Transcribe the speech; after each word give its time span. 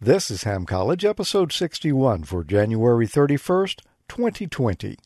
This 0.00 0.30
is 0.30 0.44
Ham 0.44 0.64
College, 0.64 1.04
episode 1.04 1.52
61 1.52 2.22
for 2.22 2.44
January 2.44 3.04
31st, 3.04 3.80
2020. 4.08 4.96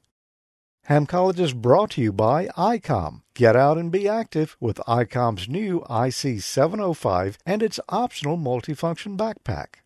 Ham 0.85 1.07
College 1.07 1.41
is 1.41 1.55
brought 1.55 1.93
to 1.93 2.03
you 2.03 2.13
by 2.13 2.49
ICOM. 2.49 3.23
Get 3.33 3.57
out 3.57 3.79
and 3.79 3.91
be 3.91 4.07
active 4.07 4.55
with 4.61 4.77
ICOM's 4.87 5.49
new 5.49 5.83
IC 5.89 6.43
705 6.43 7.39
and 7.47 7.63
its 7.63 7.81
optional 7.89 8.37
multifunction 8.37 9.17
backpack. 9.17 9.77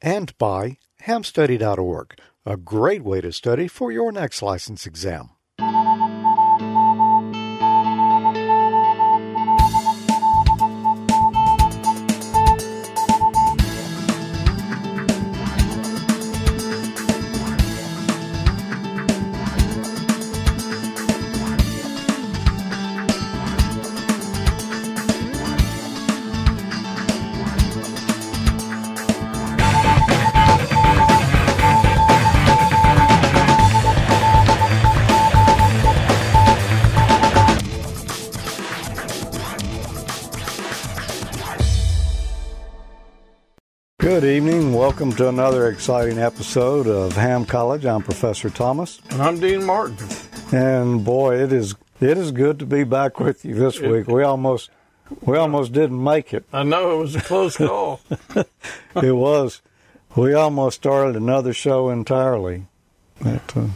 And 0.00 0.38
by 0.38 0.78
hamstudy.org, 1.02 2.20
a 2.46 2.56
great 2.56 3.02
way 3.02 3.20
to 3.20 3.32
study 3.32 3.66
for 3.66 3.90
your 3.90 4.12
next 4.12 4.42
license 4.42 4.86
exam. 4.86 5.30
Welcome 44.88 45.12
to 45.16 45.28
another 45.28 45.68
exciting 45.68 46.18
episode 46.18 46.86
of 46.86 47.12
Ham 47.12 47.44
College. 47.44 47.84
I'm 47.84 48.02
Professor 48.02 48.48
Thomas. 48.48 49.02
And 49.10 49.20
I'm 49.20 49.38
Dean 49.38 49.62
Martin. 49.62 50.08
And 50.50 51.04
boy, 51.04 51.36
it 51.42 51.52
is 51.52 51.74
it 52.00 52.16
is 52.16 52.32
good 52.32 52.58
to 52.60 52.64
be 52.64 52.84
back 52.84 53.20
with 53.20 53.44
you 53.44 53.54
this 53.54 53.78
week. 53.80 54.06
We 54.06 54.22
almost 54.22 54.70
we 55.20 55.36
almost 55.36 55.72
didn't 55.72 56.02
make 56.02 56.32
it. 56.32 56.46
I 56.54 56.62
know 56.62 56.98
it 56.98 57.02
was 57.02 57.16
a 57.16 57.20
close 57.20 57.56
call. 57.58 58.00
it 58.34 59.14
was. 59.14 59.60
We 60.16 60.32
almost 60.32 60.76
started 60.76 61.16
another 61.16 61.52
show 61.52 61.90
entirely. 61.90 62.66
That 63.20 63.56
uh, 63.58 63.66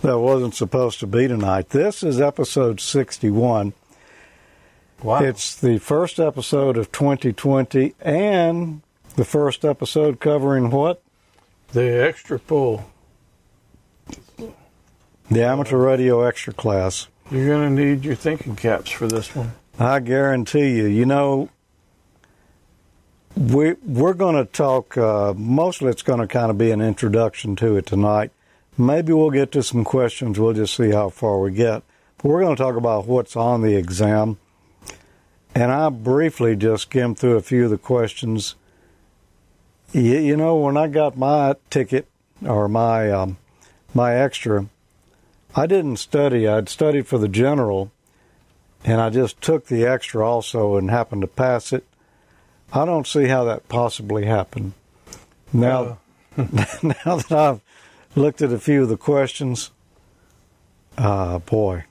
that 0.00 0.18
wasn't 0.18 0.54
supposed 0.54 1.00
to 1.00 1.06
be 1.06 1.28
tonight. 1.28 1.68
This 1.68 2.02
is 2.02 2.18
episode 2.18 2.80
61. 2.80 3.74
Wow. 5.02 5.22
It's 5.22 5.54
the 5.54 5.76
first 5.76 6.18
episode 6.18 6.78
of 6.78 6.90
2020 6.92 7.94
and 8.00 8.80
the 9.18 9.24
first 9.24 9.64
episode 9.64 10.20
covering 10.20 10.70
what? 10.70 11.02
the 11.72 12.06
extra 12.06 12.38
pull. 12.38 12.88
The 15.28 15.44
amateur 15.44 15.76
radio 15.76 16.22
extra 16.22 16.52
class. 16.52 17.08
You're 17.28 17.48
going 17.48 17.76
to 17.76 17.84
need 17.84 18.04
your 18.04 18.14
thinking 18.14 18.54
caps 18.54 18.90
for 18.90 19.08
this 19.08 19.34
one. 19.34 19.52
I 19.76 19.98
guarantee 19.98 20.76
you. 20.76 20.86
You 20.86 21.04
know, 21.04 21.50
we 23.36 23.72
we're 23.84 24.14
going 24.14 24.36
to 24.36 24.44
talk. 24.44 24.96
Uh, 24.96 25.34
mostly, 25.36 25.90
it's 25.90 26.02
going 26.02 26.20
to 26.20 26.28
kind 26.28 26.50
of 26.50 26.56
be 26.56 26.70
an 26.70 26.80
introduction 26.80 27.56
to 27.56 27.76
it 27.76 27.86
tonight. 27.86 28.30
Maybe 28.78 29.12
we'll 29.12 29.32
get 29.32 29.50
to 29.52 29.64
some 29.64 29.84
questions. 29.84 30.38
We'll 30.38 30.54
just 30.54 30.76
see 30.76 30.92
how 30.92 31.10
far 31.10 31.40
we 31.40 31.50
get. 31.50 31.82
But 32.18 32.24
we're 32.24 32.40
going 32.40 32.54
to 32.56 32.62
talk 32.62 32.76
about 32.76 33.06
what's 33.06 33.34
on 33.34 33.62
the 33.62 33.74
exam, 33.74 34.38
and 35.56 35.72
I 35.72 35.88
briefly 35.88 36.54
just 36.54 36.84
skimmed 36.84 37.18
through 37.18 37.36
a 37.36 37.42
few 37.42 37.64
of 37.64 37.70
the 37.70 37.78
questions. 37.78 38.54
You, 39.92 40.18
you 40.18 40.36
know, 40.36 40.56
when 40.56 40.76
I 40.76 40.86
got 40.88 41.16
my 41.16 41.56
ticket 41.70 42.06
or 42.44 42.68
my 42.68 43.10
um, 43.10 43.38
my 43.94 44.14
extra, 44.14 44.66
I 45.54 45.66
didn't 45.66 45.96
study. 45.96 46.46
I'd 46.46 46.68
studied 46.68 47.06
for 47.06 47.18
the 47.18 47.28
general, 47.28 47.90
and 48.84 49.00
I 49.00 49.10
just 49.10 49.40
took 49.40 49.66
the 49.66 49.86
extra 49.86 50.26
also 50.26 50.76
and 50.76 50.90
happened 50.90 51.22
to 51.22 51.26
pass 51.26 51.72
it. 51.72 51.84
I 52.72 52.84
don't 52.84 53.06
see 53.06 53.26
how 53.26 53.44
that 53.44 53.68
possibly 53.68 54.26
happened. 54.26 54.74
Now, 55.52 55.98
now 56.36 56.52
that 56.82 57.32
I've 57.32 57.60
looked 58.14 58.42
at 58.42 58.52
a 58.52 58.58
few 58.58 58.82
of 58.82 58.90
the 58.90 58.98
questions, 58.98 59.70
uh, 60.98 61.38
boy, 61.38 61.84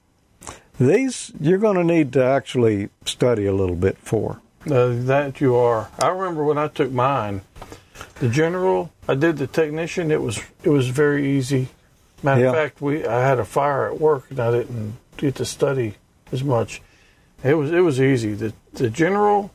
these 0.79 1.31
you're 1.39 1.57
going 1.57 1.77
to 1.77 1.83
need 1.83 2.13
to 2.13 2.23
actually 2.23 2.89
study 3.05 3.47
a 3.47 3.53
little 3.53 3.75
bit 3.75 3.97
for. 3.97 4.39
Uh, 4.69 4.89
that 4.89 5.39
you 5.41 5.55
are. 5.55 5.89
I 5.97 6.09
remember 6.09 6.43
when 6.43 6.57
I 6.57 6.67
took 6.67 6.91
mine, 6.91 7.41
the 8.19 8.30
general. 8.30 8.91
I 9.08 9.16
did 9.16 9.38
the 9.38 9.47
technician. 9.47 10.12
It 10.12 10.22
was 10.22 10.41
it 10.63 10.69
was 10.69 10.90
very 10.90 11.28
easy. 11.38 11.69
Matter 12.24 12.41
Yeah. 12.41 12.47
of 12.50 12.56
fact, 12.56 12.81
we 12.81 13.06
I 13.06 13.22
had 13.28 13.40
a 13.40 13.46
fire 13.46 13.88
at 13.88 14.00
work 14.00 14.25
and 14.31 14.40
I 14.40 14.52
didn't 14.52 14.97
get 15.18 15.35
to 15.35 15.46
study 15.46 15.96
as 16.31 16.44
much. 16.44 16.81
It 17.44 17.53
was 17.56 17.72
it 17.72 17.81
was 17.81 18.02
easy. 18.02 18.34
The 18.34 18.53
the 18.74 18.90
general, 18.90 19.52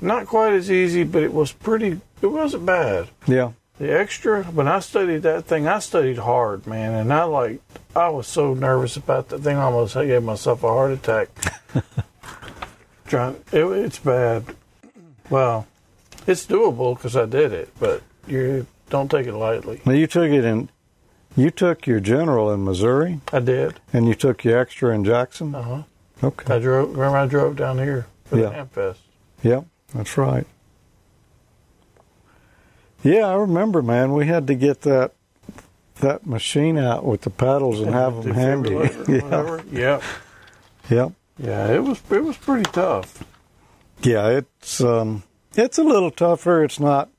not 0.00 0.26
quite 0.26 0.52
as 0.52 0.70
easy, 0.70 1.04
but 1.04 1.22
it 1.22 1.32
was 1.32 1.52
pretty. 1.52 2.00
It 2.22 2.26
wasn't 2.28 2.64
bad. 2.66 3.08
Yeah, 3.26 3.52
The 3.78 3.92
extra, 3.92 4.44
when 4.44 4.66
I 4.68 4.80
studied 4.80 5.22
that 5.22 5.44
thing, 5.44 5.68
I 5.68 5.80
studied 5.80 6.16
hard, 6.16 6.66
man, 6.66 6.94
and 6.94 7.12
I 7.12 7.24
like, 7.24 7.60
I 7.94 8.08
was 8.08 8.26
so 8.26 8.54
nervous 8.54 8.96
about 8.96 9.28
that 9.28 9.40
thing. 9.40 9.58
I 9.58 9.64
almost 9.64 9.94
gave 9.94 10.22
myself 10.22 10.64
a 10.64 10.68
heart 10.68 10.92
attack. 10.92 11.28
Trying, 13.06 13.36
it, 13.52 13.64
it's 13.64 13.98
bad. 13.98 14.44
Well, 15.30 15.66
it's 16.26 16.46
doable 16.46 16.94
because 16.96 17.16
I 17.16 17.26
did 17.26 17.52
it, 17.52 17.70
but 17.78 18.02
you 18.26 18.66
don't 18.90 19.10
take 19.10 19.26
it 19.26 19.34
lightly. 19.34 19.80
now 19.84 19.92
you 19.92 20.06
took 20.06 20.30
it 20.30 20.44
in. 20.44 20.68
You 21.36 21.50
took 21.50 21.86
your 21.86 22.00
general 22.00 22.50
in 22.52 22.64
Missouri, 22.64 23.20
I 23.32 23.40
did. 23.40 23.78
and 23.92 24.08
you 24.08 24.14
took 24.14 24.42
your 24.44 24.58
extra 24.58 24.94
in 24.94 25.04
Jackson. 25.04 25.54
Uh 25.54 25.62
huh. 25.62 25.82
Okay. 26.22 26.54
I 26.54 26.58
drove. 26.58 26.90
Remember, 26.96 27.18
I 27.18 27.26
drove 27.26 27.56
down 27.56 27.78
here 27.78 28.06
for 28.24 28.38
Yeah. 28.38 28.48
the 28.48 28.54
Hamfest. 28.80 28.96
Yep, 29.42 29.66
that's 29.94 30.16
right. 30.16 30.46
Yeah, 33.02 33.26
I 33.26 33.34
remember, 33.34 33.82
man. 33.82 34.12
We 34.12 34.26
had 34.26 34.46
to 34.46 34.54
get 34.54 34.80
that 34.82 35.12
that 36.00 36.26
machine 36.26 36.76
out 36.78 37.04
with 37.04 37.22
the 37.22 37.30
paddles 37.30 37.80
and 37.80 37.92
have 37.94 38.22
them 38.24 38.34
handy. 38.34 38.74
Yeah. 39.08 39.60
Yep. 39.70 40.02
yep. 40.90 41.12
Yeah, 41.38 41.68
it 41.72 41.82
was. 41.84 42.00
It 42.10 42.24
was 42.24 42.36
pretty 42.38 42.64
tough. 42.70 43.22
Yeah, 44.02 44.28
it's 44.28 44.80
um, 44.80 45.22
it's 45.58 45.78
a 45.78 45.82
little 45.82 46.10
tougher. 46.10 46.64
It's 46.64 46.80
not 46.80 47.10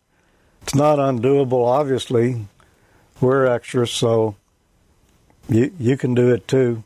it's 0.62 0.76
not 0.76 1.00
undoable. 1.00 1.66
Obviously, 1.66 2.46
we're 3.22 3.46
extras, 3.46 3.92
so 3.92 4.36
you 5.50 5.72
you 5.80 5.98
can 5.98 6.14
do 6.14 6.34
it 6.34 6.48
too. 6.48 6.84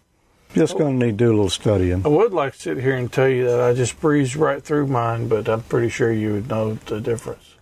Just 0.54 0.78
going 0.78 1.00
to 1.00 1.06
need 1.06 1.18
to 1.18 1.26
do 1.26 1.30
a 1.30 1.36
little 1.36 1.50
studying. 1.50 2.06
I 2.06 2.10
would 2.10 2.34
like 2.34 2.54
to 2.54 2.60
sit 2.60 2.78
here 2.78 2.96
and 2.96 3.12
tell 3.12 3.30
you 3.30 3.46
that 3.46 3.62
I 3.62 3.74
just 3.74 4.00
breezed 4.02 4.36
right 4.36 4.62
through 4.62 4.88
mine, 4.88 5.30
but 5.30 5.48
I'm 5.48 5.64
pretty 5.64 5.88
sure 5.88 6.12
you 6.12 6.34
would 6.34 6.50
know 6.50 6.74
the 6.74 7.00
difference. 7.00 7.56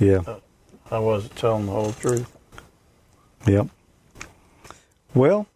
Yeah, 0.00 0.22
uh, 0.26 0.40
I 0.90 0.98
wasn't 0.98 1.36
telling 1.36 1.66
the 1.66 1.72
whole 1.72 1.92
truth. 1.92 2.36
yep. 3.46 3.68
Well, 5.14 5.46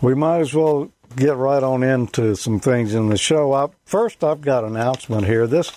we 0.00 0.14
might 0.14 0.40
as 0.40 0.54
well 0.54 0.92
get 1.16 1.36
right 1.36 1.62
on 1.62 1.82
into 1.82 2.36
some 2.36 2.60
things 2.60 2.94
in 2.94 3.08
the 3.08 3.16
show. 3.16 3.52
I, 3.52 3.68
first, 3.84 4.22
I've 4.22 4.42
got 4.42 4.64
an 4.64 4.76
announcement 4.76 5.24
here. 5.26 5.46
This 5.46 5.72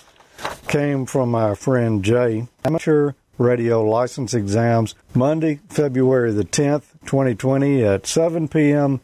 came 0.68 1.06
from 1.06 1.34
our 1.34 1.56
friend 1.56 2.04
Jay. 2.04 2.46
Amateur 2.64 3.12
radio 3.38 3.82
license 3.82 4.34
exams 4.34 4.94
Monday, 5.14 5.60
February 5.70 6.30
the 6.32 6.44
10th, 6.44 6.92
2020 7.06 7.82
at 7.82 8.06
7 8.06 8.48
p.m. 8.48 9.00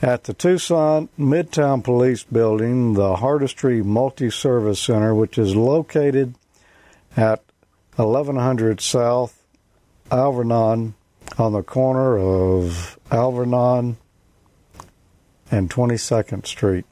at 0.00 0.24
the 0.24 0.32
Tucson 0.32 1.10
Midtown 1.18 1.84
Police 1.84 2.24
Building, 2.24 2.94
the 2.94 3.16
Hardistry 3.16 3.84
Multi-Service 3.84 4.80
Center, 4.80 5.14
which 5.14 5.36
is 5.36 5.54
located 5.54 6.34
at 7.14 7.44
1100 7.96 8.80
South 8.80 9.44
Alvernon 10.10 10.94
on 11.36 11.52
the 11.52 11.62
corner 11.62 12.16
of 12.18 12.98
Alvernon 13.10 13.98
and 15.50 15.70
22nd 15.70 16.46
Street. 16.46 16.84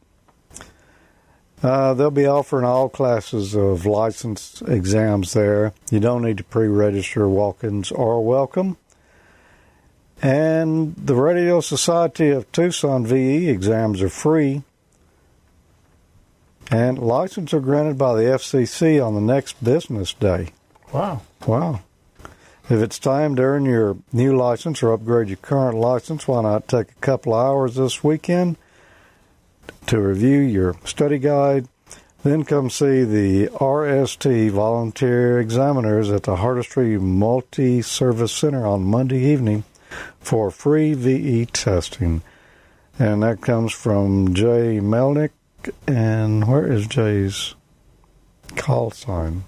Uh, 1.63 1.95
they'll 1.95 2.11
be 2.11 2.27
offering 2.27 2.65
all 2.65 2.89
classes 2.89 3.55
of 3.55 3.87
license 3.87 4.63
exams 4.69 5.33
there. 5.33 5.73
You 5.91 6.01
don't 6.01 6.23
need 6.23 6.39
to 6.39 6.45
pre-register. 6.45 7.29
Walk-ins 7.29 7.91
are 7.91 8.21
welcome. 8.21 8.77
And 10.23 10.95
the 10.97 11.15
Radio 11.15 11.61
Society 11.61 12.31
of 12.31 12.51
Tucson 12.53 13.07
VE 13.07 13.49
exams 13.49 14.03
are 14.03 14.09
free. 14.09 14.63
And 16.71 16.99
licenses 16.99 17.55
are 17.55 17.61
granted 17.61 17.97
by 17.97 18.15
the 18.15 18.23
FCC 18.23 19.05
on 19.05 19.15
the 19.15 19.21
next 19.21 19.63
business 19.63 20.13
day. 20.13 20.49
Wow. 20.93 21.23
Wow. 21.47 21.81
If 22.69 22.83
it's 22.83 22.99
time 22.99 23.37
to 23.37 23.43
earn 23.43 23.65
your 23.65 23.97
new 24.13 24.37
license 24.37 24.83
or 24.83 24.93
upgrade 24.93 25.29
your 25.29 25.37
current 25.37 25.79
license, 25.79 26.27
why 26.27 26.43
not 26.43 26.67
take 26.67 26.91
a 26.91 27.01
couple 27.01 27.33
hours 27.33 27.77
this 27.77 28.03
weekend 28.03 28.57
to 29.87 30.01
review 30.01 30.41
your 30.41 30.75
study 30.85 31.21
guide, 31.21 31.69
Then 32.27 32.43
come 32.43 32.71
see 32.71 33.05
the 33.05 33.47
RST 33.55 34.51
volunteer 34.51 35.39
examiners 35.39 36.11
at 36.11 36.25
the 36.25 36.35
Hardestry 36.35 36.99
Multi 36.99 37.83
Service 37.83 38.33
Center 38.33 38.67
on 38.67 38.83
Monday 38.83 39.21
evening 39.21 39.63
for 40.19 40.51
free 40.51 40.93
VE 40.95 41.47
testing. 41.47 42.23
And 42.99 43.23
that 43.23 43.43
comes 43.43 43.73
from 43.73 44.35
Jay 44.35 44.81
Melnick. 44.81 45.31
And 45.87 46.49
where 46.49 46.67
is 46.67 46.89
Jay's 46.89 47.55
call 48.57 48.91
sign? 48.91 49.45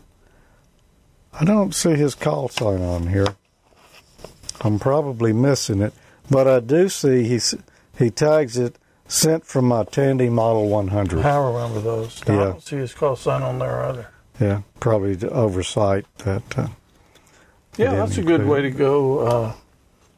I 1.41 1.45
don't 1.45 1.75
see 1.75 1.95
his 1.95 2.15
call 2.15 2.49
sign 2.49 2.83
on 2.83 3.09
here. 3.09 3.27
I'm 4.61 4.79
probably 4.79 5.33
missing 5.33 5.81
it, 5.81 5.95
but 6.31 6.49
I 6.49 6.61
do 6.61 6.89
see 6.89 7.25
he's, 7.25 7.55
he 7.97 8.11
tags 8.11 8.59
it 8.59 8.77
sent 9.07 9.45
from 9.47 9.67
my 9.67 9.85
Tandy 9.85 10.29
Model 10.29 10.69
100. 10.69 11.25
I 11.25 11.37
remember 11.47 11.81
those. 11.81 12.27
No, 12.27 12.35
I 12.35 12.37
Yeah. 12.39 12.45
don't 12.47 12.63
see 12.63 12.77
his 12.77 12.93
call 12.93 13.15
sign 13.17 13.43
on 13.43 13.59
there 13.61 13.83
either. 13.85 14.09
Yeah, 14.41 14.63
probably 14.81 15.15
the 15.15 15.31
oversight 15.31 16.07
that. 16.19 16.59
Uh, 16.59 16.69
Yeah, 17.77 17.95
that's 17.95 18.19
a 18.19 18.23
good 18.23 18.45
way 18.47 18.63
to 18.63 18.71
go. 18.71 19.19
Uh, 19.21 19.53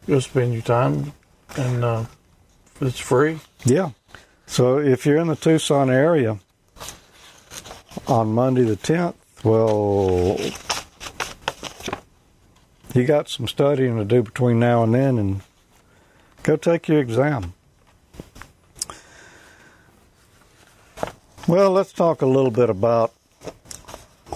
go 0.07 0.19
spend 0.21 0.55
your 0.55 0.63
time, 0.63 1.13
and 1.57 1.85
uh, 1.85 2.05
it's 2.81 2.99
free. 2.99 3.41
yeah. 3.65 3.91
So 4.47 4.79
if 4.79 5.05
you're 5.07 5.19
in 5.19 5.29
the 5.29 5.37
Tucson 5.37 5.91
area 5.91 6.39
on 8.09 8.33
Monday 8.33 8.63
the 8.65 8.77
10th, 8.77 9.15
well, 9.45 10.37
you 12.95 13.05
got 13.05 13.29
some 13.29 13.47
studying 13.49 13.97
to 13.97 14.05
do 14.05 14.23
between 14.23 14.59
now 14.59 14.83
and 14.83 14.95
then, 14.95 15.19
and 15.19 15.41
go 16.43 16.57
take 16.57 16.89
your 16.89 17.01
exam. 17.01 17.55
Well, 21.47 21.71
let's 21.71 21.93
talk 21.93 22.23
a 22.23 22.27
little 22.27 22.51
bit 22.51 22.71
about 22.71 23.13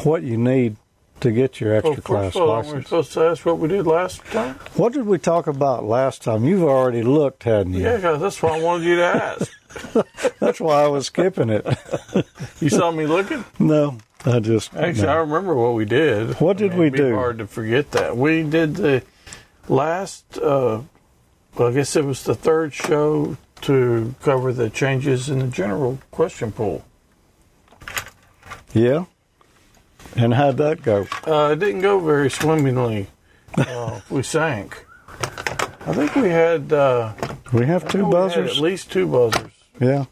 what 0.02 0.22
you 0.22 0.36
need 0.36 0.76
to 1.20 1.30
get 1.30 1.60
your 1.60 1.74
extra 1.74 1.92
Well, 1.92 2.00
class 2.02 2.36
all, 2.36 2.48
we're 2.48 2.56
license. 2.56 2.84
supposed 2.86 3.12
to 3.12 3.20
ask 3.24 3.46
what 3.46 3.58
we 3.58 3.68
did 3.68 3.86
last 3.86 4.22
time. 4.26 4.54
What 4.74 4.92
did 4.92 5.06
we 5.06 5.18
talk 5.18 5.46
about 5.46 5.84
last 5.84 6.22
time? 6.22 6.44
You've 6.44 6.64
already 6.64 7.02
looked, 7.02 7.44
hadn't 7.44 7.74
you? 7.74 7.84
Yeah, 7.84 7.96
that's 8.16 8.42
why 8.42 8.58
I 8.58 8.60
wanted 8.60 8.84
you 8.86 8.96
to 8.96 9.04
ask. 9.04 9.50
That's 10.38 10.60
why 10.60 10.84
I 10.84 10.86
was 10.86 11.06
skipping 11.06 11.50
it. 11.50 11.66
You 12.60 12.68
saw 12.68 12.92
me 12.92 13.06
looking. 13.06 13.44
no, 13.58 13.98
I 14.26 14.40
just. 14.40 14.74
Actually, 14.74 15.06
no. 15.06 15.12
I 15.12 15.16
remember 15.16 15.54
what 15.54 15.74
we 15.74 15.84
did. 15.84 16.40
What 16.40 16.56
did 16.56 16.72
I 16.72 16.74
mean, 16.74 16.78
we 16.80 16.86
it'd 16.86 16.92
be 16.94 16.98
do? 17.10 17.14
Hard 17.14 17.38
to 17.38 17.46
forget 17.46 17.90
that 17.92 18.16
we 18.16 18.42
did 18.42 18.76
the 18.76 19.02
last. 19.68 20.38
Uh, 20.38 20.82
well, 21.56 21.68
I 21.68 21.72
guess 21.72 21.94
it 21.96 22.04
was 22.04 22.22
the 22.24 22.34
third 22.34 22.72
show 22.72 23.36
to 23.62 24.14
cover 24.22 24.52
the 24.52 24.70
changes 24.70 25.28
in 25.28 25.38
the 25.40 25.46
general 25.46 25.98
question 26.10 26.52
pool. 26.52 26.84
Yeah. 28.72 29.04
And 30.16 30.34
how'd 30.34 30.56
that 30.58 30.82
go? 30.82 31.06
Uh, 31.26 31.50
it 31.52 31.58
didn't 31.58 31.80
go 31.80 31.98
very 32.00 32.30
swimmingly. 32.30 33.08
Uh, 33.56 34.00
we 34.10 34.22
sank. 34.22 34.84
I 35.86 35.92
think 35.92 36.14
we 36.16 36.30
had. 36.30 36.72
Uh, 36.72 37.12
We 37.52 37.66
have 37.66 37.86
two 37.88 37.98
know 37.98 38.08
we 38.08 38.14
had 38.14 38.20
buzzers. 38.28 38.50
at 38.56 38.62
least 38.62 38.90
two 38.90 39.06
buzzers. 39.06 39.52
Yeah. 39.80 40.06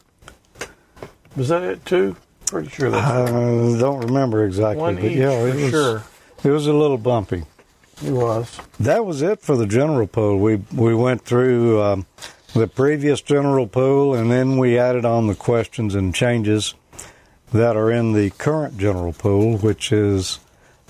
Was 1.37 1.49
that 1.49 1.63
it? 1.63 1.85
Two? 1.87 2.17
Pretty 2.53 2.69
sure 2.69 2.91
that's 2.91 3.11
I 3.11 3.79
don't 3.79 4.01
remember 4.01 4.45
exactly, 4.45 4.83
one 4.83 4.97
but 4.97 5.05
each 5.05 5.17
yeah, 5.17 5.31
for 5.31 5.49
it 5.49 5.55
was. 5.55 5.71
sure. 5.71 6.03
It 6.45 6.51
was 6.51 6.67
a 6.67 6.73
little 6.75 6.99
bumpy. 6.99 7.45
It 8.05 8.11
was. 8.11 8.61
That 8.79 9.07
was 9.07 9.23
it 9.23 9.41
for 9.41 9.57
the 9.57 9.67
general 9.67 10.07
pool. 10.07 10.39
We 10.39 10.57
we 10.71 10.95
went 10.95 11.25
through 11.25 11.81
um, 11.81 12.05
the 12.53 12.67
previous 12.67 13.23
general 13.23 13.67
pool, 13.67 14.15
and 14.15 14.31
then 14.31 14.59
we 14.59 14.79
added 14.79 15.07
on 15.07 15.29
the 15.29 15.35
questions 15.35 15.95
and 15.95 16.15
changes 16.15 16.75
that 17.55 17.75
are 17.75 17.91
in 17.91 18.13
the 18.13 18.29
current 18.37 18.77
general 18.77 19.15
pool, 19.15 19.57
which 19.57 19.91
is 19.91 20.39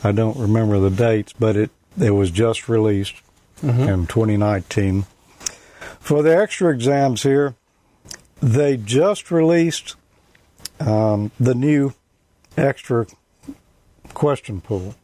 I 0.03 0.11
don't 0.11 0.37
remember 0.37 0.81
the 0.81 0.91
dates, 0.91 1.32
but 1.32 1.56
it 1.56 1.70
it 1.97 2.11
was 2.11 2.32
just 2.32 2.69
released 2.69 3.15
in 3.62 4.08
2019. 4.08 5.06
For 6.00 6.25
the 6.25 6.37
extra 6.37 6.75
exams 6.75 7.23
here, 7.23 7.55
they 8.41 8.76
just 8.76 9.31
released 9.31 9.94
um, 10.87 11.31
the 11.38 11.55
new 11.55 11.94
extra 12.56 13.06
question 14.14 14.61
pool 14.61 14.94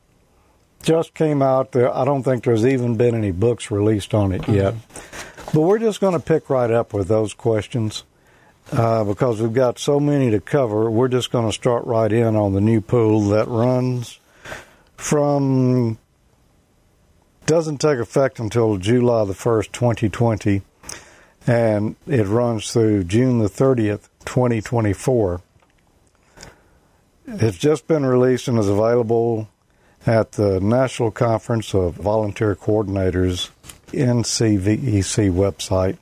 just 0.83 1.15
came 1.15 1.43
out 1.43 1.73
there. 1.73 1.95
I 1.95 2.05
don't 2.05 2.23
think 2.23 2.45
there's 2.45 2.65
even 2.65 2.97
been 2.97 3.15
any 3.15 3.33
books 3.33 3.71
released 3.71 4.15
on 4.15 4.33
it 4.33 4.49
yet. 4.49 4.75
But 5.53 5.63
we're 5.63 5.79
just 5.79 6.01
going 6.01 6.13
to 6.13 6.21
pick 6.21 6.51
right 6.51 6.71
up 6.71 6.93
with 6.93 7.09
those 7.09 7.35
questions 7.35 8.05
uh, 8.73 9.05
because 9.05 9.41
we've 9.41 9.53
got 9.53 9.79
so 9.79 9.99
many 9.99 10.31
to 10.31 10.41
cover. 10.41 10.91
We're 10.91 11.09
just 11.09 11.31
going 11.31 11.47
to 11.47 11.53
start 11.53 11.85
right 11.87 12.13
in 12.13 12.37
on 12.37 12.53
the 12.53 12.61
new 12.61 12.81
pool 12.81 13.29
that 13.31 13.49
runs 13.49 14.19
from 14.97 15.99
doesn't 17.47 17.79
take 17.79 17.99
effect 17.99 18.39
until 18.39 18.77
July 18.77 19.25
the 19.25 19.33
1st, 19.33 19.73
2020, 19.73 20.61
and 21.47 21.97
it 22.07 22.27
runs 22.27 22.71
through 22.71 23.05
June 23.05 23.39
the 23.39 23.49
30th, 23.49 24.09
2024. 24.27 25.41
It's 27.31 27.59
just 27.59 27.87
been 27.87 28.07
released 28.07 28.49
and 28.49 28.59
is 28.59 28.71
available 28.71 29.51
at 30.07 30.33
the 30.33 30.61
National 30.61 31.11
Conference 31.11 31.75
of 31.75 31.97
Volunteer 31.97 32.57
Coordinators 32.57 33.51
NCVEC 33.89 35.31
website. 35.31 35.99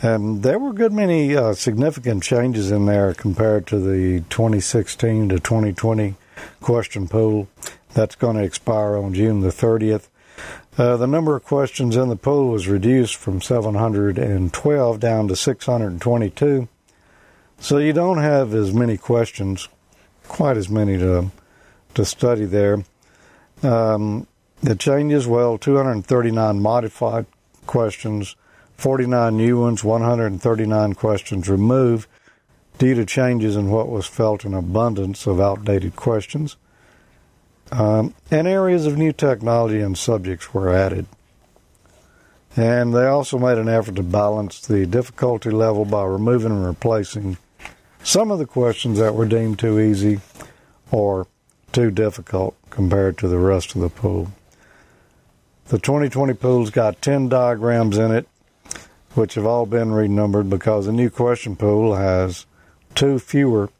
And 0.00 0.44
there 0.44 0.60
were 0.60 0.70
a 0.70 0.74
good 0.74 0.92
many 0.92 1.36
uh, 1.36 1.54
significant 1.54 2.22
changes 2.22 2.70
in 2.70 2.86
there 2.86 3.12
compared 3.14 3.66
to 3.66 3.80
the 3.80 4.20
2016 4.30 5.30
to 5.30 5.40
2020 5.40 6.14
question 6.60 7.08
pool. 7.08 7.48
That's 7.94 8.14
going 8.14 8.36
to 8.36 8.44
expire 8.44 8.96
on 8.96 9.12
June 9.12 9.40
the 9.40 9.48
30th. 9.48 10.06
Uh, 10.78 10.96
the 10.96 11.08
number 11.08 11.34
of 11.34 11.44
questions 11.44 11.96
in 11.96 12.08
the 12.08 12.16
pool 12.16 12.48
was 12.48 12.68
reduced 12.68 13.16
from 13.16 13.42
712 13.42 15.00
down 15.00 15.26
to 15.26 15.34
622. 15.34 16.68
So 17.58 17.78
you 17.78 17.92
don't 17.92 18.18
have 18.18 18.54
as 18.54 18.72
many 18.72 18.96
questions, 18.96 19.68
quite 20.30 20.56
as 20.56 20.70
many 20.70 20.96
to 20.96 21.30
to 21.94 22.04
study 22.04 22.44
there. 22.44 22.84
Um, 23.64 24.28
the 24.62 24.76
changes, 24.76 25.26
well, 25.26 25.58
239 25.58 26.60
modified 26.60 27.26
questions, 27.66 28.36
49 28.76 29.36
new 29.36 29.60
ones, 29.60 29.82
139 29.82 30.94
questions 30.94 31.48
removed 31.48 32.08
due 32.78 32.94
to 32.94 33.04
changes 33.04 33.56
in 33.56 33.70
what 33.70 33.88
was 33.88 34.06
felt 34.06 34.44
an 34.44 34.54
abundance 34.54 35.26
of 35.26 35.40
outdated 35.40 35.96
questions. 35.96 36.56
Um, 37.72 38.14
and 38.30 38.46
areas 38.46 38.86
of 38.86 38.96
new 38.96 39.12
technology 39.12 39.80
and 39.80 39.98
subjects 39.98 40.54
were 40.54 40.72
added. 40.74 41.06
And 42.56 42.94
they 42.94 43.06
also 43.06 43.38
made 43.38 43.58
an 43.58 43.68
effort 43.68 43.96
to 43.96 44.02
balance 44.02 44.60
the 44.60 44.86
difficulty 44.86 45.50
level 45.50 45.84
by 45.84 46.04
removing 46.04 46.52
and 46.52 46.64
replacing 46.64 47.36
some 48.02 48.30
of 48.30 48.38
the 48.38 48.46
questions 48.46 48.98
that 48.98 49.14
were 49.14 49.26
deemed 49.26 49.58
too 49.58 49.78
easy 49.78 50.20
or 50.90 51.26
too 51.72 51.90
difficult 51.90 52.56
compared 52.70 53.18
to 53.18 53.28
the 53.28 53.38
rest 53.38 53.74
of 53.74 53.80
the 53.80 53.88
pool. 53.88 54.32
The 55.68 55.78
2020 55.78 56.34
pool's 56.34 56.70
got 56.70 57.00
10 57.00 57.28
diagrams 57.28 57.96
in 57.96 58.10
it, 58.10 58.28
which 59.14 59.34
have 59.34 59.46
all 59.46 59.66
been 59.66 59.92
renumbered 59.92 60.50
because 60.50 60.86
the 60.86 60.92
new 60.92 61.10
question 61.10 61.54
pool 61.54 61.94
has 61.94 62.46
two 62.94 63.18
fewer 63.18 63.70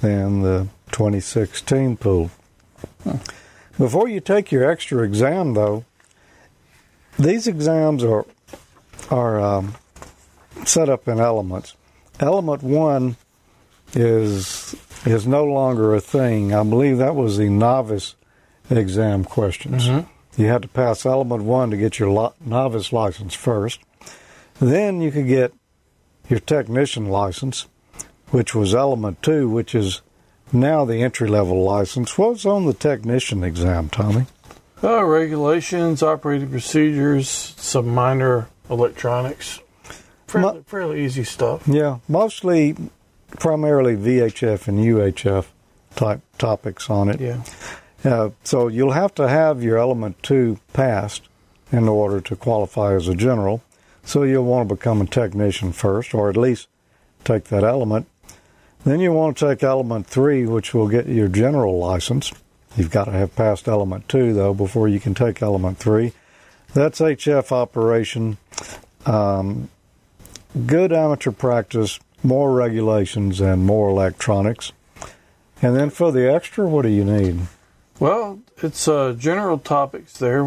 than 0.00 0.42
the 0.42 0.68
2016 0.90 1.96
pool. 1.96 2.30
Before 3.78 4.08
you 4.08 4.20
take 4.20 4.50
your 4.50 4.68
extra 4.68 5.04
exam, 5.04 5.54
though, 5.54 5.84
these 7.18 7.46
exams 7.46 8.02
are 8.02 8.26
are 9.10 9.40
um, 9.40 9.74
set 10.64 10.88
up 10.88 11.08
in 11.08 11.20
elements. 11.20 11.74
Element 12.20 12.62
one 12.62 13.16
is 13.94 14.74
is 15.06 15.26
no 15.26 15.44
longer 15.44 15.94
a 15.94 16.00
thing. 16.00 16.52
I 16.52 16.62
believe 16.62 16.98
that 16.98 17.14
was 17.14 17.36
the 17.38 17.48
novice 17.48 18.14
exam 18.70 19.24
questions. 19.24 19.86
You 20.36 20.46
had 20.46 20.62
to 20.62 20.68
pass 20.68 21.06
element 21.06 21.42
one 21.44 21.70
to 21.70 21.76
get 21.76 21.98
your 21.98 22.10
lo- 22.10 22.34
novice 22.44 22.92
license 22.92 23.34
first. 23.34 23.80
Then 24.60 25.00
you 25.00 25.10
could 25.10 25.26
get 25.26 25.52
your 26.28 26.40
technician 26.40 27.06
license, 27.08 27.66
which 28.30 28.54
was 28.54 28.74
element 28.74 29.22
two, 29.22 29.48
which 29.48 29.74
is 29.74 30.02
now 30.52 30.84
the 30.84 31.02
entry 31.02 31.28
level 31.28 31.62
license. 31.64 32.16
What's 32.18 32.44
on 32.46 32.66
the 32.66 32.72
technician 32.74 33.42
exam, 33.42 33.88
Tommy? 33.88 34.26
Uh, 34.82 35.04
regulations, 35.04 36.02
operating 36.02 36.50
procedures, 36.50 37.28
some 37.56 37.88
minor 37.88 38.48
electronics. 38.70 39.60
Fairly, 40.28 40.54
Mo- 40.58 40.62
fairly 40.66 41.04
easy 41.04 41.24
stuff. 41.24 41.66
Yeah, 41.66 41.98
mostly, 42.06 42.76
primarily 43.38 43.96
VHF 43.96 44.68
and 44.68 44.78
UHF 44.78 45.46
type 45.94 46.20
topics 46.38 46.88
on 46.88 47.08
it. 47.08 47.20
Yeah. 47.20 47.42
Uh, 48.04 48.30
so 48.44 48.68
you'll 48.68 48.92
have 48.92 49.14
to 49.16 49.28
have 49.28 49.62
your 49.62 49.78
element 49.78 50.22
two 50.22 50.58
passed 50.72 51.22
in 51.72 51.88
order 51.88 52.20
to 52.20 52.36
qualify 52.36 52.94
as 52.94 53.08
a 53.08 53.14
general. 53.14 53.62
So 54.04 54.22
you'll 54.22 54.44
want 54.44 54.68
to 54.68 54.74
become 54.74 55.00
a 55.02 55.06
technician 55.06 55.72
first, 55.72 56.14
or 56.14 56.30
at 56.30 56.36
least 56.36 56.68
take 57.24 57.44
that 57.44 57.64
element. 57.64 58.06
Then 58.84 59.00
you 59.00 59.12
want 59.12 59.36
to 59.36 59.48
take 59.48 59.62
element 59.62 60.06
three, 60.06 60.46
which 60.46 60.72
will 60.72 60.88
get 60.88 61.06
you 61.06 61.14
your 61.14 61.28
general 61.28 61.78
license. 61.78 62.32
You've 62.76 62.90
got 62.90 63.06
to 63.06 63.12
have 63.12 63.34
passed 63.34 63.68
element 63.68 64.08
two, 64.08 64.32
though, 64.32 64.54
before 64.54 64.88
you 64.88 65.00
can 65.00 65.14
take 65.14 65.42
element 65.42 65.78
three. 65.78 66.12
That's 66.74 67.00
HF 67.00 67.50
operation. 67.50 68.38
Um, 69.04 69.68
good 70.66 70.92
amateur 70.92 71.32
practice, 71.32 71.98
more 72.22 72.52
regulations, 72.52 73.40
and 73.40 73.64
more 73.64 73.88
electronics. 73.88 74.72
And 75.60 75.76
then 75.76 75.90
for 75.90 76.12
the 76.12 76.30
extra, 76.32 76.66
what 76.68 76.82
do 76.82 76.88
you 76.88 77.04
need? 77.04 77.40
Well, 77.98 78.40
it's 78.58 78.86
uh, 78.86 79.14
general 79.18 79.58
topics 79.58 80.18
there. 80.18 80.44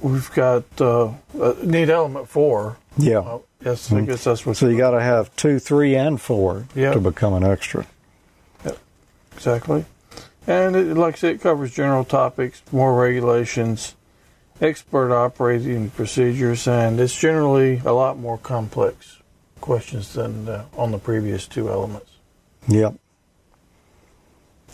We've 0.00 0.30
got 0.32 0.64
uh, 0.80 1.12
uh, 1.40 1.54
need 1.62 1.90
element 1.90 2.28
four. 2.28 2.78
Yeah. 2.96 3.18
Uh, 3.18 3.38
yes, 3.64 3.92
I 3.92 4.00
guess 4.00 4.24
that's 4.24 4.44
what. 4.44 4.56
So 4.56 4.68
you 4.68 4.76
got 4.76 4.92
to 4.92 5.00
have 5.00 5.34
two, 5.36 5.58
three, 5.58 5.94
and 5.94 6.20
four 6.20 6.66
Yep. 6.74 6.94
to 6.94 7.00
become 7.00 7.34
an 7.34 7.44
extra. 7.44 7.86
Yep. 8.64 8.78
exactly. 9.34 9.84
And 10.46 10.74
it, 10.74 10.96
like 10.96 11.14
I 11.14 11.18
said, 11.18 11.34
it 11.36 11.40
covers 11.42 11.72
general 11.72 12.04
topics, 12.04 12.62
more 12.72 12.98
regulations, 13.00 13.94
expert 14.60 15.12
operating 15.14 15.90
procedures, 15.90 16.66
and 16.66 16.98
it's 16.98 17.16
generally 17.18 17.82
a 17.84 17.92
lot 17.92 18.18
more 18.18 18.38
complex 18.38 19.19
questions 19.60 20.14
than 20.14 20.48
uh, 20.48 20.64
on 20.76 20.90
the 20.90 20.98
previous 20.98 21.46
two 21.46 21.68
elements. 21.68 22.10
Yep. 22.68 22.94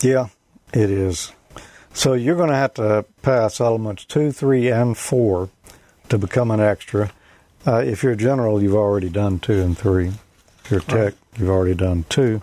Yeah, 0.01 0.29
it 0.73 0.91
is. 0.91 1.33
So 1.93 2.13
you're 2.13 2.37
going 2.37 2.51
to 2.51 2.57
have 2.57 2.75
to 2.75 3.07
pass 3.23 3.61
elements 3.61 4.05
two, 4.05 4.31
three, 4.31 4.71
and 4.71 4.97
four 4.97 5.49
to 6.09 6.19
become 6.19 6.51
an 6.51 6.61
extra. 6.61 7.11
Uh, 7.67 7.79
if 7.79 8.03
you're 8.03 8.13
a 8.13 8.17
general, 8.17 8.63
you've 8.63 8.75
already 8.75 9.09
done 9.09 9.39
two 9.39 9.61
and 9.63 9.77
three. 9.77 10.13
If 10.65 10.71
you're 10.71 10.81
tech, 10.81 11.15
you've 11.39 11.49
already 11.49 11.75
done 11.75 12.05
two. 12.09 12.43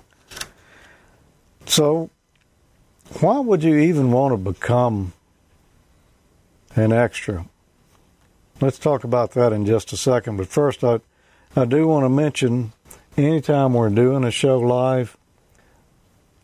So, 1.66 2.10
why 3.20 3.40
would 3.40 3.64
you 3.64 3.78
even 3.78 4.12
want 4.12 4.34
to 4.34 4.38
become 4.38 5.14
an 6.76 6.92
extra? 6.92 7.46
Let's 8.60 8.80
talk 8.80 9.04
about 9.04 9.32
that 9.32 9.54
in 9.54 9.66
just 9.66 9.94
a 9.94 9.98
second. 9.98 10.38
But 10.38 10.48
first, 10.48 10.84
I, 10.84 11.00
I 11.56 11.66
do 11.66 11.88
want 11.88 12.04
to 12.06 12.10
mention 12.10 12.74
anytime 13.16 13.76
we're 13.76 13.90
doing 13.90 14.24
a 14.24 14.32
show 14.32 14.60
live, 14.60 15.16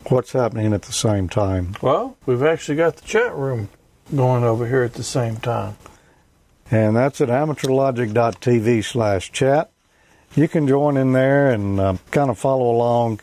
what's 0.06 0.32
happening 0.32 0.72
at 0.72 0.82
the 0.82 0.92
same 0.92 1.28
time. 1.28 1.74
Well, 1.82 2.16
we've 2.26 2.44
actually 2.44 2.76
got 2.76 2.96
the 2.96 3.04
chat 3.04 3.34
room 3.34 3.70
going 4.14 4.44
over 4.44 4.68
here 4.68 4.82
at 4.82 4.94
the 4.94 5.02
same 5.02 5.38
time. 5.38 5.76
And 6.70 6.94
that's 6.94 7.20
at 7.20 7.28
amateurlogic.tv 7.28 8.84
slash 8.84 9.32
chat. 9.32 9.72
You 10.36 10.46
can 10.46 10.68
join 10.68 10.96
in 10.96 11.12
there 11.12 11.50
and 11.50 11.80
uh, 11.80 11.96
kind 12.12 12.30
of 12.30 12.38
follow 12.38 12.70
along. 12.70 13.20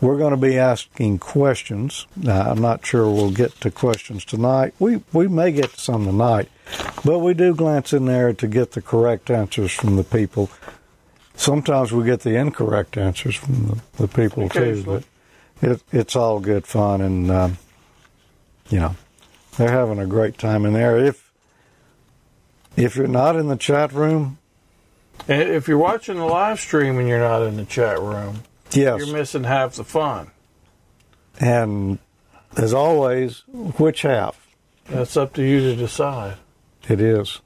We're 0.00 0.18
going 0.18 0.30
to 0.30 0.36
be 0.36 0.58
asking 0.58 1.18
questions. 1.18 2.06
Now, 2.16 2.50
I'm 2.50 2.60
not 2.60 2.86
sure 2.86 3.10
we'll 3.10 3.32
get 3.32 3.52
to 3.62 3.70
questions 3.70 4.24
tonight. 4.24 4.74
We, 4.78 5.02
we 5.12 5.26
may 5.28 5.50
get 5.52 5.72
to 5.72 5.80
some 5.80 6.04
tonight, 6.04 6.48
but 7.04 7.18
we 7.18 7.34
do 7.34 7.54
glance 7.54 7.92
in 7.92 8.06
there 8.06 8.32
to 8.32 8.46
get 8.46 8.72
the 8.72 8.82
correct 8.82 9.28
answers 9.30 9.72
from 9.72 9.96
the 9.96 10.04
people. 10.04 10.50
Sometimes 11.34 11.92
we 11.92 12.04
get 12.04 12.20
the 12.20 12.36
incorrect 12.36 12.96
answers 12.96 13.34
from 13.36 13.66
the, 13.66 13.82
the 13.96 14.08
people 14.08 14.48
too, 14.48 14.82
but 14.84 15.04
it, 15.62 15.82
it's 15.92 16.14
all 16.14 16.38
good 16.40 16.66
fun 16.66 17.00
and, 17.00 17.30
um, 17.30 17.58
you 18.68 18.78
know, 18.78 18.94
they're 19.56 19.70
having 19.72 19.98
a 19.98 20.06
great 20.06 20.38
time 20.38 20.64
in 20.64 20.74
there. 20.74 20.96
If 20.96 21.32
if 22.76 22.94
you're 22.94 23.08
not 23.08 23.34
in 23.34 23.48
the 23.48 23.56
chat 23.56 23.92
room, 23.92 24.38
And 25.26 25.42
if 25.42 25.66
you're 25.66 25.78
watching 25.78 26.16
the 26.16 26.24
live 26.24 26.60
stream 26.60 26.98
and 26.98 27.08
you're 27.08 27.18
not 27.18 27.42
in 27.42 27.56
the 27.56 27.64
chat 27.64 27.98
room, 28.00 28.44
yes. 28.72 28.98
you're 28.98 29.16
missing 29.16 29.44
half 29.44 29.74
the 29.74 29.84
fun. 29.84 30.30
And 31.40 31.98
as 32.56 32.74
always, 32.74 33.44
which 33.48 34.02
half? 34.02 34.46
That's 34.86 35.16
up 35.16 35.34
to 35.34 35.42
you 35.42 35.60
to 35.60 35.76
decide. 35.76 36.36
It 36.88 37.00
is. 37.00 37.40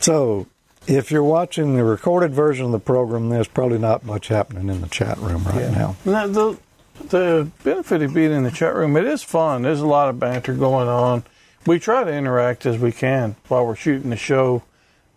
So, 0.00 0.46
if 0.86 1.10
you're 1.10 1.22
watching 1.22 1.76
the 1.76 1.84
recorded 1.84 2.32
version 2.32 2.66
of 2.66 2.72
the 2.72 2.78
program, 2.78 3.28
there's 3.28 3.48
probably 3.48 3.78
not 3.78 4.04
much 4.04 4.28
happening 4.28 4.68
in 4.68 4.80
the 4.80 4.88
chat 4.88 5.18
room 5.18 5.44
right 5.44 5.70
now. 5.70 5.96
Now, 6.04 6.26
the 6.26 6.58
the 7.10 7.50
benefit 7.62 8.02
of 8.02 8.12
being 8.12 8.32
in 8.32 8.42
the 8.42 8.50
chat 8.50 8.74
room, 8.74 8.96
it 8.96 9.04
is 9.04 9.22
fun. 9.22 9.62
There's 9.62 9.80
a 9.80 9.86
lot 9.86 10.08
of 10.08 10.18
banter 10.18 10.54
going 10.54 10.88
on. 10.88 11.24
We 11.66 11.78
try 11.78 12.04
to 12.04 12.12
interact 12.12 12.66
as 12.66 12.78
we 12.78 12.92
can 12.92 13.36
while 13.46 13.64
we're 13.66 13.76
shooting 13.76 14.10
the 14.10 14.16
show, 14.16 14.62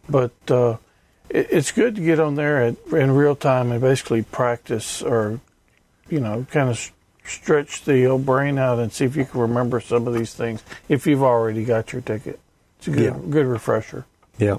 but 0.07 0.33
uh, 0.49 0.77
it's 1.33 1.71
good 1.71 1.95
to 1.95 2.01
get 2.01 2.19
on 2.19 2.35
there 2.35 2.61
at, 2.63 2.75
in 2.91 3.11
real 3.11 3.35
time 3.35 3.71
and 3.71 3.81
basically 3.81 4.21
practice 4.23 5.01
or, 5.01 5.39
you 6.09 6.19
know, 6.19 6.45
kind 6.51 6.69
of 6.69 6.91
stretch 7.23 7.83
the 7.85 8.05
old 8.05 8.25
brain 8.25 8.57
out 8.57 8.79
and 8.79 8.91
see 8.91 9.05
if 9.05 9.15
you 9.15 9.25
can 9.25 9.39
remember 9.39 9.79
some 9.79 10.07
of 10.07 10.13
these 10.13 10.33
things 10.33 10.63
if 10.89 11.05
you've 11.07 11.23
already 11.23 11.63
got 11.63 11.93
your 11.93 12.01
ticket. 12.01 12.39
It's 12.79 12.87
a 12.87 12.91
good 12.91 13.01
Yeah. 13.03 13.19
good 13.29 13.45
refresher. 13.45 14.05
Yeah. 14.37 14.57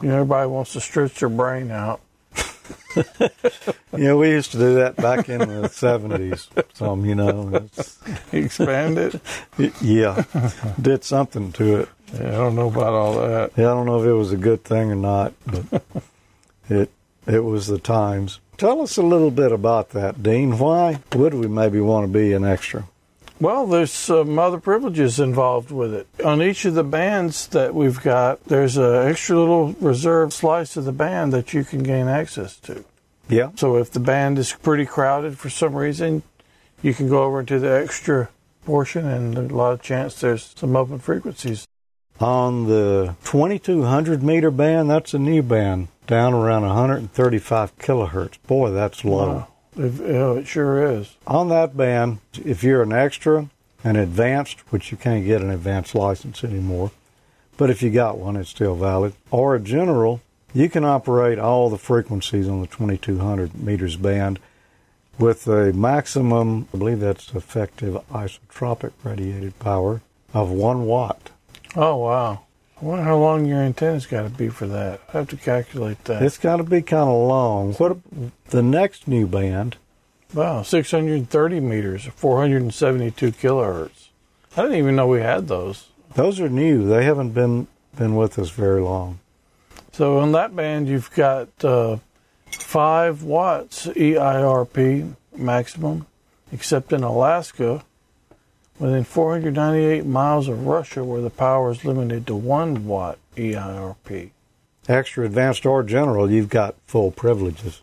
You 0.00 0.08
know, 0.08 0.14
everybody 0.16 0.48
wants 0.48 0.72
to 0.72 0.80
stretch 0.80 1.20
their 1.20 1.28
brain 1.28 1.70
out. 1.70 2.00
Yeah, 3.96 4.14
we 4.14 4.30
used 4.30 4.52
to 4.52 4.58
do 4.58 4.74
that 4.76 4.96
back 4.96 5.28
in 5.28 5.38
the 5.40 5.68
70s. 5.68 6.48
Some, 6.74 7.04
you 7.04 7.14
know. 7.14 7.50
It's, 7.76 7.98
Expand 8.32 8.96
it. 8.98 9.20
yeah. 9.82 10.24
Did 10.80 11.04
something 11.04 11.52
to 11.52 11.80
it. 11.80 11.88
Yeah, 12.14 12.28
I 12.28 12.32
don't 12.32 12.54
know 12.54 12.68
about 12.68 12.92
all 12.92 13.14
that. 13.14 13.52
Yeah, 13.56 13.70
I 13.70 13.74
don't 13.74 13.86
know 13.86 14.00
if 14.00 14.06
it 14.06 14.12
was 14.12 14.32
a 14.32 14.36
good 14.36 14.64
thing 14.64 14.90
or 14.90 14.96
not, 14.96 15.32
but 15.46 15.82
it 16.68 16.90
it 17.26 17.44
was 17.44 17.66
the 17.66 17.78
times. 17.78 18.40
Tell 18.56 18.80
us 18.80 18.96
a 18.96 19.02
little 19.02 19.30
bit 19.30 19.52
about 19.52 19.90
that, 19.90 20.22
Dean. 20.22 20.58
Why 20.58 21.00
would 21.14 21.34
we 21.34 21.48
maybe 21.48 21.80
want 21.80 22.06
to 22.06 22.12
be 22.12 22.32
an 22.32 22.44
extra? 22.44 22.84
Well, 23.40 23.66
there's 23.66 23.90
some 23.90 24.38
other 24.38 24.60
privileges 24.60 25.18
involved 25.18 25.72
with 25.72 25.92
it. 25.94 26.06
On 26.24 26.40
each 26.40 26.64
of 26.64 26.74
the 26.74 26.84
bands 26.84 27.48
that 27.48 27.74
we've 27.74 28.00
got, 28.00 28.44
there's 28.44 28.76
an 28.76 29.08
extra 29.08 29.36
little 29.36 29.72
reserved 29.80 30.32
slice 30.32 30.76
of 30.76 30.84
the 30.84 30.92
band 30.92 31.32
that 31.32 31.52
you 31.52 31.64
can 31.64 31.82
gain 31.82 32.06
access 32.06 32.56
to. 32.60 32.84
Yeah. 33.28 33.50
So 33.56 33.78
if 33.78 33.90
the 33.90 33.98
band 33.98 34.38
is 34.38 34.52
pretty 34.52 34.86
crowded 34.86 35.38
for 35.38 35.50
some 35.50 35.74
reason, 35.74 36.22
you 36.82 36.94
can 36.94 37.08
go 37.08 37.24
over 37.24 37.40
into 37.40 37.58
the 37.58 37.72
extra 37.72 38.28
portion, 38.64 39.06
and 39.06 39.36
a 39.36 39.54
lot 39.54 39.72
of 39.72 39.82
chance 39.82 40.20
there's 40.20 40.54
some 40.56 40.76
open 40.76 41.00
frequencies. 41.00 41.66
On 42.22 42.68
the 42.68 43.16
2200 43.24 44.22
meter 44.22 44.52
band, 44.52 44.88
that's 44.88 45.12
a 45.12 45.18
new 45.18 45.42
band, 45.42 45.88
down 46.06 46.34
around 46.34 46.62
135 46.62 47.76
kilohertz. 47.78 48.38
Boy, 48.46 48.70
that's 48.70 49.04
low. 49.04 49.28
Wow. 49.28 49.48
It, 49.76 49.92
yeah, 49.94 50.32
it 50.34 50.46
sure 50.46 50.86
is. 50.86 51.16
On 51.26 51.48
that 51.48 51.76
band, 51.76 52.18
if 52.44 52.62
you're 52.62 52.84
an 52.84 52.92
extra, 52.92 53.48
an 53.82 53.96
advanced, 53.96 54.60
which 54.70 54.92
you 54.92 54.96
can't 54.96 55.26
get 55.26 55.42
an 55.42 55.50
advanced 55.50 55.96
license 55.96 56.44
anymore, 56.44 56.92
but 57.56 57.70
if 57.70 57.82
you 57.82 57.90
got 57.90 58.18
one, 58.18 58.36
it's 58.36 58.50
still 58.50 58.76
valid, 58.76 59.14
or 59.32 59.56
a 59.56 59.60
general, 59.60 60.20
you 60.54 60.68
can 60.68 60.84
operate 60.84 61.40
all 61.40 61.70
the 61.70 61.76
frequencies 61.76 62.48
on 62.48 62.60
the 62.60 62.68
2200 62.68 63.60
meters 63.60 63.96
band 63.96 64.38
with 65.18 65.48
a 65.48 65.72
maximum, 65.72 66.68
I 66.72 66.78
believe 66.78 67.00
that's 67.00 67.34
effective 67.34 67.94
isotropic 68.12 68.92
radiated 69.02 69.58
power, 69.58 70.02
of 70.32 70.50
one 70.52 70.84
watt. 70.86 71.31
Oh, 71.74 71.96
wow. 71.96 72.44
I 72.80 72.84
wonder 72.84 73.04
how 73.04 73.16
long 73.16 73.46
your 73.46 73.60
antenna's 73.60 74.06
got 74.06 74.22
to 74.22 74.28
be 74.28 74.48
for 74.48 74.66
that. 74.66 75.00
I 75.08 75.18
have 75.18 75.28
to 75.28 75.36
calculate 75.36 76.04
that. 76.04 76.22
It's 76.22 76.36
got 76.36 76.56
to 76.56 76.64
be 76.64 76.82
kind 76.82 77.08
of 77.08 77.28
long. 77.28 77.74
What 77.74 77.98
the 78.46 78.62
next 78.62 79.06
new 79.06 79.26
band? 79.26 79.76
Wow, 80.34 80.62
630 80.62 81.60
meters, 81.60 82.04
472 82.06 83.32
kilohertz. 83.32 84.08
I 84.56 84.62
didn't 84.62 84.78
even 84.78 84.96
know 84.96 85.06
we 85.06 85.20
had 85.20 85.48
those. 85.48 85.88
Those 86.14 86.40
are 86.40 86.48
new. 86.48 86.86
They 86.86 87.04
haven't 87.04 87.30
been 87.30 87.68
been 87.96 88.16
with 88.16 88.38
us 88.38 88.50
very 88.50 88.80
long. 88.80 89.20
So 89.92 90.18
on 90.18 90.32
that 90.32 90.56
band, 90.56 90.88
you've 90.88 91.10
got 91.12 91.48
uh, 91.62 91.98
5 92.50 93.22
watts 93.22 93.86
EIRP 93.86 95.14
maximum, 95.36 96.06
except 96.50 96.92
in 96.92 97.02
Alaska, 97.02 97.84
within 98.78 99.04
498 99.04 100.04
miles 100.06 100.48
of 100.48 100.66
Russia, 100.66 101.04
where 101.04 101.20
the 101.20 101.30
power 101.30 101.70
is 101.70 101.84
limited 101.84 102.26
to 102.26 102.34
1 102.34 102.86
watt 102.86 103.18
EIRP. 103.36 104.30
Extra 104.88 105.24
advanced 105.24 105.64
or 105.64 105.82
general, 105.82 106.30
you've 106.30 106.48
got 106.48 106.74
full 106.86 107.10
privileges. 107.10 107.82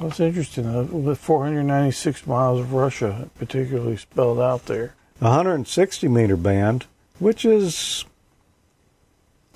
That's 0.00 0.20
interesting. 0.20 1.04
With 1.04 1.18
496 1.18 2.26
miles 2.26 2.60
of 2.60 2.72
Russia, 2.72 3.30
particularly 3.38 3.96
spelled 3.96 4.40
out 4.40 4.66
there. 4.66 4.94
160 5.20 6.08
meter 6.08 6.36
band, 6.36 6.86
which 7.20 7.44
is 7.44 8.04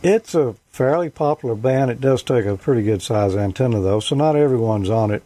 it's 0.02 0.34
a 0.34 0.54
fairly 0.70 1.10
popular 1.10 1.56
band. 1.56 1.90
It 1.90 2.00
does 2.00 2.22
take 2.22 2.44
a 2.44 2.56
pretty 2.56 2.82
good 2.82 3.02
size 3.02 3.34
antenna 3.34 3.80
though, 3.80 4.00
so 4.00 4.14
not 4.14 4.36
everyone's 4.36 4.90
on 4.90 5.10
it. 5.10 5.24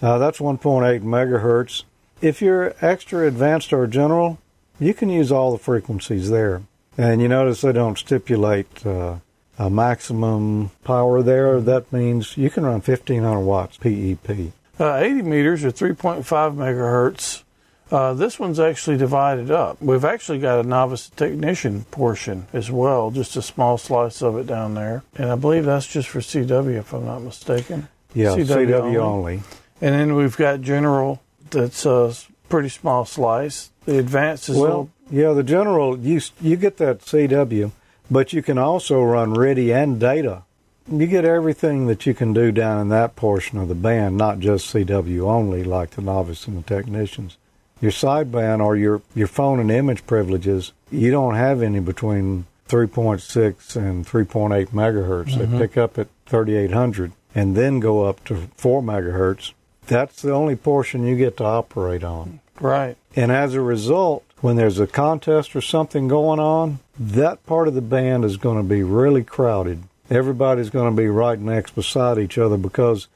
Uh, 0.00 0.18
that's 0.18 0.38
1.8 0.38 1.02
megahertz. 1.02 1.84
If 2.20 2.40
you're 2.40 2.74
extra 2.80 3.26
advanced 3.26 3.72
or 3.72 3.86
general, 3.86 4.38
you 4.78 4.94
can 4.94 5.08
use 5.08 5.32
all 5.32 5.52
the 5.52 5.58
frequencies 5.58 6.30
there. 6.30 6.62
And 6.98 7.20
you 7.20 7.28
notice 7.28 7.60
they 7.60 7.72
don't 7.72 7.98
stipulate 7.98 8.86
uh, 8.86 9.16
a 9.58 9.70
maximum 9.70 10.70
power 10.84 11.22
there. 11.22 11.60
That 11.60 11.92
means 11.92 12.36
you 12.36 12.50
can 12.50 12.64
run 12.64 12.80
1500 12.80 13.40
watts 13.40 13.76
PEP. 13.76 14.52
Uh, 14.78 14.96
80 14.96 15.22
meters 15.22 15.64
or 15.64 15.70
3.5 15.70 16.24
megahertz. 16.24 17.42
Uh, 17.90 18.14
this 18.14 18.38
one's 18.38 18.58
actually 18.58 18.96
divided 18.96 19.50
up. 19.50 19.80
We've 19.80 20.04
actually 20.04 20.40
got 20.40 20.64
a 20.64 20.68
novice 20.68 21.08
technician 21.08 21.84
portion 21.84 22.46
as 22.52 22.70
well, 22.70 23.10
just 23.12 23.36
a 23.36 23.42
small 23.42 23.78
slice 23.78 24.22
of 24.22 24.36
it 24.38 24.46
down 24.46 24.74
there. 24.74 25.04
And 25.14 25.30
I 25.30 25.36
believe 25.36 25.64
that's 25.64 25.86
just 25.86 26.08
for 26.08 26.18
CW, 26.18 26.78
if 26.78 26.92
I'm 26.92 27.04
not 27.04 27.22
mistaken. 27.22 27.88
Yeah, 28.12 28.30
CW 28.30 28.66
CW, 28.66 28.80
only. 28.80 28.98
only. 28.98 29.42
And 29.80 29.94
then 29.94 30.14
we've 30.16 30.36
got 30.36 30.62
general, 30.62 31.22
that's 31.50 31.86
a 31.86 32.12
pretty 32.48 32.70
small 32.70 33.04
slice. 33.04 33.70
The 33.86 33.98
is 33.98 34.48
Well, 34.50 34.60
little, 34.60 34.90
yeah, 35.10 35.32
the 35.32 35.42
general 35.42 35.96
you 35.98 36.20
you 36.40 36.56
get 36.56 36.76
that 36.78 37.00
CW, 37.00 37.70
but 38.10 38.32
you 38.32 38.42
can 38.42 38.58
also 38.58 39.02
run 39.02 39.34
RTTY 39.34 39.74
and 39.74 40.00
data. 40.00 40.42
You 40.90 41.06
get 41.06 41.24
everything 41.24 41.86
that 41.86 42.06
you 42.06 42.14
can 42.14 42.32
do 42.32 42.52
down 42.52 42.80
in 42.80 42.88
that 42.90 43.16
portion 43.16 43.58
of 43.58 43.68
the 43.68 43.74
band, 43.74 44.16
not 44.16 44.38
just 44.38 44.72
CW 44.72 45.22
only, 45.22 45.64
like 45.64 45.90
the 45.90 46.02
novice 46.02 46.46
and 46.46 46.58
the 46.58 46.62
technicians. 46.62 47.38
Your 47.80 47.92
sideband 47.92 48.64
or 48.64 48.76
your 48.76 49.02
your 49.14 49.26
phone 49.26 49.60
and 49.60 49.70
image 49.70 50.06
privileges, 50.06 50.72
you 50.90 51.10
don't 51.10 51.34
have 51.34 51.62
any 51.62 51.80
between 51.80 52.46
3.6 52.68 53.76
and 53.76 54.06
3.8 54.06 54.68
megahertz. 54.68 55.36
They 55.36 55.44
mm-hmm. 55.44 55.58
pick 55.58 55.76
up 55.76 55.98
at 55.98 56.08
3800 56.26 57.12
and 57.34 57.56
then 57.56 57.78
go 57.80 58.04
up 58.04 58.24
to 58.24 58.48
4 58.56 58.82
megahertz. 58.82 59.52
That's 59.86 60.22
the 60.22 60.32
only 60.32 60.56
portion 60.56 61.06
you 61.06 61.16
get 61.16 61.36
to 61.36 61.44
operate 61.44 62.02
on. 62.02 62.40
Right. 62.60 62.96
And 63.14 63.32
as 63.32 63.54
a 63.54 63.60
result, 63.60 64.24
when 64.40 64.56
there's 64.56 64.78
a 64.78 64.86
contest 64.86 65.56
or 65.56 65.60
something 65.60 66.08
going 66.08 66.38
on, 66.38 66.78
that 66.98 67.44
part 67.46 67.68
of 67.68 67.74
the 67.74 67.80
band 67.80 68.24
is 68.24 68.36
going 68.36 68.58
to 68.58 68.62
be 68.62 68.82
really 68.82 69.24
crowded. 69.24 69.82
Everybody's 70.10 70.70
going 70.70 70.94
to 70.94 70.96
be 70.96 71.08
right 71.08 71.38
next 71.38 71.74
beside 71.74 72.18
each 72.18 72.38
other 72.38 72.56
because 72.56 73.08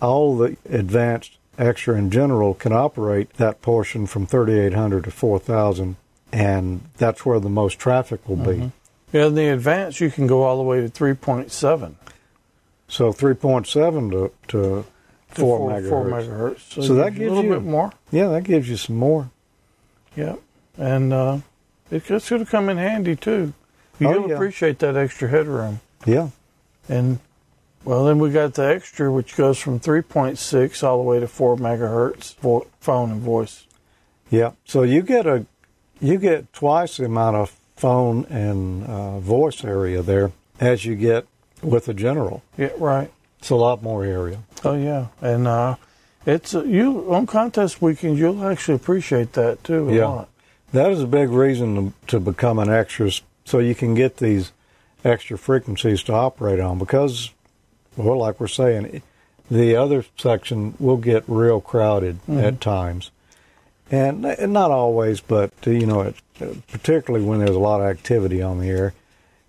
all 0.00 0.36
the 0.36 0.56
advanced 0.68 1.36
extra 1.58 1.96
in 1.96 2.10
general 2.10 2.54
can 2.54 2.72
operate 2.72 3.34
that 3.34 3.60
portion 3.60 4.06
from 4.06 4.26
3800 4.26 5.04
to 5.04 5.10
4000 5.10 5.96
and 6.32 6.80
that's 6.96 7.26
where 7.26 7.40
the 7.40 7.48
most 7.48 7.78
traffic 7.78 8.26
will 8.28 8.36
be. 8.36 8.42
Mm-hmm. 8.42 8.68
Yeah, 9.12 9.26
in 9.26 9.34
the 9.34 9.48
advanced, 9.48 10.00
you 10.00 10.10
can 10.10 10.26
go 10.26 10.44
all 10.44 10.56
the 10.56 10.62
way 10.62 10.80
to 10.80 10.88
3.7. 10.88 11.94
So 12.88 13.12
3.7 13.12 14.10
to, 14.12 14.32
to 14.48 14.86
4 15.34 15.34
to 15.34 15.40
four, 15.42 15.70
megahertz. 15.70 15.88
four 15.88 16.04
megahertz. 16.06 16.72
So, 16.72 16.82
So 16.82 16.94
that 16.94 17.08
a 17.08 17.10
gives 17.10 17.20
little 17.32 17.44
you- 17.44 17.50
bit 17.54 17.62
more. 17.62 17.92
Yeah, 18.10 18.28
that 18.28 18.44
gives 18.44 18.68
you 18.68 18.76
some 18.76 18.96
more. 18.96 19.30
Yeah, 20.16 20.36
and 20.76 21.12
uh, 21.12 21.38
it, 21.90 22.10
it's 22.10 22.28
going 22.30 22.44
to 22.44 22.50
come 22.50 22.68
in 22.68 22.76
handy 22.78 23.16
too. 23.16 23.52
You'll 23.98 24.24
Oh, 24.24 24.26
yeah. 24.28 24.34
appreciate 24.34 24.78
that 24.80 24.96
extra 24.96 25.28
headroom. 25.28 25.80
Yeah. 26.06 26.28
And 26.88 27.18
well, 27.84 28.04
then 28.04 28.18
we 28.18 28.30
got 28.30 28.54
the 28.54 28.64
extra, 28.66 29.12
which 29.12 29.36
goes 29.36 29.58
from 29.58 29.78
3.6 29.78 30.82
all 30.82 30.96
the 30.98 31.02
way 31.04 31.20
to 31.20 31.28
4 31.28 31.56
megahertz 31.56 32.34
vo- 32.36 32.66
phone 32.80 33.10
and 33.10 33.20
voice. 33.20 33.66
Yeah. 34.30 34.52
So 34.64 34.82
you 34.82 35.02
get 35.02 35.26
a 35.26 35.46
you 36.00 36.16
get 36.18 36.52
twice 36.54 36.96
the 36.96 37.04
amount 37.04 37.36
of 37.36 37.50
phone 37.76 38.24
and 38.30 38.84
uh, 38.86 39.18
voice 39.20 39.62
area 39.64 40.00
there 40.02 40.32
as 40.58 40.84
you 40.86 40.94
get 40.96 41.26
with 41.62 41.88
a 41.88 41.94
general. 41.94 42.42
Yeah, 42.56 42.70
right. 42.78 43.10
It's 43.38 43.50
a 43.50 43.54
lot 43.56 43.82
more 43.82 44.02
area. 44.04 44.38
Oh 44.64 44.74
yeah, 44.74 45.06
and 45.22 45.46
uh, 45.48 45.76
it's 46.26 46.54
uh, 46.54 46.64
you 46.64 47.12
on 47.12 47.26
contest 47.26 47.80
weekends. 47.80 48.18
You'll 48.20 48.44
actually 48.46 48.74
appreciate 48.74 49.32
that 49.34 49.64
too 49.64 49.88
a 49.88 49.94
Yeah. 49.94 50.06
lot. 50.06 50.28
That 50.72 50.92
is 50.92 51.02
a 51.02 51.06
big 51.06 51.30
reason 51.30 51.74
to, 51.74 52.06
to 52.08 52.20
become 52.20 52.58
an 52.60 52.68
extra, 52.70 53.10
so 53.44 53.58
you 53.58 53.74
can 53.74 53.94
get 53.94 54.18
these 54.18 54.52
extra 55.04 55.36
frequencies 55.36 56.02
to 56.04 56.12
operate 56.12 56.60
on. 56.60 56.78
Because, 56.78 57.30
well, 57.96 58.18
like 58.18 58.38
we're 58.38 58.46
saying, 58.46 59.02
the 59.50 59.74
other 59.74 60.04
section 60.16 60.74
will 60.78 60.98
get 60.98 61.24
real 61.26 61.60
crowded 61.60 62.20
at 62.28 62.60
times, 62.60 63.10
and, 63.90 64.24
and 64.24 64.52
not 64.52 64.70
always, 64.70 65.20
but 65.20 65.50
you 65.66 65.86
know, 65.86 66.02
it, 66.02 66.14
particularly 66.68 67.24
when 67.24 67.40
there's 67.40 67.56
a 67.56 67.58
lot 67.58 67.80
of 67.80 67.86
activity 67.88 68.40
on 68.40 68.60
the 68.60 68.68
air. 68.68 68.94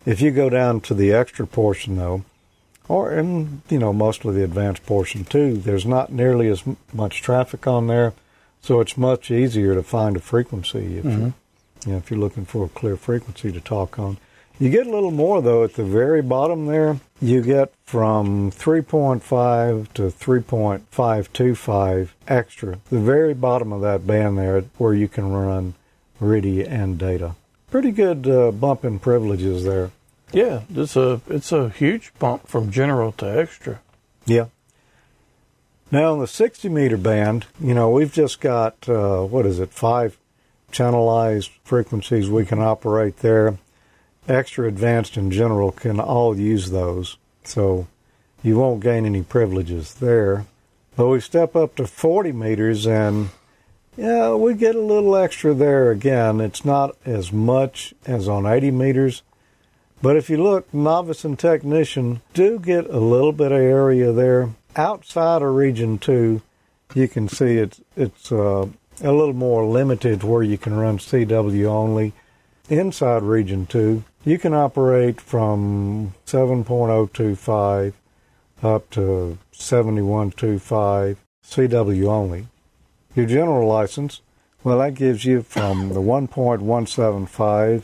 If 0.06 0.22
you 0.22 0.32
go 0.32 0.50
down 0.50 0.82
to 0.82 0.96
the 0.96 1.12
extra 1.12 1.46
portion, 1.46 1.98
though, 1.98 2.24
or 2.92 3.12
and 3.12 3.62
you 3.70 3.80
know 3.80 3.94
mostly 3.94 4.36
the 4.36 4.44
advanced 4.44 4.86
portion 4.86 5.24
too, 5.24 5.56
there's 5.58 5.86
not 5.86 6.12
nearly 6.12 6.50
as 6.50 6.64
much 6.92 7.22
traffic 7.22 7.66
on 7.66 7.88
there, 7.88 8.12
so 8.62 8.82
it's 8.82 8.98
much 8.98 9.32
easier 9.32 9.74
to 9.74 9.82
find 9.82 10.18
a 10.18 10.20
frequency 10.20 10.98
if 10.98 11.06
you, 11.06 11.34
you 11.86 11.94
know, 11.94 11.98
if 11.98 12.12
you're 12.12 12.20
looking 12.20 12.44
for 12.46 12.66
a 12.66 12.70
clear 12.70 12.98
frequency 12.98 13.50
to 13.52 13.62
talk 13.62 13.98
on. 13.98 14.18
You 14.60 14.70
get 14.70 14.88
a 14.88 14.92
little 14.92 15.12
more 15.12 15.42
though 15.42 15.64
at 15.64 15.76
the 15.76 15.86
very 15.86 16.22
bottom 16.22 16.66
there. 16.66 17.00
You 17.22 17.42
get 17.42 17.74
from 17.86 18.52
3.5 18.52 19.94
to 19.94 20.02
3.525 20.04 22.10
extra. 22.28 22.80
The 22.90 23.00
very 23.00 23.34
bottom 23.34 23.72
of 23.72 23.80
that 23.82 24.06
band 24.06 24.38
there, 24.38 24.62
where 24.78 24.94
you 24.94 25.08
can 25.08 25.32
run 25.32 25.76
RTTY 26.20 26.70
and 26.70 26.98
data. 26.98 27.36
Pretty 27.72 27.92
good 27.92 28.28
uh, 28.28 28.52
bump 28.52 28.84
in 28.84 29.00
privileges 29.00 29.64
there. 29.64 29.92
Yeah, 30.34 30.62
it's 30.74 30.96
a 30.96 31.22
it's 31.28 31.52
a 31.52 31.70
huge 31.70 32.14
bump 32.20 32.48
from 32.48 32.72
general 32.72 33.12
to 33.14 33.26
extra. 33.26 33.82
Yeah. 34.26 34.46
Now, 35.92 36.14
in 36.14 36.20
the 36.20 36.28
60 36.28 36.70
meter 36.70 36.96
band, 36.96 37.48
you 37.60 37.74
know, 37.74 37.90
we've 37.90 38.14
just 38.14 38.40
got, 38.40 38.88
uh, 38.88 39.24
what 39.24 39.46
is 39.46 39.60
it, 39.60 39.74
five 39.74 40.18
channelized 40.72 41.50
frequencies 41.66 42.30
we 42.30 42.46
can 42.46 42.60
operate 42.60 43.18
there. 43.18 43.58
Extra 44.26 44.70
advanced 44.70 45.18
in 45.18 45.32
general 45.32 45.74
can 45.74 46.00
all 46.00 46.40
use 46.40 46.72
those. 46.72 47.18
So 47.44 47.88
you 48.42 48.58
won't 48.58 48.82
gain 48.82 49.06
any 49.06 49.22
privileges 49.22 49.96
there. 49.96 50.46
But 50.96 51.08
we 51.08 51.20
step 51.20 51.58
up 51.58 51.76
to 51.76 51.88
40 51.88 52.32
meters 52.32 52.88
and, 52.88 53.30
yeah, 53.98 54.34
we 54.36 54.54
get 54.54 54.76
a 54.76 54.82
little 54.82 55.18
extra 55.18 55.54
there 55.54 55.92
again. 55.92 56.40
It's 56.40 56.64
not 56.64 56.96
as 57.06 57.34
much 57.34 57.94
as 58.06 58.30
on 58.30 58.46
80 58.46 58.72
meters. 58.72 59.24
But 60.02 60.16
if 60.16 60.30
you 60.30 60.42
look, 60.42 60.74
novice 60.74 61.24
and 61.24 61.38
technician 61.38 62.22
do 62.34 62.58
get 62.58 62.90
a 62.90 63.00
little 63.00 63.32
bit 63.32 63.52
of 63.52 63.60
area 63.60 64.12
there. 64.12 64.50
Outside 64.76 65.44
of 65.44 65.54
Region 65.54 66.00
2, 66.00 66.42
you 66.96 67.08
can 67.08 67.30
see 67.30 67.58
it's, 67.58 67.82
it's 67.96 68.32
uh, 68.32 68.68
a 69.04 69.12
little 69.12 69.34
more 69.34 69.64
limited 69.66 70.24
where 70.24 70.42
you 70.42 70.58
can 70.58 70.76
run 70.76 70.98
CW 70.98 71.66
only. 71.66 72.14
Inside 72.68 73.22
Region 73.22 73.68
2, 73.68 74.04
you 74.26 74.40
can 74.40 74.54
operate 74.54 75.22
from 75.22 76.14
7.025 76.26 77.94
up 78.64 78.90
to 78.92 79.38
7125 79.52 81.20
CW 81.46 82.08
only. 82.08 82.48
Your 83.16 83.26
general 83.26 83.68
license, 83.68 84.22
well, 84.64 84.80
that 84.80 84.94
gives 84.96 85.26
you 85.26 85.42
from 85.42 85.90
the 85.90 86.02
1.175 86.02 87.84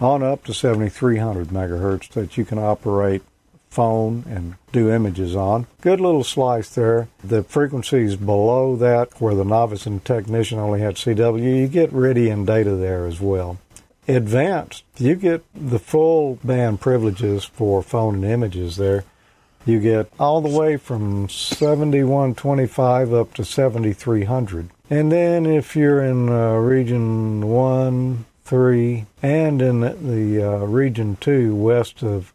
on 0.00 0.22
up 0.22 0.44
to 0.44 0.54
7300 0.54 1.48
megahertz 1.48 2.08
that 2.10 2.36
you 2.36 2.44
can 2.44 2.58
operate 2.58 3.22
phone 3.70 4.24
and 4.28 4.54
do 4.72 4.90
images 4.90 5.36
on. 5.36 5.66
Good 5.80 6.00
little 6.00 6.24
slice 6.24 6.70
there. 6.70 7.08
The 7.22 7.42
frequencies 7.42 8.16
below 8.16 8.76
that, 8.76 9.20
where 9.20 9.34
the 9.34 9.44
novice 9.44 9.86
and 9.86 10.04
technician 10.04 10.58
only 10.58 10.80
had 10.80 10.96
CW, 10.96 11.60
you 11.60 11.68
get 11.68 11.92
RTTY 11.92 12.32
and 12.32 12.46
data 12.46 12.74
there 12.76 13.06
as 13.06 13.20
well. 13.20 13.58
Advanced, 14.06 14.84
you 14.96 15.14
get 15.14 15.44
the 15.54 15.78
full 15.78 16.38
band 16.42 16.80
privileges 16.80 17.44
for 17.44 17.82
phone 17.82 18.16
and 18.16 18.24
images 18.24 18.76
there. 18.76 19.04
You 19.66 19.80
get 19.80 20.10
all 20.18 20.40
the 20.40 20.56
way 20.56 20.78
from 20.78 21.28
7125 21.28 23.12
up 23.12 23.34
to 23.34 23.44
7300. 23.44 24.70
And 24.88 25.12
then 25.12 25.44
if 25.44 25.76
you're 25.76 26.02
in 26.02 26.30
uh, 26.30 26.54
region 26.54 27.46
1, 27.46 28.24
3, 28.48 29.04
and 29.22 29.60
in 29.60 29.80
the, 29.80 29.90
the 29.90 30.42
uh, 30.42 30.56
region 30.64 31.16
2 31.20 31.54
west 31.54 32.02
of 32.02 32.32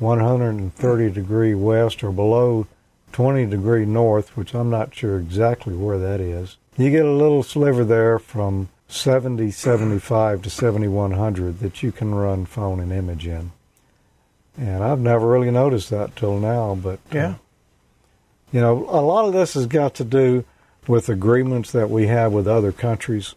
130 0.00 1.10
degree 1.10 1.54
west 1.54 2.02
or 2.02 2.10
below 2.10 2.66
20 3.12 3.46
degree 3.46 3.86
north, 3.86 4.36
which 4.36 4.54
I'm 4.54 4.70
not 4.70 4.92
sure 4.92 5.18
exactly 5.18 5.74
where 5.74 5.98
that 5.98 6.20
is, 6.20 6.56
you 6.76 6.90
get 6.90 7.04
a 7.04 7.10
little 7.12 7.44
sliver 7.44 7.84
there 7.84 8.18
from 8.18 8.70
70, 8.88 9.52
75 9.52 10.42
to 10.42 10.50
7100 10.50 11.60
that 11.60 11.82
you 11.82 11.92
can 11.92 12.12
run 12.14 12.44
phone 12.44 12.80
and 12.80 12.90
image 12.92 13.26
in. 13.26 13.52
And 14.58 14.82
I've 14.82 14.98
never 14.98 15.28
really 15.28 15.50
noticed 15.50 15.90
that 15.90 16.16
till 16.16 16.38
now, 16.38 16.74
but 16.74 16.98
uh, 17.12 17.14
Yeah. 17.14 17.34
you 18.50 18.60
know, 18.60 18.86
a 18.90 19.00
lot 19.00 19.26
of 19.26 19.32
this 19.32 19.54
has 19.54 19.66
got 19.66 19.94
to 19.94 20.04
do 20.04 20.44
with 20.88 21.08
agreements 21.08 21.70
that 21.70 21.88
we 21.88 22.08
have 22.08 22.32
with 22.32 22.48
other 22.48 22.72
countries. 22.72 23.34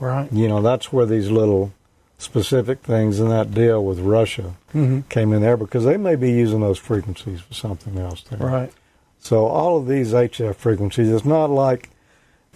Right. 0.00 0.30
You 0.32 0.48
know, 0.48 0.60
that's 0.62 0.92
where 0.92 1.06
these 1.06 1.30
little 1.30 1.72
specific 2.18 2.80
things 2.80 3.20
in 3.20 3.28
that 3.28 3.52
deal 3.54 3.84
with 3.84 3.98
Russia 4.00 4.54
Mm-hmm. 4.72 5.02
came 5.08 5.32
in 5.32 5.40
there 5.40 5.56
because 5.56 5.84
they 5.84 5.96
may 5.96 6.16
be 6.16 6.32
using 6.32 6.60
those 6.60 6.78
frequencies 6.78 7.40
for 7.40 7.54
something 7.54 7.96
else 7.98 8.22
there. 8.22 8.40
Right. 8.40 8.72
So 9.20 9.46
all 9.46 9.76
of 9.78 9.86
these 9.86 10.12
HF 10.12 10.56
frequencies, 10.56 11.10
it's 11.10 11.24
not 11.24 11.48
like 11.48 11.90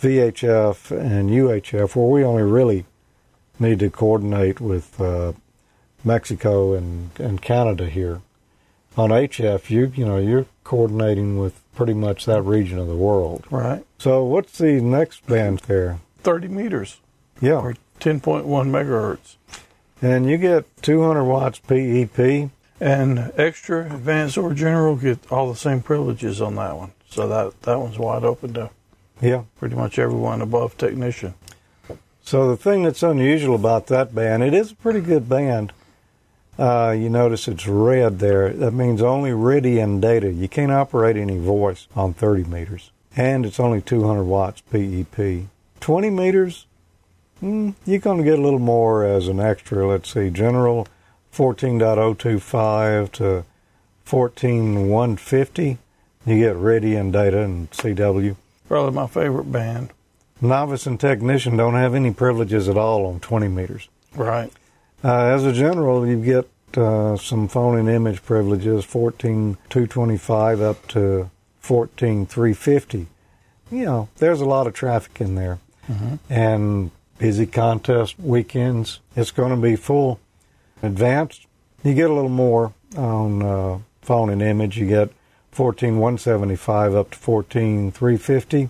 VHF 0.00 0.90
and 0.90 1.30
UHF 1.30 1.94
where 1.96 2.06
we 2.08 2.24
only 2.24 2.42
really 2.42 2.84
need 3.58 3.78
to 3.80 3.90
coordinate 3.90 4.60
with 4.60 5.00
uh, 5.00 5.32
Mexico 6.04 6.74
and, 6.74 7.10
and 7.18 7.42
Canada 7.42 7.88
here. 7.88 8.20
On 8.96 9.10
HF, 9.10 9.70
you 9.70 9.92
you 9.94 10.04
know 10.04 10.18
you're 10.18 10.46
coordinating 10.64 11.38
with 11.38 11.60
pretty 11.74 11.94
much 11.94 12.24
that 12.26 12.42
region 12.42 12.78
of 12.80 12.88
the 12.88 12.96
world. 12.96 13.44
Right. 13.50 13.84
So 13.98 14.24
what's 14.24 14.58
the 14.58 14.80
next 14.80 15.24
band 15.26 15.60
there? 15.60 16.00
30 16.24 16.48
meters 16.48 16.98
Yeah. 17.40 17.60
or 17.60 17.74
10.1 18.00 18.44
megahertz. 18.44 19.36
And 20.00 20.28
you 20.30 20.36
get 20.38 20.64
200 20.82 21.24
watts 21.24 21.58
PEP. 21.60 22.50
And 22.80 23.32
extra, 23.36 23.86
advanced, 23.86 24.38
or 24.38 24.54
general 24.54 24.94
get 24.94 25.18
all 25.32 25.48
the 25.50 25.58
same 25.58 25.82
privileges 25.82 26.40
on 26.40 26.54
that 26.54 26.76
one. 26.76 26.92
So 27.10 27.26
that 27.26 27.62
that 27.62 27.80
one's 27.80 27.98
wide 27.98 28.22
open 28.22 28.52
to 28.54 28.70
Yeah. 29.20 29.42
pretty 29.58 29.74
much 29.74 29.98
everyone 29.98 30.40
above 30.40 30.76
technician. 30.76 31.34
So 32.22 32.48
the 32.48 32.56
thing 32.56 32.84
that's 32.84 33.02
unusual 33.02 33.56
about 33.56 33.86
that 33.88 34.14
band, 34.14 34.44
it 34.44 34.54
is 34.54 34.70
a 34.70 34.76
pretty 34.76 35.00
good 35.00 35.28
band. 35.28 35.72
Uh, 36.56 36.94
you 36.96 37.08
notice 37.08 37.48
it's 37.48 37.66
red 37.66 38.18
there. 38.20 38.50
That 38.50 38.72
means 38.74 39.00
only 39.02 39.30
RTTY 39.30 39.82
and 39.82 40.00
data. 40.02 40.30
You 40.32 40.46
can't 40.48 40.70
operate 40.72 41.16
any 41.16 41.38
voice 41.38 41.88
on 41.96 42.12
30 42.14 42.44
meters. 42.44 42.90
And 43.16 43.44
it's 43.46 43.58
only 43.58 43.80
200 43.80 44.22
watts 44.24 44.60
PEP. 44.60 45.46
20 45.80 46.10
meters, 46.10 46.66
mm, 47.42 47.74
you're 47.86 47.98
going 47.98 48.18
to 48.18 48.24
get 48.24 48.38
a 48.38 48.42
little 48.42 48.58
more 48.58 49.04
as 49.04 49.28
an 49.28 49.40
extra. 49.40 49.86
Let's 49.86 50.12
see, 50.12 50.30
general 50.30 50.86
14.025 51.32 53.12
to 53.12 53.44
14.150. 54.06 55.78
You 56.26 56.38
get 56.38 56.56
RTTY 56.56 57.00
and 57.00 57.12
data 57.12 57.42
and 57.42 57.70
CW. 57.70 58.36
Probably 58.66 58.92
my 58.92 59.06
favorite 59.06 59.50
band. 59.50 59.90
Novice 60.40 60.86
and 60.86 61.00
technician 61.00 61.56
don't 61.56 61.74
have 61.74 61.94
any 61.94 62.12
privileges 62.12 62.68
at 62.68 62.76
all 62.76 63.06
on 63.06 63.20
20 63.20 63.48
meters. 63.48 63.88
Right. 64.14 64.52
Uh, 65.02 65.24
as 65.24 65.44
a 65.44 65.52
general, 65.52 66.06
you 66.06 66.22
get 66.22 66.48
uh, 66.76 67.16
some 67.16 67.48
phone 67.48 67.78
and 67.78 67.88
image 67.88 68.22
privileges, 68.22 68.84
14225 68.84 70.60
up 70.60 70.86
to 70.88 71.30
14350. 71.60 73.06
You 73.70 73.84
know, 73.84 74.08
there's 74.18 74.40
a 74.40 74.46
lot 74.46 74.66
of 74.66 74.74
traffic 74.74 75.20
in 75.20 75.34
there. 75.34 75.58
And 76.28 76.90
busy 77.18 77.46
contest 77.46 78.18
weekends, 78.18 79.00
it's 79.16 79.30
going 79.30 79.50
to 79.50 79.60
be 79.60 79.76
full. 79.76 80.20
Advanced, 80.82 81.46
you 81.82 81.94
get 81.94 82.10
a 82.10 82.14
little 82.14 82.28
more 82.28 82.72
on 82.96 83.42
uh, 83.42 83.78
phone 84.00 84.30
and 84.30 84.40
image. 84.40 84.78
You 84.78 84.86
get 84.86 85.10
14175 85.52 86.94
up 86.94 87.10
to 87.10 87.18
14350. 87.18 88.68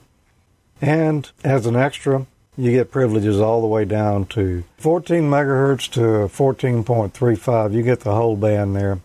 And 0.81 1.31
as 1.45 1.67
an 1.67 1.77
extra, 1.77 2.27
you 2.57 2.73
get 2.73 2.91
privileges 2.91 3.41
all 3.41 3.61
the 3.61 3.67
way 3.67 3.85
down 3.85 4.27
to 4.27 4.65
14 4.79 5.23
megahertz 5.23 5.91
to 5.93 6.01
14.35. 6.01 7.73
You 7.75 7.83
get 7.83 8.01
the 8.01 8.15
whole 8.15 8.37
band 8.37 8.75
there. 8.75 9.01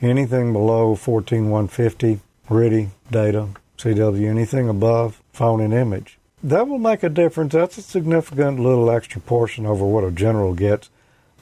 Anything 0.00 0.52
below 0.52 0.94
14150, 0.94 2.20
RTTY, 2.48 2.90
data, 3.10 3.48
CW, 3.78 4.28
anything 4.28 4.68
above, 4.68 5.22
phone 5.32 5.60
and 5.60 5.72
image. 5.72 6.18
That 6.42 6.68
will 6.68 6.78
make 6.78 7.02
a 7.02 7.08
difference. 7.08 7.52
That's 7.52 7.78
a 7.78 7.82
significant 7.82 8.58
little 8.58 8.90
extra 8.90 9.20
portion 9.20 9.64
over 9.66 9.84
what 9.84 10.04
a 10.04 10.10
general 10.10 10.54
gets 10.54 10.90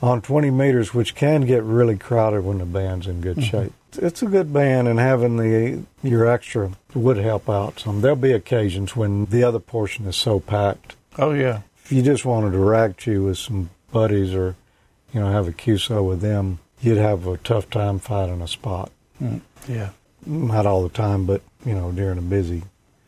on 0.03 0.23
20 0.23 0.51
meters, 0.51 0.95
which 0.95 1.15
can 1.15 1.43
get 1.43 1.63
really 1.63 1.97
crowded 1.97 2.45
when 2.45 2.59
the 2.59 2.67
band's 2.67 3.07
in 3.07 3.21
good 3.21 3.43
shape. 3.43 3.73
It's 3.97 4.23
a 4.23 4.27
good 4.27 4.53
band, 4.53 4.89
and 4.89 5.01
having 5.01 5.37
the 5.37 5.83
your 6.03 6.27
extra 6.27 6.73
would 6.95 7.17
help 7.17 7.49
out 7.49 7.81
some. 7.81 8.01
There'll 8.01 8.17
be 8.17 8.33
occasions 8.33 8.95
when 8.95 9.27
the 9.27 9.43
other 9.43 9.59
portion 9.59 10.07
is 10.07 10.17
so 10.17 10.39
packed. 10.39 10.97
Oh 11.19 11.33
yeah. 11.33 11.63
If 11.85 11.93
you 11.93 12.03
just 12.03 12.25
wanted 12.25 12.53
to 12.53 12.59
rag 12.59 12.97
chew 12.97 13.25
with 13.25 13.39
some 13.39 13.71
buddies 13.91 14.33
or, 14.33 14.55
you 15.13 15.21
know, 15.21 15.33
have 15.33 15.49
a 15.49 15.53
QSO 15.53 16.07
with 16.07 16.21
them, 16.21 16.61
you'd 16.81 16.99
have 16.99 17.27
a 17.27 17.37
tough 17.39 17.69
time 17.69 17.99
finding 17.99 18.41
a 18.41 18.47
spot. 18.47 18.93
Mm, 19.21 19.41
yeah. 19.69 19.91
Not 20.25 20.67
all 20.67 20.83
the 20.85 20.89
time, 20.89 21.27
but, 21.27 21.43
you 21.65 21.75
know, 21.75 21.91
during 21.91 22.19
a 22.19 22.23
busy. 22.23 22.63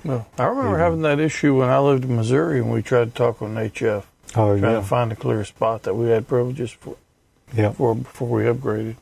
Well, 0.05 0.27
I 0.39 0.45
remember 0.45 0.79
having 0.79 1.03
that 1.03 1.21
issue 1.21 1.57
when 1.59 1.69
I 1.69 1.79
lived 1.79 2.05
in 2.05 2.17
Missouri 2.17 2.59
and 2.59 2.73
we 2.73 2.83
tried 2.83 3.05
to 3.07 3.11
talk 3.15 3.41
on 3.41 3.55
HF, 3.55 4.03
Oh, 4.35 4.59
trying 4.59 4.73
yeah. 4.75 4.81
to 4.81 4.83
find 4.83 5.13
a 5.13 5.17
clear 5.17 5.45
spot 5.45 5.83
that 5.85 5.95
we 5.95 6.09
had 6.09 6.27
privileges 6.27 6.73
for, 6.73 6.97
Yeah. 7.55 7.71
for 7.73 7.95
before 7.95 8.29
we 8.29 8.43
upgraded. 8.45 8.97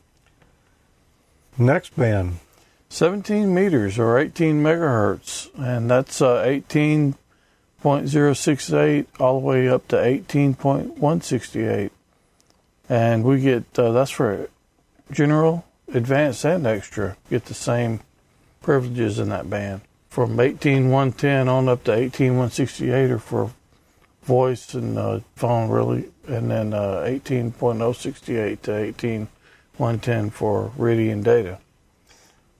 Next 1.57 1.95
band. 1.95 2.37
17 2.89 3.51
meters 3.53 3.97
or 3.97 4.19
18 4.19 4.61
megahertz, 4.61 5.49
and 5.57 5.89
that's 5.89 6.21
uh, 6.21 6.43
18.068 6.45 9.05
all 9.19 9.39
the 9.39 9.45
way 9.45 9.67
up 9.69 9.87
to 9.87 9.95
18.168. 9.95 11.89
And 12.89 13.23
we 13.23 13.39
get 13.39 13.63
uh, 13.79 13.91
that's 13.93 14.11
for 14.11 14.49
general, 15.09 15.65
advanced, 15.93 16.43
and 16.45 16.67
extra. 16.67 17.15
Get 17.29 17.45
the 17.45 17.53
same 17.53 18.01
privileges 18.61 19.17
in 19.19 19.29
that 19.29 19.49
band 19.49 19.81
from 20.11 20.37
18110 20.39 21.47
on 21.47 21.67
up 21.69 21.83
to 21.85 21.93
18168 21.93 23.11
or 23.11 23.17
for 23.17 23.51
voice 24.23 24.73
and 24.75 24.97
uh, 24.97 25.19
phone 25.35 25.69
really, 25.69 26.09
and 26.27 26.51
then 26.51 26.73
uh, 26.73 27.01
18.068 27.07 28.61
to 28.61 28.75
18110 28.77 30.29
for 30.29 30.71
radio 30.77 31.13
and 31.13 31.23
data. 31.23 31.57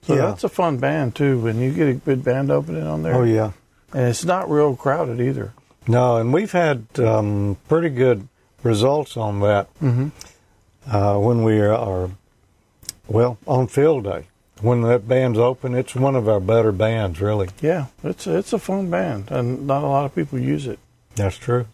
So 0.02 0.14
Yeah. 0.16 0.22
that's 0.22 0.42
a 0.44 0.48
fun 0.48 0.78
band 0.78 1.14
too. 1.14 1.38
When 1.38 1.60
you 1.60 1.70
get 1.72 1.88
a 1.88 1.94
good 1.94 2.24
band 2.24 2.50
opening 2.50 2.84
on 2.86 3.02
there, 3.04 3.14
Oh, 3.14 3.22
yeah. 3.22 3.52
and 3.92 4.08
it's 4.08 4.24
not 4.24 4.50
real 4.50 4.74
crowded 4.74 5.20
either. 5.20 5.52
No, 5.86 6.16
and 6.16 6.32
we've 6.32 6.52
had 6.52 6.86
um, 6.98 7.58
pretty 7.68 7.90
good 7.90 8.26
results 8.62 9.16
on 9.16 9.40
that 9.40 9.68
Mm-hmm. 9.80 10.08
uh, 10.90 11.18
when 11.18 11.44
we 11.44 11.60
are, 11.60 12.10
well, 13.08 13.36
on 13.46 13.66
field 13.68 14.04
day. 14.04 14.26
When 14.62 14.82
that 14.82 15.06
band's 15.08 15.38
open, 15.38 15.74
it's 15.74 15.94
one 15.94 16.14
of 16.16 16.28
our 16.28 16.40
better 16.40 16.72
bands, 16.72 17.20
really. 17.20 17.48
Yeah, 17.60 17.86
it's 18.02 18.26
it's 18.26 18.52
a 18.52 18.58
fun 18.58 18.88
band, 18.90 19.30
and 19.30 19.66
not 19.66 19.82
a 19.82 19.86
lot 19.88 20.04
of 20.06 20.14
people 20.14 20.38
use 20.38 20.66
it. 20.68 20.78
That's 21.16 21.36
true. 21.36 21.66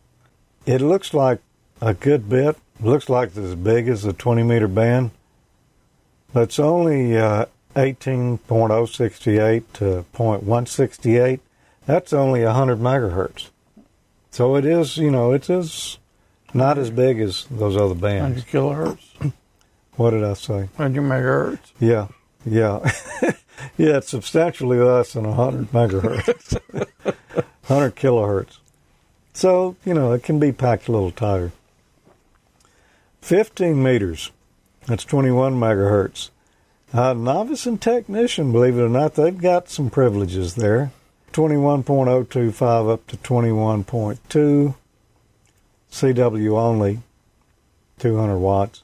It 0.66 0.81
looks 0.81 1.12
like 1.14 1.40
a 1.81 1.94
good 1.94 2.29
bit. 2.29 2.57
looks 2.81 3.09
like 3.09 3.29
it's 3.29 3.38
as 3.38 3.55
big 3.55 3.88
as 3.88 4.05
a 4.05 4.12
20 4.12 4.42
meter 4.42 4.68
band. 4.68 5.11
But 6.33 6.44
it's 6.44 6.59
only 6.59 7.16
uh, 7.16 7.46
18.068 7.77 9.64
to 9.74 10.05
0.168. 10.14 11.40
That's 11.87 12.12
only 12.12 12.44
100 12.44 12.79
megahertz. 12.79 13.48
So 14.31 14.57
it 14.57 14.64
is, 14.64 14.96
you 14.96 15.11
know, 15.11 15.33
it 15.33 15.48
is 15.48 15.98
not 16.53 16.79
as 16.79 16.90
big 16.90 17.20
as 17.20 17.46
those 17.51 17.77
other 17.77 17.94
bands. 17.94 18.44
100 18.53 18.96
kilohertz, 18.96 19.33
What 19.96 20.11
did 20.11 20.24
I 20.24 20.35
say? 20.35 20.68
100 20.77 21.03
megahertz. 21.03 21.72
Yeah, 21.81 22.09
yeah. 22.44 22.81
yeah, 23.77 23.98
it's 23.98 24.09
substantially 24.09 24.79
less 24.79 25.12
than 25.12 25.24
100 25.24 25.72
megahertz. 25.72 26.61
100 27.66 27.96
kilohertz. 27.96 28.59
So, 29.33 29.77
you 29.85 29.94
know, 29.94 30.12
it 30.12 30.22
can 30.22 30.38
be 30.38 30.53
packed 30.53 30.88
a 30.88 30.92
little 30.92 31.11
tighter. 31.11 31.53
15 33.20 33.83
meters. 33.83 34.31
That's 34.87 35.05
21 35.05 35.55
megahertz. 35.55 36.31
Uh, 36.92 37.12
novice 37.12 37.66
and 37.66 37.81
technician, 37.81 38.51
believe 38.51 38.79
it 38.79 38.83
or 38.83 38.88
not, 38.88 39.14
they've 39.14 39.37
got 39.37 39.68
some 39.68 39.90
privileges 39.90 40.55
there. 40.55 40.90
21.025 41.33 42.90
up 42.90 43.07
to 43.07 43.16
21.2. 43.18 44.74
CW 45.90 46.59
only, 46.59 47.01
200 47.98 48.38
watts. 48.38 48.83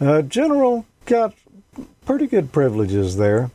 Uh, 0.00 0.22
general 0.22 0.84
got 1.06 1.34
pretty 2.04 2.26
good 2.26 2.52
privileges 2.52 3.16
there. 3.16 3.50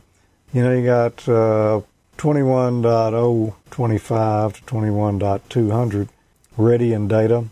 You 0.52 0.62
know, 0.62 0.72
you 0.72 0.84
got 0.84 1.28
uh, 1.28 1.82
21.025 2.18 4.52
to 4.54 4.62
21.200 4.62 6.08
ready 6.56 6.92
in 6.92 7.08
data. 7.08 7.46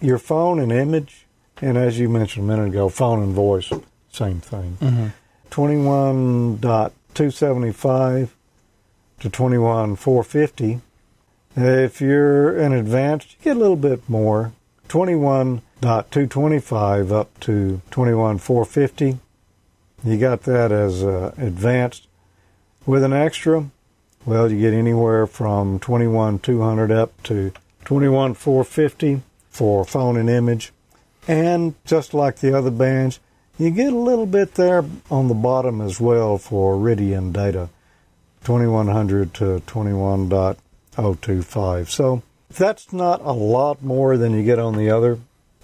Your 0.00 0.18
phone 0.18 0.60
and 0.60 0.72
image, 0.72 1.26
and 1.60 1.76
as 1.78 1.98
you 1.98 2.08
mentioned 2.08 2.44
a 2.44 2.48
minute 2.48 2.68
ago, 2.68 2.88
phone 2.88 3.22
and 3.22 3.34
voice, 3.34 3.70
same 4.10 4.40
thing. 4.40 4.78
Mm-hmm. 4.80 5.08
21.275 5.50 8.28
to 9.20 9.30
21.450. 9.30 10.80
If 11.54 12.00
you're 12.00 12.58
an 12.58 12.72
advanced, 12.72 13.36
you 13.38 13.44
get 13.44 13.56
a 13.56 13.60
little 13.60 13.76
bit 13.76 14.08
more. 14.08 14.52
21.225 14.88 17.12
up 17.12 17.38
to 17.40 17.82
21.450. 17.90 19.18
You 20.04 20.18
got 20.18 20.42
that 20.42 20.72
as 20.72 21.02
uh, 21.04 21.32
advanced. 21.38 22.08
With 22.84 23.04
an 23.04 23.12
extra, 23.12 23.66
well, 24.26 24.50
you 24.50 24.58
get 24.60 24.74
anywhere 24.74 25.28
from 25.28 25.78
21.200 25.78 26.90
up 26.90 27.22
to 27.24 27.52
21.450 27.84 29.20
for 29.50 29.84
phone 29.84 30.16
and 30.16 30.28
image. 30.28 30.72
And 31.28 31.74
just 31.84 32.12
like 32.14 32.40
the 32.40 32.52
other 32.56 32.72
bands, 32.72 33.20
you 33.58 33.70
get 33.70 33.92
a 33.92 33.96
little 33.96 34.26
bit 34.26 34.54
there 34.54 34.84
on 35.10 35.28
the 35.28 35.34
bottom 35.34 35.80
as 35.80 36.00
well 36.00 36.36
for 36.38 36.74
Iridian 36.74 37.32
data, 37.32 37.68
2100 38.42 39.32
to 39.34 39.62
21.025. 39.66 41.88
So 41.88 42.22
that's 42.50 42.92
not 42.92 43.20
a 43.20 43.30
lot 43.32 43.80
more 43.82 44.16
than 44.16 44.32
you 44.32 44.42
get 44.42 44.58
on 44.58 44.76
the 44.76 44.90
other, 44.90 45.18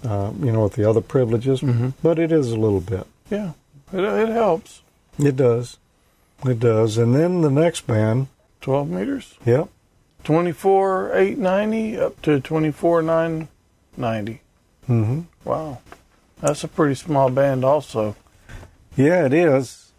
uh, 0.05 0.31
you 0.39 0.51
know, 0.53 0.63
with 0.63 0.73
the 0.73 0.89
other 0.89 1.01
privileges, 1.01 1.59
Mhm. 1.61 1.93
but 2.01 2.17
it 2.19 2.31
is 2.31 2.51
a 2.51 2.57
little 2.57 2.79
bit. 2.79 3.05
Yeah, 3.29 3.51
it, 3.93 4.03
it 4.03 4.29
helps. 4.29 4.81
It 5.17 5.35
does. 5.35 5.77
It 6.45 6.59
does. 6.59 6.97
And 6.97 7.13
then 7.15 7.41
the 7.41 7.49
next 7.51 7.85
band, 7.87 8.27
12 8.61 8.89
meters. 8.89 9.35
yep, 9.45 9.67
24 10.23 11.13
890 11.15 11.97
up 11.99 12.21
to 12.21 12.39
24 12.39 13.01
990. 13.01 14.41
hmm 14.85 15.21
Wow. 15.43 15.79
That's 16.41 16.63
a 16.63 16.67
pretty 16.69 16.95
small 16.95 17.29
band, 17.29 17.65
also. 17.65 18.15
yeah, 18.95 19.25
it 19.25 19.33
is. 19.33 19.91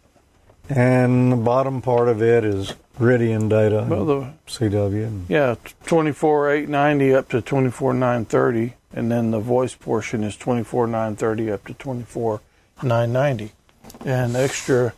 And 0.69 1.31
the 1.31 1.35
bottom 1.35 1.81
part 1.81 2.07
of 2.07 2.21
it 2.21 2.43
is 2.45 2.73
RTTY 2.99 3.35
and 3.35 3.49
data, 3.49 3.85
Well, 3.89 4.05
the, 4.05 4.33
CW. 4.47 5.05
And 5.07 5.25
yeah, 5.29 5.55
24 5.85 6.51
890 6.51 7.13
up 7.13 7.29
to 7.29 7.41
24 7.41 7.93
930. 7.93 8.73
And 8.93 9.11
then 9.11 9.31
the 9.31 9.39
voice 9.39 9.73
portion 9.75 10.23
is 10.23 10.35
24 10.37 10.87
930 10.87 11.51
up 11.51 11.65
to 11.65 11.73
24 11.73 12.41
990. 12.83 13.51
And 14.05 14.35
extra, 14.35 14.93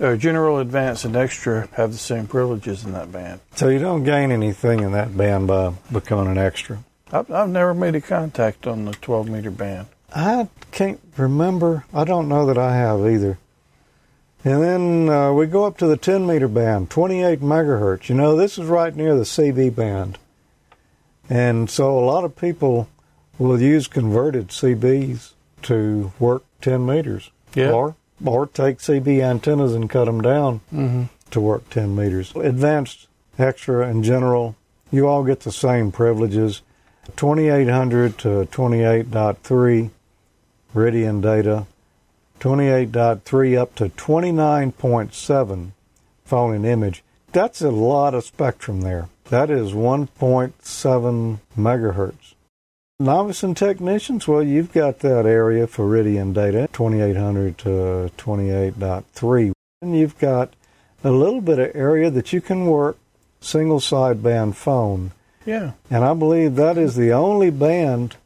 uh, 0.00 0.16
general, 0.16 0.58
advance 0.58 1.04
and 1.04 1.14
extra 1.16 1.68
have 1.74 1.92
the 1.92 1.98
same 1.98 2.26
privileges 2.26 2.84
in 2.84 2.92
that 2.92 3.12
band. 3.12 3.40
so 3.54 3.68
you 3.68 3.78
don't 3.78 4.04
gain 4.04 4.32
anything 4.32 4.80
in 4.80 4.92
that 4.92 5.16
band 5.16 5.46
by 5.46 5.72
becoming 5.92 6.26
an 6.26 6.38
extra. 6.38 6.82
I've, 7.12 7.30
I've 7.30 7.48
never 7.48 7.74
made 7.74 7.94
a 7.94 8.00
contact 8.00 8.66
on 8.66 8.84
the 8.84 8.92
12 8.92 9.28
meter 9.28 9.50
band. 9.50 9.88
I 10.14 10.48
can't 10.72 11.00
remember. 11.16 11.84
I 11.94 12.04
don't 12.04 12.28
know 12.28 12.46
that 12.46 12.58
I 12.58 12.74
have 12.74 13.00
either. 13.00 13.38
And 14.44 14.62
then 14.62 15.08
uh, 15.08 15.32
we 15.32 15.46
go 15.46 15.64
up 15.64 15.76
to 15.78 15.86
the 15.86 15.96
10 15.96 16.26
meter 16.26 16.48
band, 16.48 16.90
28 16.90 17.40
megahertz. 17.40 18.08
You 18.08 18.14
know, 18.14 18.36
this 18.36 18.58
is 18.58 18.66
right 18.66 18.94
near 18.94 19.14
the 19.14 19.24
CB 19.24 19.74
band. 19.74 20.18
And 21.28 21.68
so 21.68 21.98
a 21.98 22.00
lot 22.00 22.24
of 22.24 22.36
people 22.36 22.88
will 23.38 23.60
use 23.60 23.86
converted 23.86 24.48
CBs 24.48 25.32
to 25.62 26.12
work 26.18 26.44
10 26.62 26.84
meters. 26.84 27.30
Yeah. 27.54 27.70
Or, 27.70 27.96
or 28.24 28.46
take 28.46 28.78
CB 28.78 29.20
antennas 29.22 29.74
and 29.74 29.88
cut 29.90 30.04
them 30.06 30.20
down 30.20 30.60
Mm-hmm. 30.72 31.02
to 31.30 31.40
work 31.40 31.68
10 31.70 31.94
meters. 31.96 32.32
Advanced, 32.36 33.06
extra, 33.38 33.86
and 33.86 34.02
general, 34.04 34.56
you 34.90 35.06
all 35.06 35.24
get 35.24 35.40
the 35.40 35.52
same 35.52 35.90
privileges. 35.92 36.62
2800 37.16 38.18
to 38.18 38.28
28.3 38.52 39.90
RTTY 40.74 41.08
and 41.08 41.22
data, 41.22 41.66
28.3 42.38 43.58
up 43.58 43.74
to 43.74 43.88
29.7 43.88 45.70
phone 46.24 46.54
and 46.54 46.64
image. 46.66 47.02
That's 47.32 47.60
a 47.60 47.70
lot 47.70 48.14
of 48.14 48.24
spectrum 48.24 48.82
there. 48.82 49.08
That 49.30 49.50
is 49.50 49.72
1.7 49.72 51.38
megahertz. 51.58 52.14
Novice 53.00 53.42
and 53.42 53.56
technicians, 53.56 54.28
well, 54.28 54.42
you've 54.42 54.72
got 54.74 54.98
that 54.98 55.24
area 55.24 55.66
for 55.66 55.86
RTTY 55.86 56.20
and 56.20 56.34
data, 56.34 56.68
2800 56.74 57.56
to 57.58 58.10
28.3. 58.18 59.52
And 59.80 59.96
you've 59.96 60.18
got 60.18 60.52
a 61.02 61.10
little 61.10 61.40
bit 61.40 61.58
of 61.58 61.74
area 61.74 62.10
that 62.10 62.34
you 62.34 62.42
can 62.42 62.66
work 62.66 62.98
single 63.40 63.80
sideband 63.80 64.54
phone. 64.54 65.12
Yeah. 65.46 65.72
And 65.90 66.04
I 66.04 66.12
believe 66.12 66.56
that 66.56 66.76
is 66.76 66.94
the 66.94 67.10
only 67.10 67.48
band, 67.48 68.16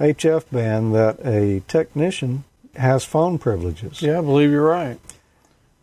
HF 0.00 0.50
band, 0.50 0.92
that 0.96 1.24
a 1.24 1.60
technician 1.68 2.42
has 2.74 3.04
phone 3.04 3.38
privileges. 3.38 4.02
Yeah, 4.02 4.18
I 4.18 4.22
believe 4.22 4.50
you're 4.50 4.66
right. 4.66 4.98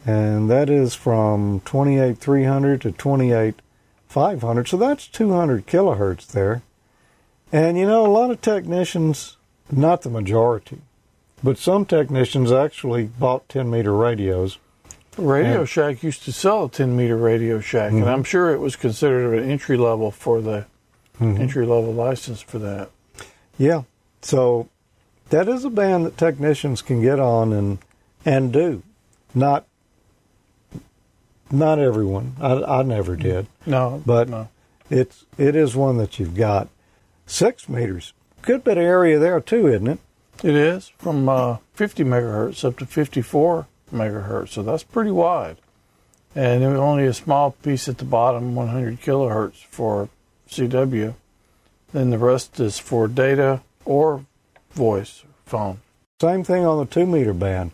And 0.05 0.49
that 0.49 0.69
is 0.69 0.93
from 0.93 1.61
28300 1.61 2.81
to 2.81 2.91
28500. 2.91 4.67
So 4.67 4.75
that's 4.75 5.07
200 5.07 5.65
kilohertz 5.65 6.27
there. 6.27 6.63
And 7.55 7.77
you 7.77 7.85
know, 7.87 8.05
a 8.05 8.11
lot 8.11 8.31
of 8.31 8.41
technicians, 8.41 9.37
not 9.71 10.01
the 10.01 10.09
majority, 10.09 10.79
but 11.41 11.57
some 11.57 11.85
technicians 11.85 12.51
actually 12.51 13.05
bought 13.05 13.47
10 13.47 13.69
meter 13.69 13.93
radios. 13.95 14.57
Radio 15.17 15.59
Yeah. 15.61 15.65
Shack 15.65 16.03
used 16.03 16.23
to 16.25 16.33
sell 16.33 16.65
a 16.65 16.69
10 16.69 16.97
meter 16.97 17.15
Radio 17.15 17.61
Shack, 17.61 17.93
Mhm. 17.93 18.01
and 18.01 18.09
I'm 18.09 18.25
sure 18.25 18.53
it 18.53 18.59
was 18.59 18.75
considered 18.75 19.41
an 19.41 19.49
entry 19.49 19.77
level 19.77 20.11
for 20.11 20.41
the 20.41 20.65
entry 21.21 21.65
level 21.65 21.93
license 21.93 22.41
for 22.41 22.59
that. 22.59 22.89
Yeah. 23.57 23.83
So 24.21 24.67
that 25.29 25.47
is 25.47 25.63
a 25.63 25.69
band 25.69 26.05
that 26.05 26.17
technicians 26.17 26.81
can 26.81 27.01
get 27.01 27.21
on 27.21 27.53
and 27.53 27.77
and 28.25 28.51
do. 28.51 28.81
Not 29.33 29.65
not 31.49 31.79
everyone. 31.79 32.35
I, 32.41 32.79
I 32.79 32.83
never 32.83 33.15
did. 33.15 33.47
No, 33.65 34.01
But- 34.05 34.27
no. 34.27 34.49
It's 34.89 35.23
it 35.37 35.55
is 35.55 35.73
one 35.75 35.97
that 35.99 36.19
you've 36.19 36.35
got. 36.35 36.67
Six 37.25 37.67
meters. 37.67 38.13
Good 38.41 38.63
bit 38.63 38.77
of 38.77 38.83
area 38.83 39.17
there 39.19 39.39
too, 39.41 39.67
isn't 39.67 39.88
it? 39.88 39.99
It 40.43 40.55
is 40.55 40.91
from 40.97 41.27
uh, 41.27 41.57
50 41.73 42.03
megahertz 42.03 42.63
up 42.63 42.77
to 42.79 42.85
54 42.85 43.67
megahertz, 43.91 44.49
so 44.49 44.63
that's 44.63 44.83
pretty 44.83 45.11
wide. 45.11 45.57
And 46.35 46.63
only 46.63 47.05
a 47.05 47.13
small 47.13 47.51
piece 47.51 47.88
at 47.88 47.97
the 47.97 48.05
bottom, 48.05 48.55
100 48.55 48.99
kilohertz 48.99 49.63
for 49.65 50.09
CW. 50.49 51.15
Then 51.93 52.09
the 52.09 52.17
rest 52.17 52.59
is 52.59 52.77
for 52.77 53.07
data 53.07 53.61
or 53.85 54.25
voice 54.71 55.23
phone. 55.45 55.79
Same 56.21 56.43
thing 56.43 56.65
on 56.65 56.77
the 56.77 56.85
two 56.85 57.05
meter 57.05 57.33
band. 57.33 57.71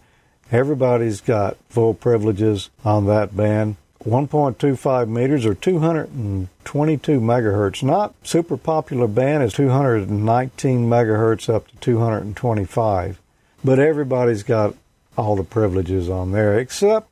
Everybody's 0.52 1.22
got 1.22 1.58
full 1.70 1.94
privileges 1.94 2.70
on 2.86 3.08
that 3.08 3.36
band. 3.36 3.78
1.25 4.04 5.08
meters 5.10 5.46
or 5.46 5.54
222 5.54 7.20
megahertz. 7.20 7.84
Not 7.84 8.16
super 8.24 8.58
popular 8.58 9.08
band 9.08 9.44
is 9.44 9.54
219 9.54 10.90
megahertz 10.90 11.54
up 11.54 11.68
to 11.68 11.78
225. 11.78 13.22
But 13.64 13.80
everybody's 13.80 14.44
got 14.44 14.76
all 15.18 15.36
the 15.36 15.44
privileges 15.44 16.10
on 16.10 16.32
there 16.32 16.58
except 16.58 17.10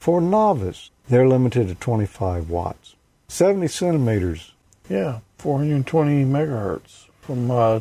for 0.00 0.20
novice. 0.20 0.90
They're 1.08 1.28
limited 1.28 1.68
to 1.68 1.74
25 1.74 2.50
watts. 2.50 2.96
70 3.28 3.68
centimeters. 3.68 4.52
Yeah, 4.88 5.20
420 5.38 6.24
megahertz 6.24 7.06
from 7.20 7.50
uh, 7.50 7.80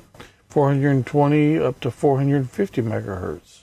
420 0.50 1.60
up 1.60 1.80
to 1.80 1.90
450 1.90 2.82
megahertz, 2.82 3.62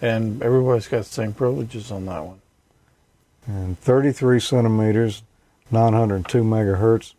and 0.00 0.42
everybody's 0.42 0.86
got 0.86 0.98
the 0.98 1.04
same 1.04 1.32
privileges 1.32 1.90
on 1.90 2.06
that 2.06 2.24
one. 2.24 2.40
And 3.48 3.80
33 3.80 4.38
centimeters, 4.38 5.22
902 5.70 6.44
megahertz, 6.44 7.14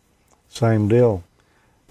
same 0.48 0.88
deal. 0.88 1.22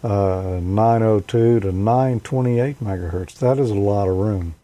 Uh, 0.02 0.60
902 0.64 1.60
to 1.60 1.72
928 1.74 2.80
megahertz. 2.80 3.38
That 3.38 3.60
is 3.60 3.70
a 3.70 3.76
lot 3.76 4.08
of 4.08 4.16
room. 4.16 4.56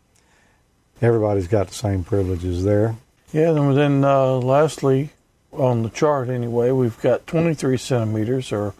Everybody's 1.01 1.49
got 1.49 1.67
the 1.67 1.73
same 1.73 2.05
privileges 2.05 2.63
there. 2.63 2.95
Yeah, 3.33 3.49
and 3.49 3.75
then 3.75 4.05
uh, 4.05 4.38
lastly, 4.38 5.09
on 5.51 5.83
the 5.83 5.89
chart 5.89 6.29
anyway, 6.29 6.71
we've 6.71 6.99
got 7.01 7.27
23 7.27 7.77
centimeters 7.77 8.53
or 8.53 8.73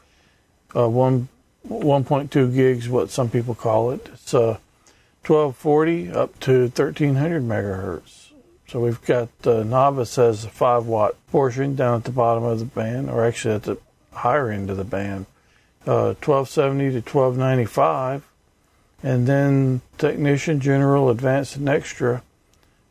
uh, 0.74 0.88
one 0.88 1.28
1.2 1.68 2.54
gigs, 2.54 2.88
what 2.88 3.10
some 3.10 3.30
people 3.30 3.56
call 3.56 3.92
it. 3.92 4.08
It's 4.14 4.34
uh, 4.34 4.60
1240 5.26 6.12
up 6.12 6.40
to 6.42 6.62
1300 6.62 7.44
megahertz. 7.44 8.25
So 8.68 8.80
we've 8.80 9.04
got 9.06 9.30
uh, 9.46 9.64
novice 9.64 10.16
has 10.16 10.44
a 10.46 10.50
five 10.50 10.86
watt 10.86 11.16
portion 11.32 11.76
down 11.76 11.98
at 11.98 12.04
the 12.04 12.12
bottom 12.12 12.44
of 12.44 12.60
the 12.60 12.66
band, 12.66 13.10
or 13.10 13.26
actually 13.26 13.56
at 13.56 13.64
the 13.64 13.78
higher 14.12 14.50
end 14.50 14.70
of 14.70 14.78
the 14.78 14.84
band, 14.84 15.28
uh, 15.86 16.16
1270 16.24 16.90
to 16.90 16.96
1295, 17.02 18.24
and 19.04 19.28
then 19.28 19.82
technician, 19.98 20.60
general, 20.60 21.10
advanced, 21.10 21.58
and 21.58 21.70
extra 21.70 22.24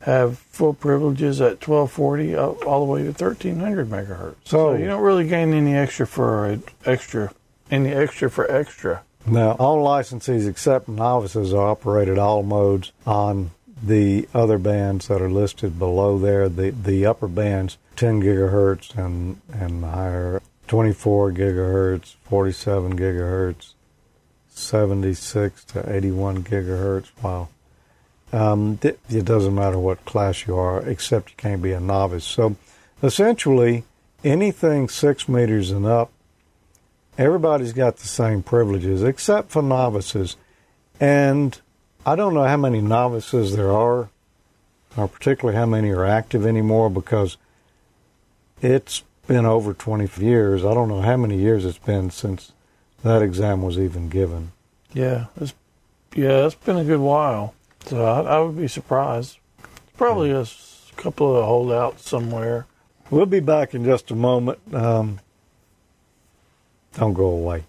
have 0.03 0.39
full 0.39 0.75
privileges 0.75 1.41
at 1.41 1.67
1240 1.67 2.37
up 2.37 2.67
all 2.67 2.85
the 2.85 2.93
way 2.93 3.01
to 3.03 3.09
1300 3.09 3.89
megahertz. 3.89 4.35
So, 4.45 4.73
So- 4.73 4.75
you 4.75 4.87
don't 4.87 5.03
really 5.03 5.27
gain 5.27 5.53
any 5.55 5.75
extra 5.75 6.07
for 6.07 6.47
a 6.47 6.59
extra, 6.85 7.33
any 7.71 7.93
extra 7.93 8.31
for 8.31 8.51
extra. 8.51 9.03
Now, 9.27 9.53
all 9.53 9.83
licensees 9.83 10.47
except 10.47 10.87
novices 10.87 11.55
are 11.55 11.69
operated 11.69 12.19
all 12.19 12.43
modes 12.43 12.93
on 13.07 13.51
the 13.83 14.29
other 14.33 14.59
bands 14.59 15.09
that 15.09 15.21
are 15.21 15.31
listed 15.31 15.79
below 15.79 16.19
there. 16.19 16.49
The 16.49 16.71
the 16.71 17.07
upper 17.07 17.29
bands, 17.29 17.79
10 17.97 18.23
gigahertz 18.23 18.97
and 18.97 19.41
and 19.53 19.85
higher, 19.85 20.43
24 20.69 21.33
gigahertz, 21.33 22.15
47 22.25 22.97
gigahertz, 22.99 23.73
76 24.51 25.65
to 25.65 25.95
81 25.95 26.45
gigahertz. 26.45 27.11
Wow. 27.23 27.49
Um, 28.33 28.79
th- 28.79 28.99
it 29.09 29.25
doesn't 29.25 29.55
matter 29.55 29.79
what 29.79 30.05
class 30.05 30.47
you 30.47 30.57
are, 30.57 30.81
except 30.89 31.31
you 31.31 31.37
can't 31.37 31.63
be 31.63 31.71
a 31.71 31.79
novice. 31.79 32.25
So, 32.25 32.57
essentially, 33.01 33.85
anything 34.25 34.89
six 34.89 35.29
meters 35.29 35.71
and 35.71 35.87
up 35.87 36.11
everybody's 37.19 37.73
got 37.73 37.97
the 37.99 38.07
same 38.07 38.43
privileges 38.43 39.03
except 39.03 39.51
for 39.51 39.63
novices. 39.63 40.37
And 41.01 41.61
I 42.07 42.17
don't 42.17 42.35
know 42.35 42.45
how 42.45 42.59
many 42.59 42.81
novices 42.81 43.57
there 43.57 43.73
are, 43.73 44.11
or 44.97 45.09
particularly 45.09 45.57
how 45.57 45.67
many 45.67 45.91
are 45.91 46.05
active 46.05 46.45
anymore 46.45 46.91
because 46.91 47.39
it's 48.61 49.03
been 49.27 49.47
over 49.47 49.73
20 49.73 50.23
years. 50.23 50.65
I 50.65 50.75
don't 50.75 50.89
know 50.89 51.01
how 51.01 51.17
many 51.17 51.39
years 51.39 51.65
it's 51.65 51.79
been 51.79 52.11
since 52.11 52.53
that 53.03 53.23
exam 53.23 53.63
was 53.63 53.79
even 53.79 54.09
given. 54.09 54.53
Yeah, 54.93 55.27
it's, 55.41 55.55
yeah, 56.15 56.47
it's 56.47 56.55
been 56.55 56.77
a 56.77 56.85
good 56.85 57.01
while. 57.01 57.55
So 57.87 58.05
I, 58.05 58.37
I 58.37 58.41
would 58.41 58.57
be 58.57 58.69
surprised. 58.69 59.39
Probably 59.97 60.31
a 60.31 60.47
couple 60.97 61.37
of 61.37 61.45
holdouts 61.45 62.09
somewhere. 62.09 62.67
We'll 63.11 63.27
be 63.27 63.41
back 63.41 63.75
in 63.75 63.85
just 63.85 64.11
a 64.11 64.15
moment. 64.15 64.59
Um, 64.73 65.21
don't 66.95 67.15
go 67.15 67.27
away. 67.27 67.65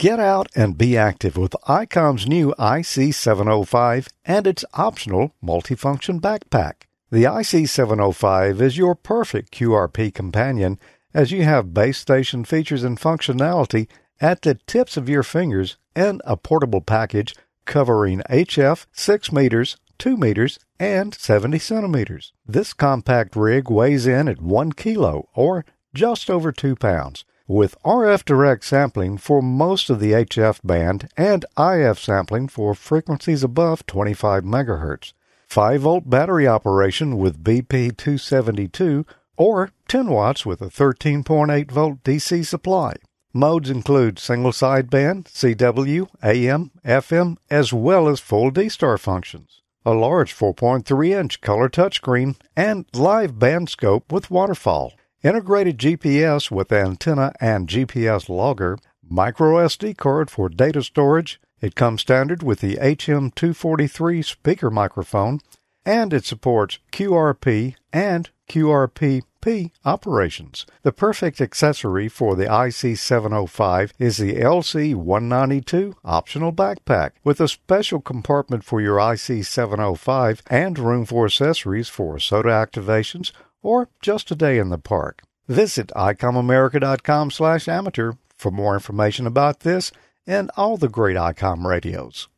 Get 0.00 0.18
out 0.18 0.48
and 0.56 0.78
be 0.78 0.96
active 0.96 1.36
with 1.36 1.54
ICOM's 1.68 2.26
new 2.26 2.54
IC705 2.58 4.08
and 4.24 4.46
its 4.46 4.64
optional 4.72 5.34
multifunction 5.44 6.22
backpack. 6.22 6.84
The 7.10 7.24
IC705 7.24 8.62
is 8.62 8.78
your 8.78 8.94
perfect 8.94 9.52
QRP 9.52 10.14
companion 10.14 10.78
as 11.12 11.32
you 11.32 11.42
have 11.42 11.74
base 11.74 11.98
station 11.98 12.46
features 12.46 12.82
and 12.82 12.98
functionality 12.98 13.88
at 14.22 14.40
the 14.40 14.54
tips 14.66 14.96
of 14.96 15.10
your 15.10 15.22
fingers 15.22 15.76
and 15.94 16.22
a 16.24 16.38
portable 16.38 16.80
package 16.80 17.34
covering 17.66 18.22
HF 18.30 18.86
6 18.92 19.32
meters, 19.32 19.76
2 19.98 20.16
meters, 20.16 20.58
and 20.78 21.12
70 21.12 21.58
centimeters. 21.58 22.32
This 22.46 22.72
compact 22.72 23.36
rig 23.36 23.70
weighs 23.70 24.06
in 24.06 24.28
at 24.28 24.40
1 24.40 24.72
kilo 24.72 25.28
or 25.34 25.66
just 25.92 26.30
over 26.30 26.52
2 26.52 26.74
pounds 26.74 27.26
with 27.50 27.76
RF 27.82 28.24
direct 28.24 28.64
sampling 28.64 29.18
for 29.18 29.42
most 29.42 29.90
of 29.90 29.98
the 29.98 30.12
HF 30.12 30.60
band 30.62 31.08
and 31.16 31.44
IF 31.58 31.98
sampling 31.98 32.46
for 32.46 32.76
frequencies 32.76 33.42
above 33.42 33.84
25 33.86 34.44
MHz. 34.44 35.12
5 35.48 35.80
volt 35.80 36.08
battery 36.08 36.46
operation 36.46 37.18
with 37.18 37.42
BP272 37.42 39.04
or 39.36 39.72
10 39.88 40.06
watts 40.10 40.46
with 40.46 40.62
a 40.62 40.66
13.8 40.66 41.72
volt 41.72 42.04
DC 42.04 42.46
supply. 42.46 42.94
Modes 43.32 43.68
include 43.68 44.20
single 44.20 44.52
sideband, 44.52 45.24
CW, 45.24 46.06
AM, 46.22 46.70
FM, 46.84 47.36
as 47.50 47.72
well 47.72 48.06
as 48.06 48.20
full 48.20 48.52
D-Star 48.52 48.96
functions. 48.96 49.60
A 49.84 49.92
large 49.92 50.36
4.3 50.36 51.18
inch 51.18 51.40
color 51.40 51.68
touchscreen 51.68 52.36
and 52.56 52.86
live 52.94 53.40
band 53.40 53.70
scope 53.70 54.12
with 54.12 54.30
waterfall 54.30 54.92
integrated 55.22 55.78
GPS 55.78 56.50
with 56.50 56.72
antenna 56.72 57.32
and 57.40 57.68
GPS 57.68 58.28
logger, 58.28 58.78
micro 59.08 59.56
SD 59.66 59.96
card 59.96 60.30
for 60.30 60.48
data 60.48 60.82
storage. 60.82 61.40
It 61.60 61.74
comes 61.74 62.00
standard 62.00 62.42
with 62.42 62.60
the 62.60 62.76
HM243 62.76 64.24
speaker 64.24 64.70
microphone, 64.70 65.40
and 65.84 66.12
it 66.12 66.24
supports 66.24 66.78
QRP 66.92 67.74
and 67.92 68.30
QRPP 68.48 69.70
operations. 69.84 70.66
The 70.82 70.92
perfect 70.92 71.40
accessory 71.40 72.08
for 72.08 72.34
the 72.34 72.46
IC705 72.46 73.92
is 73.98 74.16
the 74.16 74.34
LC192 74.34 75.94
optional 76.04 76.52
backpack 76.52 77.12
with 77.24 77.40
a 77.40 77.48
special 77.48 78.00
compartment 78.00 78.64
for 78.64 78.80
your 78.80 78.96
IC705 78.96 80.40
and 80.48 80.78
room 80.78 81.04
for 81.04 81.26
accessories 81.26 81.88
for 81.88 82.18
SOTA 82.18 82.48
activations 82.48 83.32
or 83.62 83.88
just 84.00 84.30
a 84.30 84.34
day 84.34 84.58
in 84.58 84.68
the 84.70 84.78
park. 84.78 85.22
Visit 85.48 85.88
icomamerica.com 85.96 87.30
slash 87.30 87.68
amateur 87.68 88.12
for 88.36 88.50
more 88.50 88.74
information 88.74 89.26
about 89.26 89.60
this 89.60 89.90
and 90.26 90.50
all 90.56 90.76
the 90.76 90.88
great 90.88 91.16
ICOM 91.16 91.64
radios. 91.64 92.28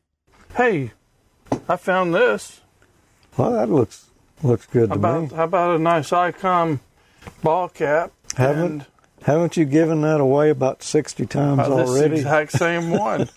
Hey, 0.57 0.93
I 1.69 1.77
found 1.77 2.15
this. 2.15 2.61
Well, 3.37 3.53
that 3.53 3.69
looks 3.71 4.07
looks 4.43 4.67
good 4.67 4.89
to 4.91 4.97
about, 4.97 5.23
me. 5.31 5.37
How 5.37 5.45
about 5.45 5.77
a 5.77 5.79
nice 5.79 6.11
ICOM 6.11 6.81
ball 7.43 7.69
cap? 7.69 8.13
Haven't 8.37 8.87
haven't 9.23 9.57
you 9.57 9.65
given 9.65 10.01
that 10.03 10.21
away 10.21 10.51
about 10.51 10.83
sixty 10.83 11.27
times 11.27 11.59
this 11.69 11.89
already? 11.89 12.17
exact 12.17 12.53
same 12.53 12.91
one. 12.99 13.29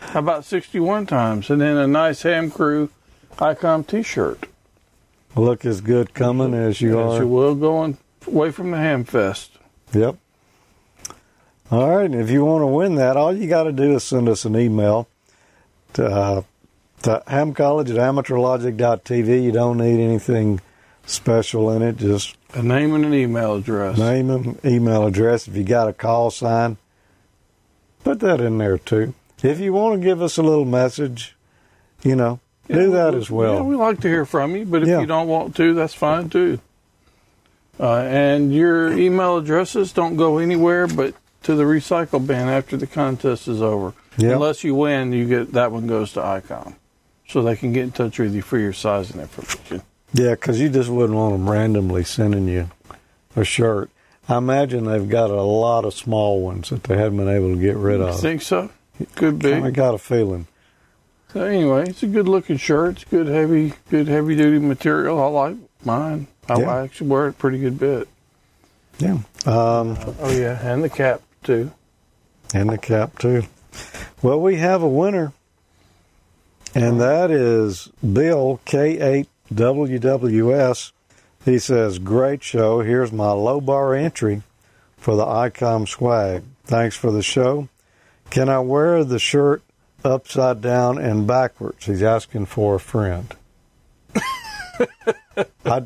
How 0.00 0.20
about 0.20 0.44
61 0.46 1.06
times. 1.06 1.50
And 1.50 1.60
then 1.60 1.76
a 1.76 1.86
nice 1.86 2.22
Ham 2.22 2.50
Crew 2.50 2.88
ICOM 3.36 3.86
t-shirt. 3.86 4.48
Look 5.38 5.64
as 5.64 5.80
good 5.80 6.14
coming 6.14 6.52
as 6.54 6.80
you 6.80 6.98
As 7.00 7.14
are. 7.14 7.22
you 7.22 7.28
will 7.28 7.54
going 7.54 7.96
away 8.26 8.50
from 8.50 8.70
the 8.72 8.76
Ham 8.78 9.04
Fest. 9.04 9.52
Yep. 9.92 10.16
All 11.70 11.96
right. 11.96 12.06
And 12.10 12.14
if 12.20 12.30
you 12.30 12.44
want 12.44 12.62
to 12.62 12.66
win 12.66 12.96
that, 12.96 13.16
all 13.16 13.34
you 13.36 13.48
got 13.48 13.64
to 13.64 13.72
do 13.72 13.94
is 13.94 14.04
send 14.04 14.28
us 14.28 14.44
an 14.44 14.56
email 14.56 15.08
to, 15.94 16.04
uh, 16.06 16.42
to 17.02 17.22
hamcollege 17.26 17.90
at 17.90 17.96
amateurlogic.tv. 17.96 19.42
You 19.42 19.52
don't 19.52 19.78
need 19.78 20.02
anything 20.02 20.60
special 21.06 21.70
in 21.70 21.82
it. 21.82 21.96
Just 21.98 22.36
A 22.54 22.62
name 22.62 22.94
and 22.94 23.04
an 23.04 23.14
email 23.14 23.54
address. 23.56 23.96
name 23.98 24.30
and 24.30 24.58
email 24.64 25.06
address. 25.06 25.46
If 25.48 25.56
you 25.56 25.64
got 25.64 25.88
a 25.88 25.92
call 25.92 26.30
sign, 26.30 26.76
put 28.04 28.20
that 28.20 28.40
in 28.40 28.58
there 28.58 28.78
too. 28.78 29.14
If 29.42 29.60
you 29.60 29.72
want 29.72 30.00
to 30.00 30.04
give 30.04 30.20
us 30.20 30.36
a 30.36 30.42
little 30.42 30.64
message, 30.64 31.36
you 32.02 32.16
know, 32.16 32.40
do 32.68 32.90
that 32.92 33.14
as 33.14 33.30
well. 33.30 33.54
Yeah, 33.56 33.62
we 33.62 33.76
like 33.76 34.00
to 34.00 34.08
hear 34.08 34.24
from 34.24 34.54
you, 34.56 34.64
but 34.64 34.82
if 34.82 34.88
Yeah. 34.88 35.00
you 35.00 35.06
don't 35.06 35.28
want 35.28 35.56
to, 35.56 35.74
that's 35.74 35.94
fine 35.94 36.28
too. 36.28 36.58
Uh, 37.80 37.98
and 38.00 38.52
your 38.52 38.90
email 38.96 39.36
addresses 39.36 39.92
don't 39.92 40.16
go 40.16 40.38
anywhere 40.38 40.86
but 40.88 41.14
to 41.44 41.54
the 41.54 41.62
recycle 41.62 42.24
bin 42.26 42.48
after 42.48 42.76
the 42.76 42.86
contest 42.86 43.46
is 43.46 43.62
over. 43.62 43.92
Yeah. 44.16 44.30
Unless 44.30 44.64
you 44.64 44.74
win, 44.74 45.12
you 45.12 45.26
get 45.28 45.52
that 45.52 45.70
one 45.70 45.86
goes 45.86 46.12
to 46.14 46.20
ICOM, 46.20 46.74
so 47.28 47.40
they 47.42 47.54
can 47.54 47.72
get 47.72 47.84
in 47.84 47.92
touch 47.92 48.18
with 48.18 48.34
you 48.34 48.42
for 48.42 48.58
your 48.58 48.72
sizing 48.72 49.20
information. 49.20 49.82
Yeah, 50.12 50.30
because 50.32 50.60
you 50.60 50.68
just 50.68 50.88
wouldn't 50.90 51.16
want 51.16 51.34
them 51.34 51.48
randomly 51.48 52.02
sending 52.02 52.48
you 52.48 52.68
a 53.36 53.44
shirt. 53.44 53.90
I 54.28 54.38
imagine 54.38 54.84
they've 54.84 55.08
got 55.08 55.30
a 55.30 55.40
lot 55.42 55.84
of 55.84 55.94
small 55.94 56.40
ones 56.42 56.70
that 56.70 56.82
they 56.84 56.96
haven't 56.96 57.18
been 57.18 57.28
able 57.28 57.54
to 57.54 57.60
get 57.60 57.76
rid 57.76 58.00
of. 58.00 58.16
You 58.16 58.20
think 58.20 58.42
so? 58.42 58.70
Could 59.14 59.38
be. 59.38 59.52
I 59.54 59.70
got 59.70 59.94
a 59.94 59.98
feeling. 59.98 60.48
So 61.38 61.44
anyway, 61.44 61.88
it's 61.88 62.02
a 62.02 62.08
good 62.08 62.26
looking 62.26 62.56
shirt. 62.56 62.96
It's 62.96 63.04
good 63.04 63.28
heavy, 63.28 63.72
good 63.90 64.08
heavy 64.08 64.34
duty 64.34 64.58
material. 64.58 65.22
I 65.22 65.26
like 65.28 65.56
mine. 65.84 66.26
I, 66.48 66.58
Yeah. 66.58 66.82
Actually 66.82 67.06
wear 67.10 67.26
it 67.26 67.30
a 67.30 67.34
pretty 67.34 67.60
good 67.60 67.78
bit. 67.78 68.08
Yeah. 68.98 69.18
Um, 69.46 69.96
Oh 70.18 70.32
yeah, 70.32 70.58
and 70.60 70.82
the 70.82 70.88
cap 70.88 71.22
too. 71.44 71.70
and 72.52 72.68
the 72.70 72.78
cap 72.78 73.20
too. 73.20 73.44
Well, 74.20 74.40
we 74.40 74.56
have 74.56 74.82
a 74.82 74.88
winner, 74.88 75.32
and 76.74 77.00
that 77.00 77.30
is 77.30 77.88
Bill 78.02 78.60
K8WWS. 78.66 80.90
He 81.44 81.58
says, 81.60 82.00
"Great 82.00 82.42
show. 82.42 82.80
Here's 82.80 83.12
my 83.12 83.30
low 83.30 83.60
bar 83.60 83.94
entry 83.94 84.42
for 84.96 85.14
the 85.14 85.24
ICOM 85.24 85.86
swag. 85.86 86.42
Thanks 86.64 86.96
for 86.96 87.12
the 87.12 87.22
show. 87.22 87.68
Can 88.30 88.48
I 88.48 88.58
wear 88.58 89.04
the 89.04 89.20
shirt 89.20 89.62
upside 90.08 90.60
down 90.60 90.98
and 90.98 91.26
backwards?" 91.26 91.86
He's 91.86 92.02
asking 92.02 92.46
for 92.46 92.74
a 92.76 92.80
friend. 92.80 93.34
I, 95.64 95.82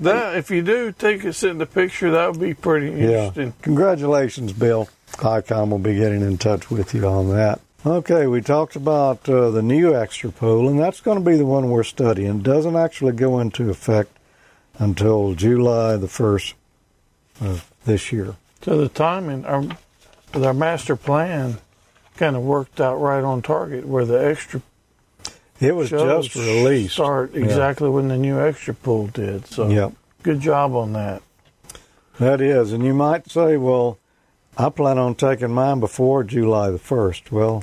That 0.00 0.36
if 0.36 0.50
you 0.50 0.62
do 0.62 0.92
take 0.92 1.24
us 1.24 1.42
in 1.42 1.58
the 1.58 1.66
picture, 1.66 2.10
that 2.12 2.30
would 2.30 2.40
be 2.40 2.54
pretty 2.54 2.86
Yeah. 2.90 3.26
interesting. 3.26 3.54
Congratulations, 3.62 4.52
Bill. 4.52 4.88
ICOM 5.12 5.70
will 5.70 5.78
be 5.78 5.96
getting 5.96 6.22
in 6.22 6.38
touch 6.38 6.70
with 6.70 6.94
you 6.94 7.06
on 7.06 7.30
that. 7.30 7.60
Okay, 7.86 8.26
we 8.26 8.40
talked 8.40 8.76
about 8.76 9.28
uh, 9.28 9.50
the 9.50 9.62
new 9.62 9.94
extra 9.94 10.30
pool, 10.30 10.68
and 10.68 10.78
that's 10.78 11.00
going 11.00 11.18
to 11.18 11.24
be 11.24 11.36
the 11.36 11.46
one 11.46 11.70
we're 11.70 11.82
studying. 11.84 12.40
Doesn't 12.40 12.76
actually 12.76 13.12
go 13.12 13.38
into 13.40 13.70
effect 13.70 14.16
until 14.78 15.34
July 15.34 15.96
the 15.96 16.06
1st 16.08 16.54
of 17.40 17.70
this 17.84 18.12
year. 18.12 18.34
So 18.62 18.78
the 18.78 18.88
timing, 18.88 19.44
our, 19.46 19.62
with 19.62 20.44
our 20.44 20.54
master 20.54 20.96
plan, 20.96 21.58
kind 22.18 22.36
of 22.36 22.42
worked 22.42 22.80
out 22.80 22.96
right 22.96 23.22
on 23.24 23.40
target. 23.42 23.86
Where 23.86 24.04
the 24.04 24.22
extra 24.28 24.60
It 25.60 25.74
was 25.74 25.90
just 25.90 26.34
released. 26.34 26.94
start 26.94 27.34
Yeah. 27.34 27.44
exactly 27.44 27.88
when 27.88 28.08
the 28.08 28.16
new 28.18 28.38
extra 28.40 28.74
pool 28.74 29.06
did. 29.06 29.46
So 29.46 29.68
Yep, 29.68 29.92
good 30.22 30.40
job 30.40 30.74
on 30.74 30.92
that. 30.92 31.22
that 32.18 32.40
is. 32.40 32.72
And 32.72 32.84
you 32.84 32.94
might 32.94 33.30
say, 33.30 33.56
well, 33.56 33.98
I 34.56 34.68
plan 34.70 34.98
on 34.98 35.14
taking 35.14 35.52
mine 35.52 35.80
before 35.80 36.24
July 36.24 36.70
the 36.70 36.78
1st. 36.78 37.30
Well, 37.30 37.62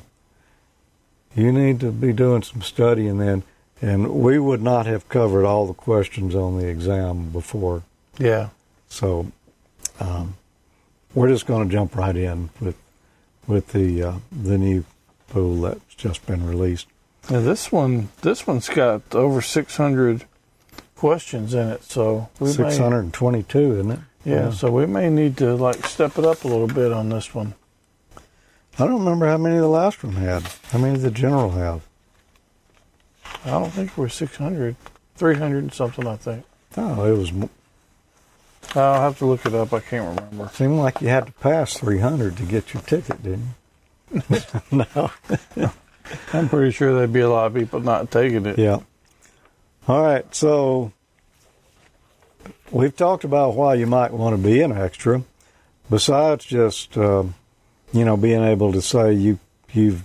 you 1.35 1.51
need 1.51 1.79
to 1.81 1.91
be 1.91 2.13
doing 2.13 2.41
some 2.41 2.61
studying 2.61 3.17
then. 3.17 3.43
And 3.81 4.07
we 4.15 4.39
would 4.39 4.61
not 4.61 4.85
have 4.85 5.09
covered 5.09 5.45
all 5.45 5.67
the 5.67 5.73
questions 5.73 6.33
on 6.33 6.57
the 6.57 6.67
exam 6.67 7.29
before 7.31 7.83
Yeah. 8.17 8.49
So 8.87 9.27
um, 9.99 10.35
we're 11.13 11.27
just 11.27 11.45
going 11.45 11.67
to 11.67 11.73
jump 11.73 11.95
right 11.97 12.15
in 12.15 12.49
with 12.61 12.75
with 13.47 13.69
the 13.69 14.01
uh, 14.03 14.13
the 14.31 14.57
new 14.57 14.85
pool 15.29 15.61
that's 15.61 15.95
just 15.95 16.25
been 16.25 16.45
released. 16.47 16.87
Now 17.29 17.41
this 17.41 17.71
one, 17.71 18.09
this 18.21 18.45
one's 18.45 18.69
got 18.69 19.01
over 19.15 19.41
600 19.41 20.25
questions 20.95 21.53
in 21.53 21.69
it. 21.69 21.83
So 21.83 22.29
we 22.39 22.47
may, 22.49 22.53
Six 22.53 22.77
hundred 22.77 22.99
and 22.99 23.13
twenty-two, 23.13 23.73
isn't 23.79 23.91
it? 23.91 23.99
yeah, 24.23 24.51
So 24.51 24.71
we 24.71 24.85
may 24.85 25.09
need 25.09 25.37
to 25.37 25.55
like 25.55 25.85
step 25.87 26.17
it 26.17 26.25
up 26.25 26.43
a 26.43 26.47
little 26.47 26.67
bit 26.67 26.91
on 26.93 27.09
this 27.09 27.33
one. 27.33 27.53
I 28.77 28.85
don't 28.85 28.99
remember 28.99 29.25
how 29.27 29.37
many 29.37 29.57
the 29.57 29.67
last 29.67 30.03
one 30.03 30.15
had. 30.15 30.43
How 30.71 30.79
many 30.79 30.95
did 30.95 31.03
the 31.03 31.11
general 31.11 31.51
have? 31.51 31.81
I 33.45 33.51
don't 33.51 33.69
think 33.71 33.97
we're 33.97 34.09
600, 34.09 34.75
300 35.15 35.57
and 35.63 35.73
something. 35.73 36.05
I 36.07 36.15
think. 36.17 36.45
Oh, 36.77 37.05
it 37.11 37.17
was 37.17 37.31
I'll 38.73 39.01
have 39.01 39.17
to 39.19 39.25
look 39.25 39.45
it 39.45 39.53
up. 39.53 39.73
I 39.73 39.79
can't 39.79 40.17
remember. 40.17 40.49
seemed 40.53 40.77
like 40.77 41.01
you 41.01 41.09
had 41.09 41.27
to 41.27 41.31
pass 41.33 41.77
three 41.77 41.99
hundred 41.99 42.37
to 42.37 42.43
get 42.43 42.73
your 42.73 42.83
ticket, 42.83 43.21
didn't 43.23 43.55
you? 44.13 44.21
no. 44.71 45.11
I'm 46.33 46.49
pretty 46.49 46.71
sure 46.71 46.93
there'd 46.93 47.13
be 47.13 47.21
a 47.21 47.29
lot 47.29 47.47
of 47.47 47.53
people 47.53 47.79
not 47.79 48.11
taking 48.11 48.45
it. 48.45 48.57
Yeah. 48.57 48.79
All 49.87 50.03
right. 50.03 50.33
So 50.33 50.91
we've 52.71 52.95
talked 52.95 53.23
about 53.23 53.55
why 53.55 53.75
you 53.75 53.87
might 53.87 54.13
want 54.13 54.35
to 54.35 54.41
be 54.41 54.61
an 54.61 54.71
extra. 54.71 55.23
Besides 55.89 56.45
just, 56.45 56.97
uh, 56.97 57.23
you 57.93 58.05
know, 58.05 58.17
being 58.17 58.43
able 58.43 58.71
to 58.73 58.81
say 58.81 59.13
you 59.13 59.39
you've 59.71 60.03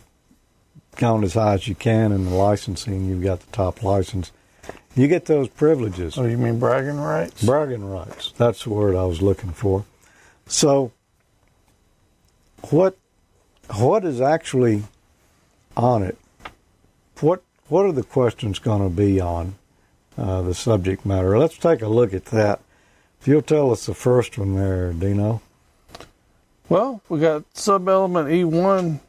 gone 0.96 1.24
as 1.24 1.34
high 1.34 1.54
as 1.54 1.68
you 1.68 1.74
can 1.74 2.12
in 2.12 2.24
the 2.24 2.34
licensing, 2.34 3.06
you've 3.06 3.22
got 3.22 3.40
the 3.40 3.52
top 3.52 3.82
license. 3.82 4.32
You 4.96 5.06
get 5.06 5.26
those 5.26 5.48
privileges. 5.48 6.18
Oh, 6.18 6.24
you 6.24 6.36
mean 6.36 6.58
bragging 6.58 6.98
rights? 6.98 7.44
Bragging 7.44 7.88
rights. 7.88 8.32
That's 8.36 8.64
the 8.64 8.70
word 8.70 8.96
I 8.96 9.04
was 9.04 9.22
looking 9.22 9.52
for. 9.52 9.84
So, 10.46 10.90
what 12.70 12.96
what 13.76 14.04
is 14.04 14.20
actually 14.20 14.84
on 15.76 16.02
it? 16.02 16.18
What 17.20 17.42
what 17.68 17.86
are 17.86 17.92
the 17.92 18.02
questions 18.02 18.58
going 18.58 18.82
to 18.82 18.90
be 18.90 19.20
on 19.20 19.54
uh, 20.18 20.42
the 20.42 20.54
subject 20.54 21.06
matter? 21.06 21.38
Let's 21.38 21.56
take 21.56 21.82
a 21.82 21.88
look 21.88 22.12
at 22.12 22.26
that. 22.26 22.60
If 23.20 23.28
you'll 23.28 23.42
tell 23.42 23.70
us 23.70 23.86
the 23.86 23.94
first 23.94 24.38
one 24.38 24.56
there, 24.56 24.92
Dino. 24.92 25.40
Well, 26.68 27.02
we 27.08 27.20
got 27.20 27.44
sub-element 27.52 28.28
E1. 28.28 29.00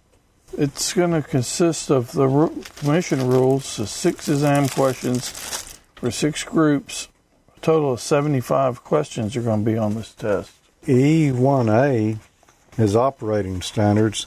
It's 0.58 0.94
going 0.94 1.12
to 1.12 1.22
consist 1.22 1.90
of 1.90 2.12
the 2.12 2.28
commission 2.78 3.26
rules, 3.28 3.66
so 3.66 3.86
six 3.86 4.28
exam 4.28 4.68
questions 4.68 5.71
for 6.02 6.10
six 6.10 6.44
groups. 6.44 7.10
A 7.56 7.60
total 7.60 7.94
of 7.94 8.02
75 8.02 8.84
questions 8.84 9.38
are 9.38 9.44
going 9.44 9.64
to 9.64 9.72
be 9.72 9.78
on 9.78 9.94
this 9.94 10.16
test. 10.16 10.52
E1A 10.86 12.18
is 12.80 12.96
operating 12.96 13.62
standards 13.62 14.26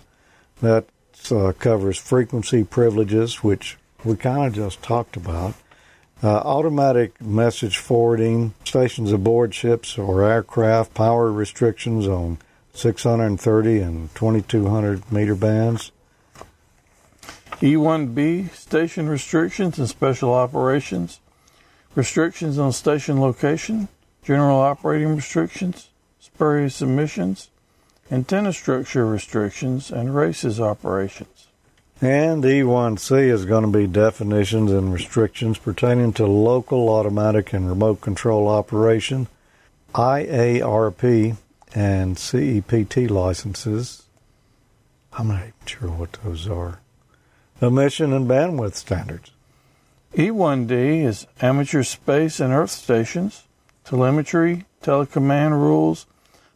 that 0.63 0.87
uh, 1.33 1.53
covers 1.59 1.99
frequency 1.99 2.63
privileges, 2.63 3.43
which 3.43 3.77
we 4.05 4.15
kind 4.15 4.47
of 4.47 4.55
just 4.55 4.83
talked 4.83 5.17
about, 5.17 5.55
uh, 6.23 6.29
automatic 6.29 7.21
message 7.21 7.79
forwarding, 7.79 8.55
stations 8.65 9.11
aboard 9.11 9.53
ships 9.53 9.99
or 9.99 10.23
aircraft, 10.23 10.95
power 10.95 11.33
restrictions 11.33 12.07
on 12.07 12.39
630 12.73 13.81
and 13.81 14.15
2200 14.15 15.11
meter 15.11 15.35
bands, 15.35 15.91
E1B, 17.61 18.51
station 18.55 19.09
restrictions 19.09 19.79
and 19.81 19.89
special 19.89 20.33
operations, 20.33 21.19
restrictions 21.95 22.59
on 22.59 22.73
station 22.73 23.21
location, 23.21 23.89
general 24.23 24.61
operating 24.61 25.15
restrictions, 25.15 25.91
spurious 26.19 26.83
emissions, 26.83 27.51
antenna 28.11 28.53
structure 28.53 29.07
restrictions, 29.07 29.91
and 29.91 30.15
RACES 30.15 30.61
operations. 30.61 31.47
And 32.01 32.43
E1C 32.43 33.31
is 33.31 33.45
going 33.45 33.65
to 33.65 33.79
be 33.79 33.87
definitions 33.87 34.71
and 34.71 34.93
restrictions 34.93 35.59
pertaining 35.59 36.13
to 36.15 36.27
local 36.27 36.89
automatic 36.89 37.53
and 37.53 37.69
remote 37.69 38.01
control 38.01 38.49
operation, 38.49 39.29
IARP, 39.95 41.37
and 41.75 42.17
CEPT 42.17 43.11
licenses. 43.11 44.03
I'm 45.13 45.29
not 45.29 45.41
even 45.41 45.53
sure 45.67 45.91
what 45.91 46.13
those 46.25 46.49
are. 46.49 46.81
Emission 47.61 48.13
and 48.13 48.29
bandwidth 48.29 48.75
standards. 48.75 49.31
E1D 50.15 51.03
is 51.05 51.27
amateur 51.41 51.83
space 51.83 52.39
and 52.39 52.53
earth 52.53 52.71
stations, 52.71 53.49
telemetry, 53.85 54.65
telecommand 54.81 55.51
rules, 55.51 56.07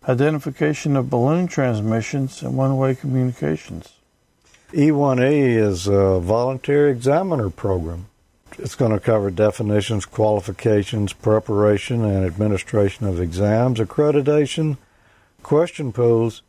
identification 0.08 0.96
of 0.96 1.10
balloon 1.10 1.48
transmissions, 1.48 2.40
and 2.40 2.56
one 2.56 2.76
way 2.76 2.94
communications. 2.94 3.94
E1E 4.70 5.56
is 5.56 5.88
a 5.88 6.20
volunteer 6.20 6.88
examiner 6.88 7.50
program. 7.50 8.06
It's 8.58 8.76
going 8.76 8.92
to 8.92 9.00
cover 9.00 9.28
definitions, 9.28 10.06
qualifications, 10.06 11.12
preparation, 11.12 12.04
and 12.04 12.24
administration 12.24 13.08
of 13.08 13.20
exams, 13.20 13.80
accreditation, 13.80 14.76
question 15.42 15.92
pools, 15.92 16.42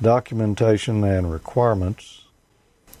documentation, 0.00 1.02
and 1.02 1.32
requirements. 1.32 2.26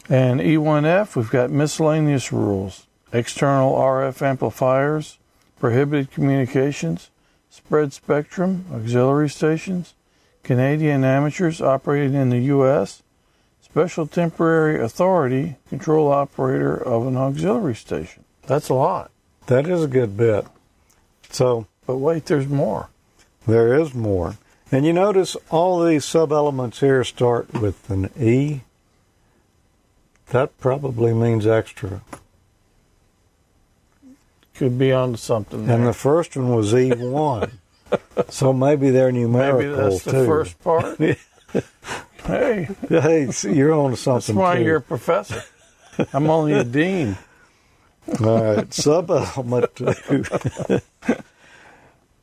And 0.08 0.40
E1F, 0.40 1.14
we've 1.14 1.30
got 1.30 1.52
miscellaneous 1.52 2.32
rules 2.32 2.87
external 3.12 3.72
RF 3.74 4.22
amplifiers, 4.22 5.18
prohibited 5.58 6.10
communications, 6.10 7.10
spread 7.50 7.92
spectrum, 7.92 8.66
auxiliary 8.72 9.28
stations, 9.28 9.94
Canadian 10.42 11.04
amateurs 11.04 11.60
operating 11.60 12.14
in 12.14 12.30
the 12.30 12.38
U.S., 12.40 13.02
special 13.62 14.06
temporary 14.06 14.82
authority, 14.82 15.56
control 15.68 16.10
operator 16.10 16.74
of 16.74 17.06
an 17.06 17.16
auxiliary 17.16 17.74
station. 17.74 18.24
That's 18.46 18.68
a 18.68 18.74
lot. 18.74 19.10
That 19.46 19.66
is 19.66 19.84
a 19.84 19.88
good 19.88 20.16
bit. 20.16 20.46
So 21.30 21.66
But 21.86 21.96
wait, 21.96 22.26
there's 22.26 22.48
more. 22.48 22.88
there 23.46 23.74
is 23.74 23.94
more. 23.94 24.36
And 24.70 24.84
you 24.84 24.92
notice 24.92 25.36
all 25.50 25.82
these 25.82 26.04
sub 26.04 26.32
elements 26.32 26.80
here 26.80 27.02
start 27.04 27.52
with 27.54 27.88
an 27.88 28.10
E. 28.20 28.60
That 30.30 30.58
probably 30.58 31.14
means 31.14 31.46
extra. 31.46 32.02
Could 34.58 34.78
be 34.78 34.92
onto 34.92 35.16
something 35.16 35.66
there. 35.66 35.76
And 35.76 35.86
the 35.86 35.92
first 35.92 36.36
one 36.36 36.54
was 36.54 36.72
E1. 36.74 37.50
so 38.28 38.52
maybe 38.52 38.90
they're 38.90 39.12
numerical 39.12 39.58
Maybe 39.60 39.74
that's 39.74 40.02
the 40.02 40.12
too. 40.12 40.26
first 40.26 40.62
part. 40.62 40.98
hey, 42.26 42.68
hey, 42.88 43.30
you're 43.44 43.72
on 43.72 43.84
to 43.84 43.90
that's 43.90 44.02
something 44.02 44.36
why 44.36 44.56
too. 44.56 44.64
you're 44.64 44.76
a 44.76 44.82
professor. 44.82 45.42
I'm 46.12 46.28
only 46.28 46.52
a 46.54 46.64
dean. 46.64 47.16
All 48.20 48.42
right, 48.42 48.72
sub 48.74 49.10
element 49.10 49.76
two. 49.76 50.24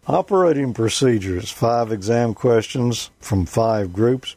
Operating 0.08 0.74
procedures, 0.74 1.52
five 1.52 1.92
exam 1.92 2.34
questions 2.36 3.10
from 3.20 3.46
five 3.46 3.92
groups, 3.92 4.36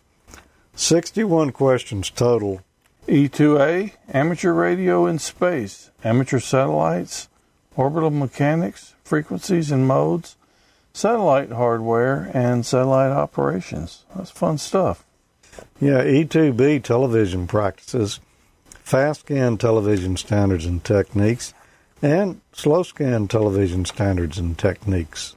61 0.75 1.53
questions 1.53 2.09
total. 2.11 2.63
E2A, 3.07 3.93
amateur 4.13 4.53
radio 4.53 5.07
in 5.07 5.19
space, 5.19 5.91
amateur 6.05 6.39
satellites, 6.39 7.28
orbital 7.79 8.11
mechanics, 8.11 8.95
frequencies 9.05 9.71
and 9.71 9.87
modes, 9.87 10.37
satellite 10.93 11.53
hardware, 11.53 12.29
and 12.35 12.67
satellite 12.67 13.13
operations. 13.13 14.05
That's 14.15 14.33
fun 14.33 14.59
stuff. 14.59 15.05
Yeah, 15.81 16.03
E2B 16.03 16.83
television 16.83 17.47
practices, 17.47 18.19
fast 18.83 19.21
scan 19.21 19.59
television 19.59 20.17
standards 20.17 20.67
and 20.67 20.83
techniques, 20.83 21.55
and 22.03 22.41
slow 22.53 22.83
scan 22.83 23.29
television 23.29 23.85
standards 23.85 24.39
and 24.39 24.59
techniques. 24.59 25.37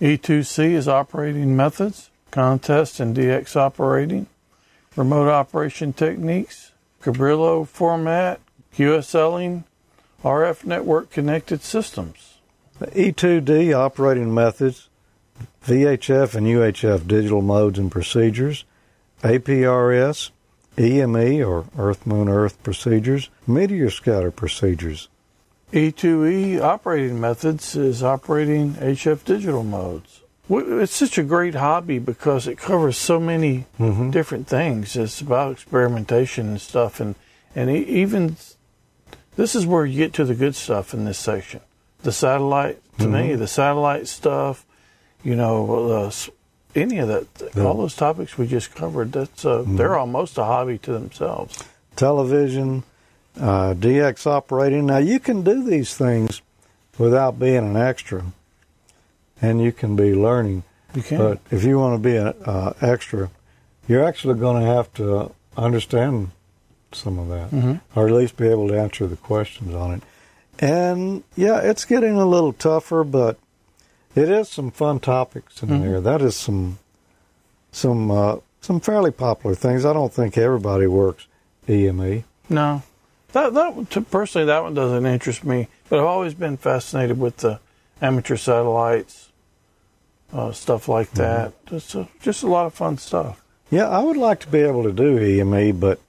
E2C 0.00 0.72
is 0.72 0.88
operating 0.88 1.54
methods, 1.54 2.08
contest 2.30 3.00
and 3.00 3.14
DX 3.14 3.54
operating, 3.54 4.28
remote 4.96 5.28
operation 5.28 5.92
techniques, 5.92 6.72
Cabrillo 7.02 7.66
format, 7.66 8.40
QSLing, 8.74 9.64
RF 10.24 10.64
network 10.66 11.10
connected 11.10 11.62
systems. 11.62 12.34
E2D 12.80 13.74
operating 13.74 14.32
methods, 14.34 14.88
VHF 15.66 16.34
and 16.34 16.46
UHF 16.46 17.06
digital 17.06 17.42
modes 17.42 17.78
and 17.78 17.90
procedures, 17.90 18.64
APRS, 19.22 20.30
EME 20.78 21.42
or 21.46 21.66
Earth 21.78 22.06
Moon 22.06 22.28
Earth 22.28 22.62
procedures, 22.62 23.28
meteor 23.46 23.90
scatter 23.90 24.30
procedures. 24.30 25.08
E2E 25.72 26.60
operating 26.60 27.20
methods 27.20 27.76
is 27.76 28.02
operating 28.02 28.74
HF 28.74 29.24
digital 29.24 29.62
modes. 29.62 30.20
It's 30.48 30.94
such 30.96 31.16
a 31.16 31.22
great 31.22 31.54
hobby 31.54 32.00
because 32.00 32.48
it 32.48 32.58
covers 32.58 32.96
so 32.96 33.20
many 33.20 33.66
Mm-hmm. 33.78 34.10
different 34.10 34.48
things. 34.48 34.96
It's 34.96 35.20
about 35.20 35.52
experimentation 35.52 36.48
and 36.48 36.60
stuff, 36.60 36.98
and 36.98 37.14
and 37.54 37.70
even 37.70 38.36
this 39.40 39.54
is 39.54 39.66
where 39.66 39.86
you 39.86 39.96
get 39.96 40.12
to 40.14 40.24
the 40.26 40.34
good 40.34 40.54
stuff 40.54 40.92
in 40.92 41.06
this 41.06 41.18
section. 41.18 41.60
The 42.02 42.12
satellite, 42.12 42.78
to 42.98 43.08
me, 43.08 43.34
the 43.34 43.46
satellite 43.46 44.06
stuff, 44.06 44.66
you 45.24 45.34
know, 45.34 45.90
uh, 45.90 46.12
any 46.74 46.98
of 46.98 47.08
that, 47.08 47.56
all 47.56 47.74
those 47.74 47.96
topics 47.96 48.36
we 48.36 48.46
just 48.46 48.74
covered. 48.74 49.12
That's 49.12 49.44
uh, 49.44 49.64
they're 49.66 49.96
almost 49.96 50.36
a 50.36 50.44
hobby 50.44 50.76
to 50.78 50.92
themselves. 50.92 51.64
television, 51.96 52.82
uh, 53.38 53.74
DX 53.74 54.26
operating. 54.26 54.86
Now 54.86 54.98
you 54.98 55.18
can 55.18 55.42
do 55.42 55.64
these 55.64 55.96
things 55.96 56.42
without 56.98 57.38
being 57.38 57.56
an 57.56 57.76
extra, 57.76 58.24
and 59.40 59.62
you 59.62 59.72
can 59.72 59.96
be 59.96 60.14
learning. 60.14 60.64
You 60.94 61.02
can. 61.02 61.18
But 61.18 61.40
if 61.50 61.64
you 61.64 61.78
want 61.78 61.94
to 61.94 62.08
be 62.08 62.16
an 62.16 62.34
uh, 62.44 62.74
extra, 62.82 63.30
you're 63.88 64.04
actually 64.04 64.38
going 64.38 64.60
to 64.60 64.66
have 64.66 64.92
to 64.94 65.32
understand 65.56 66.30
some 66.92 67.18
of 67.18 67.28
that, 67.28 67.50
Mhm. 67.50 67.80
or 67.94 68.06
at 68.08 68.12
least 68.14 68.36
be 68.36 68.48
able 68.48 68.68
to 68.68 68.78
answer 68.78 69.06
the 69.06 69.16
questions 69.16 69.74
on 69.74 69.92
it. 69.92 70.02
And 70.58 71.22
yeah, 71.36 71.58
it's 71.60 71.84
getting 71.84 72.16
a 72.16 72.26
little 72.26 72.52
tougher, 72.52 73.04
but 73.04 73.38
it 74.14 74.28
is 74.28 74.48
some 74.48 74.70
fun 74.70 75.00
topics 75.00 75.62
in 75.62 75.68
Mhm. 75.70 75.82
there. 75.82 76.00
That 76.00 76.20
is 76.22 76.36
some 76.36 76.78
some 77.72 78.10
uh, 78.10 78.36
some 78.60 78.80
fairly 78.80 79.10
popular 79.12 79.54
things. 79.54 79.84
I 79.86 79.92
don't 79.92 80.12
think 80.12 80.36
everybody 80.36 80.86
works 80.86 81.26
EME. 81.68 82.24
No, 82.48 82.82
that 83.32 83.54
that 83.54 84.06
personally 84.10 84.46
that 84.46 84.62
one 84.62 84.74
doesn't 84.74 85.06
interest 85.06 85.44
me. 85.44 85.68
But 85.88 86.00
I've 86.00 86.04
always 86.06 86.34
been 86.34 86.56
fascinated 86.56 87.18
with 87.18 87.38
the 87.38 87.60
amateur 88.02 88.36
satellites, 88.36 89.28
uh, 90.32 90.52
stuff 90.52 90.88
like 90.88 91.12
that. 91.12 91.52
Just 91.66 91.94
a, 91.94 92.08
just 92.20 92.42
a 92.42 92.48
lot 92.48 92.66
of 92.66 92.74
fun 92.74 92.98
stuff. 92.98 93.40
Yeah, 93.70 93.88
I 93.88 94.00
would 94.00 94.16
like 94.16 94.40
to 94.40 94.48
be 94.48 94.58
able 94.60 94.82
to 94.82 94.92
do 94.92 95.18
EME, 95.18 95.72
but 95.78 96.00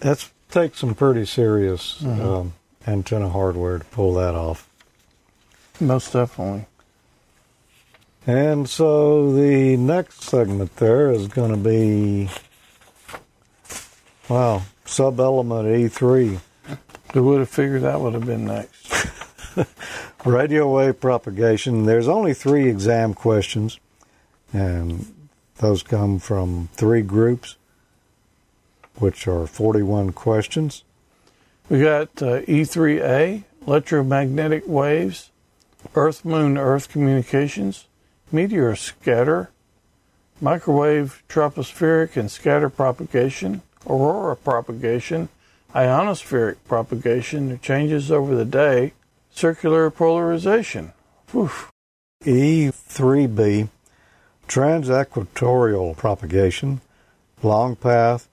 that's 0.00 0.30
takes 0.50 0.78
some 0.78 0.94
pretty 0.94 1.26
serious 1.26 2.04
um, 2.04 2.54
antenna 2.86 3.28
hardware 3.28 3.78
to 3.78 3.84
pull 3.86 4.14
that 4.14 4.34
off. 4.34 4.68
Most 5.80 6.12
definitely. 6.12 6.66
And 8.26 8.68
so 8.68 9.32
the 9.32 9.76
next 9.76 10.22
segment 10.22 10.76
there 10.76 11.10
is 11.10 11.28
going 11.28 11.50
to 11.50 11.56
be, 11.56 12.28
wow, 14.28 14.62
sub 14.84 15.20
element 15.20 15.68
E3, 15.68 16.40
Who 17.12 17.24
would 17.24 17.40
have 17.40 17.48
figured 17.48 17.82
that 17.82 18.00
would 18.00 18.14
have 18.14 18.26
been 18.26 18.46
next? 18.46 19.08
radio 20.24 20.68
wave 20.70 21.00
propagation. 21.00 21.86
There's 21.86 22.08
only 22.08 22.34
three 22.34 22.68
exam 22.68 23.14
questions, 23.14 23.78
and 24.52 25.28
those 25.58 25.82
come 25.82 26.18
from 26.18 26.68
three 26.72 27.02
groups, 27.02 27.56
which 28.98 29.26
are 29.28 29.46
41 29.46 30.12
questions. 30.12 30.84
We 31.68 31.80
got 31.80 32.22
uh, 32.22 32.42
E3A, 32.42 33.44
electromagnetic 33.66 34.64
waves, 34.66 35.30
Earth 35.94 36.24
Moon 36.24 36.56
Earth 36.56 36.88
communications, 36.88 37.86
meteor 38.30 38.76
scatter, 38.76 39.50
microwave 40.40 41.22
tropospheric 41.28 42.16
and 42.16 42.30
scatter 42.30 42.68
propagation, 42.68 43.62
aurora 43.86 44.36
propagation, 44.36 45.28
ionospheric 45.74 46.56
propagation, 46.66 47.58
changes 47.60 48.10
over 48.10 48.34
the 48.34 48.44
day, 48.44 48.92
circular 49.30 49.90
polarization. 49.90 50.92
Whew. 51.32 51.50
E3B, 52.24 53.68
transequatorial 54.48 55.96
propagation, 55.96 56.80
long 57.42 57.76
path, 57.76 58.28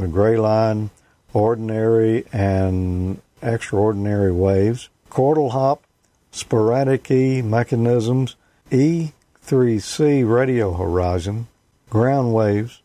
the 0.00 0.08
gray 0.08 0.36
line, 0.36 0.90
ordinary 1.32 2.26
and 2.32 3.20
extraordinary 3.42 4.32
waves, 4.32 4.88
chordal 5.10 5.52
hop, 5.52 5.82
sporadic 6.30 7.10
E 7.10 7.42
mechanisms, 7.42 8.36
E3C 8.70 10.28
radio 10.28 10.72
horizon, 10.74 11.48
ground 11.88 12.34
waves, 12.34 12.80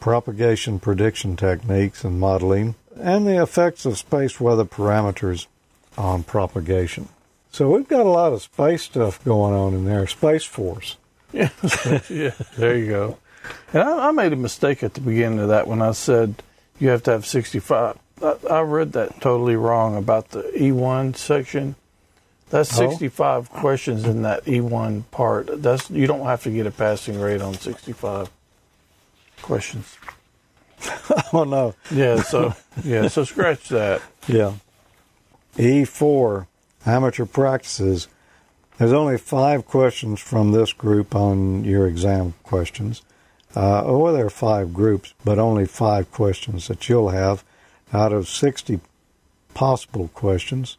propagation 0.00 0.78
prediction 0.80 1.36
techniques 1.36 2.04
and 2.04 2.18
modeling, 2.18 2.74
and 2.98 3.26
the 3.26 3.40
effects 3.42 3.86
of 3.86 3.98
space 3.98 4.40
weather 4.40 4.64
parameters 4.64 5.46
on 5.96 6.22
propagation. 6.22 7.08
So 7.52 7.70
we've 7.70 7.88
got 7.88 8.06
a 8.06 8.10
lot 8.10 8.32
of 8.32 8.42
space 8.42 8.82
stuff 8.82 9.22
going 9.24 9.54
on 9.54 9.74
in 9.74 9.84
there. 9.84 10.06
Space 10.06 10.44
Force. 10.44 10.96
Yeah, 11.34 11.48
yeah. 12.10 12.34
There 12.58 12.76
you 12.76 12.88
go. 12.88 13.18
And 13.72 13.82
I, 13.82 14.08
I 14.08 14.10
made 14.10 14.34
a 14.34 14.36
mistake 14.36 14.82
at 14.82 14.92
the 14.92 15.00
beginning 15.00 15.38
of 15.38 15.48
that 15.48 15.66
when 15.66 15.80
I 15.80 15.92
said 15.92 16.42
you 16.78 16.88
have 16.88 17.02
to 17.04 17.10
have 17.12 17.26
65. 17.26 17.98
I, 18.22 18.34
I 18.50 18.60
read 18.60 18.92
that 18.92 19.20
totally 19.20 19.56
wrong 19.56 19.96
about 19.96 20.30
the 20.30 20.42
E1 20.56 21.16
section. 21.16 21.74
That's 22.50 22.78
Oh. 22.78 22.90
65 22.90 23.50
questions 23.50 24.04
in 24.04 24.22
that 24.22 24.44
E1 24.44 25.04
part. 25.10 25.62
That's 25.62 25.90
you 25.90 26.06
don't 26.06 26.26
have 26.26 26.42
to 26.42 26.50
get 26.50 26.66
a 26.66 26.70
passing 26.70 27.18
rate 27.20 27.40
on 27.40 27.54
65 27.54 28.30
questions. 29.42 29.96
Oh 31.32 31.44
no. 31.44 31.74
Yeah, 31.90 32.22
so 32.22 32.54
yeah, 32.84 33.06
so 33.08 33.24
scratch 33.24 33.68
that. 33.70 34.02
Yeah. 34.26 34.54
E4, 35.56 36.46
amateur 36.84 37.24
practices. 37.24 38.08
There's 38.78 38.92
only 38.92 39.16
five 39.18 39.64
questions 39.66 40.20
from 40.20 40.52
this 40.52 40.72
group 40.72 41.14
on 41.14 41.64
your 41.64 41.86
exam 41.86 42.34
questions. 42.42 43.02
Uh, 43.54 43.82
or 43.82 44.12
there 44.12 44.26
are 44.26 44.30
five 44.30 44.72
groups, 44.72 45.14
but 45.24 45.38
only 45.38 45.66
five 45.66 46.10
questions 46.10 46.68
that 46.68 46.88
you'll 46.88 47.10
have 47.10 47.44
out 47.92 48.12
of 48.12 48.28
60 48.28 48.80
possible 49.54 50.08
questions. 50.14 50.78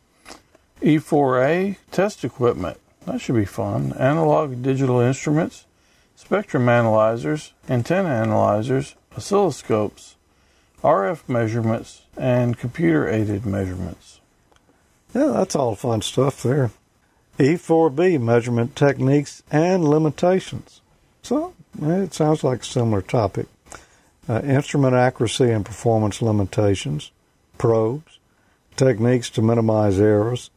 E4A 0.81 1.77
test 1.91 2.25
equipment. 2.25 2.79
That 3.05 3.21
should 3.21 3.35
be 3.35 3.45
fun. 3.45 3.93
Analog 3.93 4.53
and 4.53 4.63
digital 4.63 4.99
instruments, 4.99 5.65
spectrum 6.15 6.67
analyzers, 6.67 7.53
antenna 7.69 8.09
analyzers, 8.09 8.95
oscilloscopes, 9.15 10.15
RF 10.83 11.29
measurements, 11.29 12.01
and 12.17 12.57
computer 12.57 13.07
aided 13.07 13.45
measurements. 13.45 14.19
Yeah, 15.13 15.27
that's 15.27 15.55
all 15.55 15.75
fun 15.75 16.01
stuff 16.01 16.41
there. 16.43 16.71
E4B, 17.37 18.19
measurement 18.19 18.75
techniques 18.75 19.43
and 19.51 19.87
limitations. 19.87 20.81
So, 21.21 21.53
it 21.81 22.13
sounds 22.13 22.43
like 22.43 22.61
a 22.61 22.65
similar 22.65 23.01
topic. 23.01 23.47
Uh, 24.27 24.41
instrument 24.41 24.93
accuracy 24.93 25.51
and 25.51 25.65
performance 25.65 26.21
limitations, 26.21 27.11
probes, 27.57 28.19
techniques 28.75 29.29
to 29.31 29.41
minimize 29.41 29.99
errors, 29.99 30.49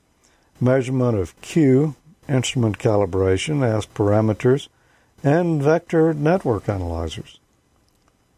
measurement 0.60 1.18
of 1.18 1.40
Q, 1.40 1.94
instrument 2.28 2.78
calibration 2.78 3.62
S 3.64 3.86
parameters, 3.86 4.68
and 5.22 5.62
vector 5.62 6.14
network 6.14 6.68
analyzers. 6.68 7.40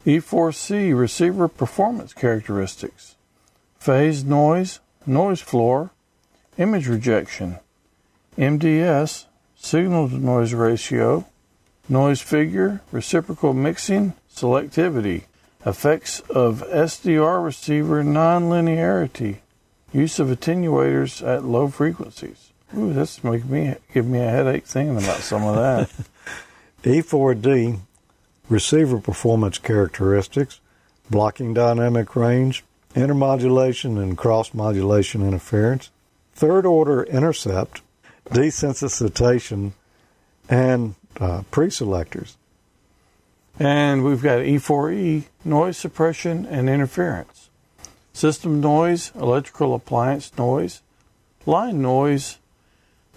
E4C 0.07 0.99
receiver 0.99 1.49
performance 1.49 2.15
characteristics, 2.15 3.17
phase 3.79 4.25
noise, 4.25 4.81
noise 5.07 5.41
floor, 5.41 5.91
image 6.57 6.89
rejection, 6.89 7.59
MDS, 8.39 9.27
signal 9.57 10.09
to 10.09 10.17
noise 10.17 10.55
ratio, 10.55 11.27
noise 11.89 12.21
figure, 12.21 12.81
reciprocal 12.93 13.53
mixing, 13.53 14.15
selectivity, 14.35 15.25
effects 15.65 16.21
of 16.31 16.63
SDR 16.69 17.45
receiver 17.45 18.03
nonlinearity, 18.03 19.39
use 19.93 20.19
of 20.19 20.29
attenuators 20.29 21.27
at 21.27 21.45
low 21.45 21.69
frequencies. 21.69 22.53
Ooh, 22.77 22.93
that's 22.93 23.25
making 23.25 23.51
me 23.51 23.75
give 23.93 24.07
me 24.07 24.21
a 24.21 24.31
headache 24.31 24.67
thinking 24.67 24.97
about 24.97 25.21
some 25.21 25.45
of 25.45 25.57
that. 25.57 25.91
E4D, 26.83 27.81
receiver 28.49 29.01
performance 29.01 29.59
characteristics, 29.59 30.61
blocking 31.11 31.55
dynamic 31.55 32.15
range, 32.15 32.65
intermodulation 32.95 34.01
and 34.01 34.17
cross 34.17 34.55
modulation 34.55 35.27
interference, 35.27 35.91
third 36.35 36.65
order 36.65 37.03
intercept, 37.05 37.83
desensitization, 38.27 39.73
and 40.49 40.95
uh, 41.21 41.43
pre-selectors. 41.51 42.37
And 43.59 44.05
we've 44.05 44.23
got 44.23 44.39
E4E, 44.39 45.25
noise 45.45 45.77
suppression 45.77 46.47
and 46.47 46.69
interference, 46.69 47.51
system 48.13 48.61
noise, 48.61 49.11
electrical 49.17 49.75
appliance 49.75 50.37
noise, 50.39 50.81
line 51.45 51.83
noise, 51.83 52.39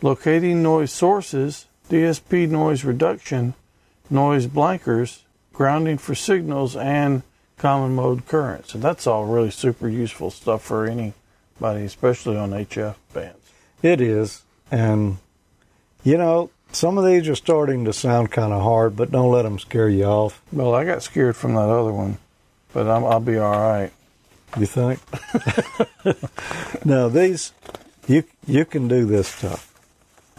locating 0.02 0.64
noise 0.64 0.91
sources, 0.91 1.68
DSP 1.89 2.49
noise 2.49 2.84
reduction, 2.84 3.54
noise 4.10 4.47
blankers, 4.47 5.22
grounding 5.54 5.97
for 5.97 6.16
signals, 6.16 6.76
and 6.76 7.22
common 7.58 7.93
mode 7.93 8.26
currents. 8.26 8.74
And 8.74 8.82
that's 8.82 9.06
all 9.06 9.26
really 9.26 9.52
super 9.52 9.88
useful 9.88 10.32
stuff 10.32 10.64
for 10.64 10.88
anybody, 10.88 11.86
especially 11.86 12.38
on 12.38 12.52
HF 12.52 12.95
bands. 13.14 13.52
It 13.84 14.02
is, 14.02 14.43
and 14.72 15.18
you 16.04 16.18
know, 16.18 16.49
some 16.72 16.97
of 16.97 17.05
these 17.05 17.28
are 17.28 17.36
starting 17.36 17.86
to 17.86 17.93
sound 17.93 18.32
kind 18.32 18.53
of 18.53 18.61
hard, 18.61 18.95
but 18.95 19.11
don't 19.11 19.32
let 19.32 19.43
them 19.43 19.59
scare 19.59 19.89
you 19.89 20.05
off. 20.05 20.41
Well, 20.51 20.74
I 20.74 20.86
got 20.86 21.03
scared 21.03 21.36
from 21.36 21.55
that 21.55 21.69
other 21.69 21.91
one, 21.93 22.17
but 22.74 22.88
I'm, 22.88 23.03
I'll 23.05 23.19
be 23.19 23.38
all 23.38 23.51
right. 23.51 23.91
You 24.57 24.65
think? 24.65 24.99
no, 26.86 27.07
these 27.07 27.53
you 28.07 28.24
you 28.45 28.65
can 28.65 28.88
do 28.88 29.05
this 29.05 29.28
stuff. 29.30 29.67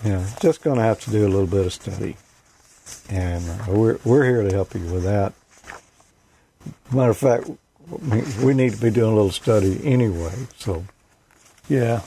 Yeah, 0.05 0.28
just 0.41 0.62
going 0.62 0.76
to 0.76 0.83
have 0.83 1.01
to 1.01 1.11
do 1.11 1.26
a 1.26 1.30
little 1.30 1.47
bit 1.47 1.64
of 1.64 1.72
study, 1.72 2.16
and 3.09 3.49
uh, 3.49 3.64
we're 3.68 3.99
we're 4.05 4.24
here 4.24 4.43
to 4.43 4.55
help 4.55 4.74
you 4.74 4.80
with 4.80 5.05
that. 5.05 5.33
Matter 6.93 7.11
of 7.11 7.16
fact, 7.16 7.49
we 8.43 8.53
need 8.53 8.72
to 8.74 8.80
be 8.80 8.91
doing 8.91 9.12
a 9.12 9.14
little 9.14 9.30
study 9.30 9.80
anyway. 9.85 10.33
So 10.59 10.85
Yeah. 11.68 12.03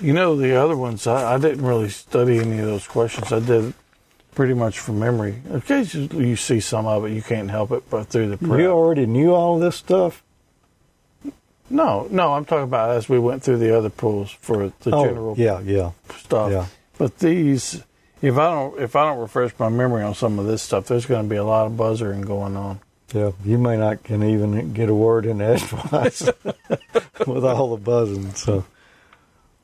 You 0.00 0.12
know, 0.12 0.36
the 0.36 0.54
other 0.54 0.76
ones, 0.76 1.06
I, 1.06 1.34
I 1.34 1.38
didn't 1.38 1.64
really 1.64 1.88
study 1.88 2.38
any 2.38 2.58
of 2.58 2.66
those 2.66 2.86
questions. 2.86 3.32
I 3.32 3.40
did 3.40 3.72
pretty 4.34 4.54
much 4.54 4.78
from 4.78 4.98
memory. 4.98 5.42
Occasionally 5.50 6.28
you 6.28 6.36
see 6.36 6.60
some 6.60 6.86
of 6.86 7.06
it, 7.06 7.12
you 7.12 7.22
can't 7.22 7.50
help 7.50 7.72
it, 7.72 7.88
but 7.88 8.08
through 8.08 8.28
the 8.28 8.36
prep. 8.36 8.60
you 8.60 8.66
already 8.66 9.06
knew 9.06 9.32
all 9.32 9.58
this 9.58 9.76
stuff. 9.76 10.22
No, 11.68 12.06
no, 12.10 12.34
I'm 12.34 12.44
talking 12.44 12.64
about 12.64 12.90
as 12.90 13.08
we 13.08 13.18
went 13.18 13.42
through 13.42 13.58
the 13.58 13.76
other 13.76 13.90
pools 13.90 14.30
for 14.30 14.72
the 14.80 14.94
oh, 14.94 15.04
general 15.04 15.30
oh, 15.30 15.34
yeah, 15.36 15.60
yeah, 15.60 15.90
stuff. 16.18 16.52
yeah. 16.52 16.66
But 16.96 17.18
these, 17.18 17.82
if 18.22 18.36
I 18.36 18.50
don't, 18.50 18.80
if 18.80 18.94
I 18.94 19.06
don't 19.06 19.18
refresh 19.18 19.52
my 19.58 19.68
memory 19.68 20.04
on 20.04 20.14
some 20.14 20.38
of 20.38 20.46
this 20.46 20.62
stuff, 20.62 20.86
there's 20.86 21.06
going 21.06 21.24
to 21.24 21.28
be 21.28 21.36
a 21.36 21.44
lot 21.44 21.66
of 21.66 21.76
buzzing 21.76 22.20
going 22.20 22.56
on. 22.56 22.80
Yeah, 23.12 23.32
you 23.44 23.58
may 23.58 23.76
not 23.76 24.04
can 24.04 24.22
even 24.22 24.72
get 24.72 24.88
a 24.88 24.94
word 24.94 25.26
in 25.26 25.40
edgewise 25.40 26.28
with 27.26 27.44
all 27.44 27.76
the 27.76 27.82
buzzing. 27.82 28.34
So, 28.34 28.64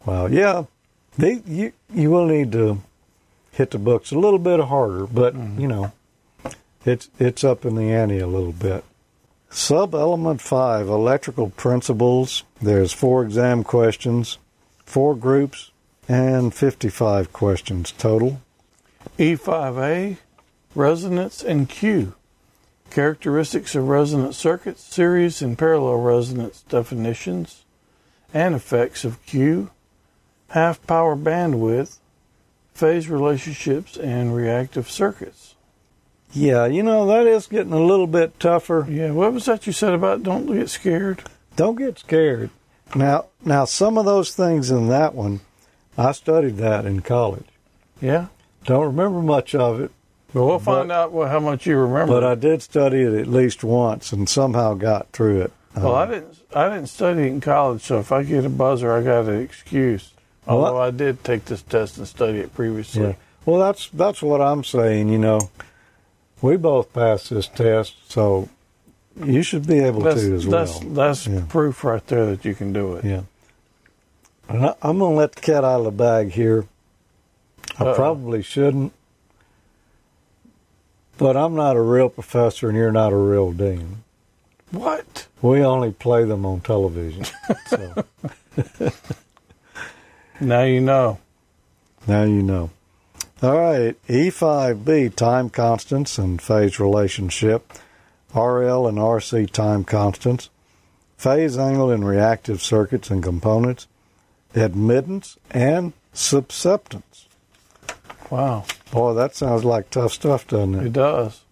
wow, 0.06 0.26
yeah, 0.26 0.64
they, 1.18 1.42
you 1.46 1.72
you 1.92 2.10
will 2.10 2.26
need 2.26 2.52
to 2.52 2.82
hit 3.52 3.70
the 3.70 3.78
books 3.78 4.12
a 4.12 4.18
little 4.18 4.38
bit 4.38 4.60
harder, 4.60 5.06
but 5.06 5.34
mm-hmm. 5.34 5.60
you 5.60 5.68
know, 5.68 5.92
it's 6.84 7.08
it's 7.18 7.44
up 7.44 7.64
in 7.64 7.74
the 7.74 7.92
ante 7.92 8.18
a 8.18 8.26
little 8.26 8.52
bit. 8.52 8.84
Sub 9.50 9.94
element 9.94 10.40
five, 10.40 10.88
electrical 10.88 11.50
principles. 11.50 12.42
There's 12.60 12.92
four 12.92 13.22
exam 13.22 13.64
questions, 13.64 14.38
four 14.86 15.14
groups, 15.14 15.70
and 16.08 16.54
55 16.54 17.32
questions 17.32 17.92
total. 17.92 18.40
E5A, 19.18 20.16
resonance 20.74 21.42
and 21.42 21.68
Q. 21.68 22.14
Characteristics 22.90 23.74
of 23.74 23.88
resonant 23.88 24.34
circuits, 24.34 24.82
series 24.82 25.42
and 25.42 25.58
parallel 25.58 25.98
resonance 25.98 26.62
definitions, 26.68 27.64
and 28.32 28.54
effects 28.54 29.04
of 29.04 29.24
Q. 29.26 29.70
Half 30.52 30.86
power 30.86 31.16
bandwidth, 31.16 31.96
phase 32.74 33.08
relationships, 33.08 33.96
and 33.96 34.34
reactive 34.34 34.90
circuits. 34.90 35.54
Yeah, 36.32 36.66
you 36.66 36.82
know, 36.82 37.06
that 37.06 37.26
is 37.26 37.46
getting 37.46 37.72
a 37.72 37.82
little 37.84 38.06
bit 38.06 38.38
tougher. 38.40 38.86
Yeah, 38.88 39.10
what 39.12 39.32
was 39.32 39.44
that 39.46 39.66
you 39.66 39.72
said 39.72 39.92
about 39.94 40.22
don't 40.22 40.46
get 40.46 40.68
scared? 40.70 41.22
Don't 41.56 41.76
get 41.76 41.98
scared. 41.98 42.50
Now, 42.94 43.26
now 43.44 43.64
some 43.64 43.96
of 43.98 44.04
those 44.04 44.34
things 44.34 44.70
in 44.70 44.88
that 44.88 45.14
one, 45.14 45.40
I 45.96 46.12
studied 46.12 46.56
that 46.58 46.84
in 46.86 47.00
college. 47.00 47.46
Yeah? 48.00 48.26
Don't 48.64 48.86
remember 48.86 49.20
much 49.22 49.54
of 49.54 49.80
it, 49.80 49.90
But 50.34 50.44
we'll 50.46 50.58
But- 50.58 50.64
find 50.64 50.92
out 50.92 51.12
what, 51.12 51.28
how 51.28 51.40
much 51.40 51.66
you 51.66 51.76
remember. 51.76 52.12
but 52.14 52.24
I 52.24 52.34
did 52.34 52.62
study 52.62 53.02
it 53.02 53.12
at 53.14 53.26
least 53.26 53.62
once 53.64 54.12
and 54.12 54.26
somehow 54.28 54.72
got 54.74 55.12
through 55.12 55.42
it. 55.42 55.52
well, 55.76 55.94
I 55.94 56.04
Um, 56.04 56.10
didn't. 56.10 56.36
I 56.54 56.68
didn't 56.68 56.88
study 56.88 57.22
it 57.22 57.26
in 57.26 57.40
college, 57.42 57.82
so 57.82 57.98
if 57.98 58.12
I 58.12 58.22
get 58.22 58.44
a 58.44 58.48
buzzer, 58.50 58.92
I 58.92 59.02
got 59.02 59.24
an 59.26 59.40
excuse. 59.40 60.10
Well, 60.46 60.64
Although 60.64 60.80
I 60.80 60.90
did 60.90 61.22
take 61.24 61.44
this 61.44 61.62
test 61.62 61.98
and 61.98 62.06
study 62.08 62.38
it 62.38 62.54
previously. 62.54 63.02
Yeah. 63.02 63.14
Well, 63.46 63.60
that's 63.60 63.88
that's 63.90 64.22
what 64.22 64.40
I'm 64.40 64.64
saying. 64.64 65.08
You 65.08 65.18
know, 65.18 65.50
we 66.40 66.56
both 66.56 66.92
passed 66.92 67.30
this 67.30 67.46
test, 67.48 67.94
so 68.10 68.48
you 69.24 69.42
should 69.42 69.66
be 69.66 69.78
able 69.80 70.00
That's 70.00 70.20
to 70.22 70.34
as 70.34 70.46
that's 70.46 70.80
well. 70.80 70.90
that's 70.94 71.26
Yeah. 71.26 71.42
proof 71.48 71.84
right 71.84 72.04
there 72.06 72.26
that 72.26 72.44
you 72.44 72.54
can 72.54 72.72
do 72.72 72.94
it. 72.96 73.04
Yeah. 73.04 73.22
And 74.48 74.66
I, 74.66 74.74
I'm 74.82 74.98
going 74.98 75.12
to 75.12 75.18
let 75.18 75.32
the 75.32 75.40
cat 75.40 75.64
out 75.64 75.78
of 75.80 75.84
the 75.84 75.90
bag 75.92 76.32
here. 76.32 76.66
I 77.78 77.84
Uh-oh. 77.84 77.94
probably 77.94 78.42
shouldn't, 78.42 78.92
but 81.18 81.36
I'm 81.36 81.54
not 81.54 81.76
a 81.76 81.80
real 81.80 82.08
professor, 82.08 82.68
and 82.68 82.76
you're 82.76 82.92
not 82.92 83.12
a 83.12 83.16
real 83.16 83.52
dean. 83.52 84.02
What? 84.72 85.26
We 85.40 85.62
only 85.64 85.92
play 85.92 86.24
them 86.24 86.44
on 86.44 86.60
television. 86.60 87.24
so 87.66 88.04
Now 90.42 90.62
you 90.64 90.80
know. 90.80 91.18
now 92.06 92.24
you 92.24 92.42
know. 92.42 92.70
All 93.42 93.58
right, 93.58 93.96
E5B 94.08 95.14
time 95.14 95.50
constants 95.50 96.18
and 96.18 96.40
phase 96.42 96.78
relationship, 96.80 97.72
RL 98.34 98.86
and 98.88 98.98
RC 98.98 99.50
time 99.50 99.84
constants, 99.84 100.50
phase 101.16 101.56
angle 101.56 101.90
in 101.92 102.04
reactive 102.04 102.60
circuits 102.60 103.08
and 103.10 103.22
components, 103.22 103.86
admittance 104.54 105.38
and 105.52 105.92
susceptance. 106.12 107.26
Wow, 108.30 108.64
Boy, 108.90 109.14
that 109.14 109.36
sounds 109.36 109.64
like 109.64 109.90
tough 109.90 110.12
stuff, 110.12 110.46
doesn't 110.48 110.74
it 110.74 110.86
it? 110.86 110.92
does. 110.92 111.42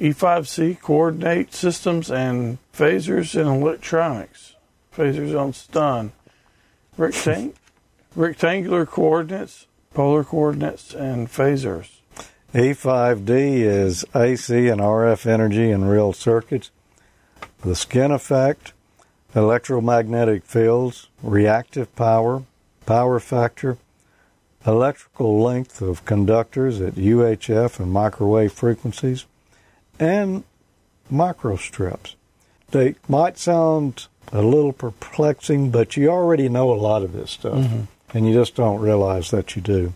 E5C 0.00 0.80
coordinate 0.80 1.54
systems 1.54 2.10
and 2.10 2.58
phasors 2.76 3.40
in 3.40 3.46
electronics. 3.46 4.54
Phasers 4.94 5.38
on 5.38 5.52
stun. 5.52 6.12
Rectang- 6.98 7.52
rectangular 8.16 8.86
coordinates, 8.86 9.66
polar 9.94 10.24
coordinates, 10.24 10.94
and 10.94 11.28
phasors. 11.28 11.90
E5D 12.54 13.28
is 13.60 14.04
AC 14.14 14.68
and 14.68 14.80
RF 14.80 15.26
energy 15.26 15.70
in 15.70 15.84
real 15.84 16.12
circuits, 16.12 16.70
the 17.62 17.76
skin 17.76 18.10
effect, 18.10 18.72
electromagnetic 19.34 20.44
fields, 20.44 21.08
reactive 21.22 21.94
power, 21.94 22.44
power 22.86 23.20
factor, 23.20 23.76
electrical 24.66 25.42
length 25.42 25.82
of 25.82 26.04
conductors 26.04 26.80
at 26.80 26.94
UHF 26.94 27.78
and 27.78 27.92
microwave 27.92 28.52
frequencies, 28.52 29.26
and 30.00 30.44
microstrips. 31.12 32.14
They 32.70 32.94
might 33.08 33.38
sound 33.38 34.06
a 34.32 34.42
little 34.42 34.72
perplexing, 34.72 35.70
but 35.70 35.96
you 35.96 36.08
already 36.08 36.48
know 36.48 36.72
a 36.72 36.74
lot 36.74 37.02
of 37.02 37.12
this 37.12 37.30
stuff, 37.30 37.54
mm-hmm. 37.54 37.82
And 38.14 38.26
you 38.26 38.34
just 38.34 38.54
don't 38.54 38.80
realize 38.80 39.30
that 39.30 39.56
you 39.56 39.62
do. 39.62 39.92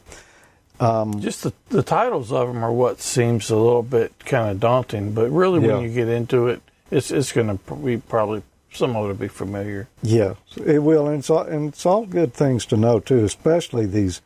Um, 0.79 1.21
Just 1.21 1.43
the, 1.43 1.53
the 1.69 1.83
titles 1.83 2.33
of 2.33 2.49
them 2.49 2.65
are 2.65 2.73
what 2.73 3.01
seems 3.01 3.51
a 3.51 3.57
little 3.57 3.83
bit 3.83 4.19
kind 4.25 4.51
of 4.51 4.61
daunting, 4.61 5.13
but 5.13 5.29
really 5.31 5.61
Yeah. 5.67 5.75
when 5.75 5.85
you 5.85 5.91
get 5.93 6.09
into 6.09 6.49
it, 6.49 6.63
it's 6.91 7.11
it's 7.11 7.33
going 7.33 7.59
to 7.67 7.75
be 7.77 7.99
probably 7.99 8.43
somewhat 8.73 9.09
to 9.09 9.15
be 9.15 9.29
familiar. 9.29 9.89
Yeah, 10.03 10.35
it 10.57 10.83
will, 10.83 11.07
and 11.07 11.19
it's 11.19 11.29
all, 11.29 11.43
and 11.43 11.69
it's 11.69 11.85
all 11.85 12.07
good 12.07 12.33
things 12.33 12.65
to 12.67 12.77
know 12.79 12.99
too, 12.99 13.25
especially 13.25 13.85
these 13.87 14.23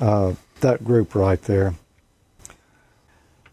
uh, 0.00 0.34
that 0.60 0.82
group 0.84 1.14
right 1.14 1.40
there. 1.42 1.74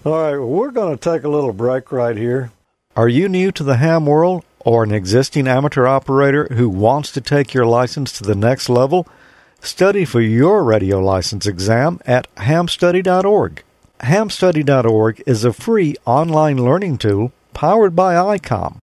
All 0.05 0.11
right, 0.11 0.31
well, 0.37 0.47
we're 0.47 0.71
going 0.71 0.97
to 0.97 1.11
take 1.11 1.23
a 1.23 1.29
little 1.29 1.53
break 1.53 1.91
right 1.91 2.17
here. 2.17 2.51
Are 2.95 3.07
you 3.07 3.29
new 3.29 3.51
to 3.53 3.63
the 3.63 3.77
ham 3.77 4.05
world 4.05 4.43
or 4.59 4.83
an 4.83 4.91
existing 4.91 5.47
amateur 5.47 5.85
operator 5.87 6.47
who 6.51 6.67
wants 6.67 7.11
to 7.13 7.21
take 7.21 7.53
your 7.53 7.65
license 7.65 8.11
to 8.13 8.23
the 8.23 8.35
next 8.35 8.69
level? 8.69 9.07
Study 9.63 10.03
for 10.03 10.19
your 10.19 10.61
radio 10.61 10.99
license 10.99 11.47
exam 11.47 12.01
at 12.05 12.27
hamstudy.org. 12.35 13.63
Hamstudy.org 14.01 15.23
is 15.25 15.45
a 15.45 15.53
free 15.53 15.95
online 16.03 16.57
learning 16.57 16.97
tool 16.97 17.31
powered 17.53 17.95
by 17.95 18.15
ICOM. 18.15 18.79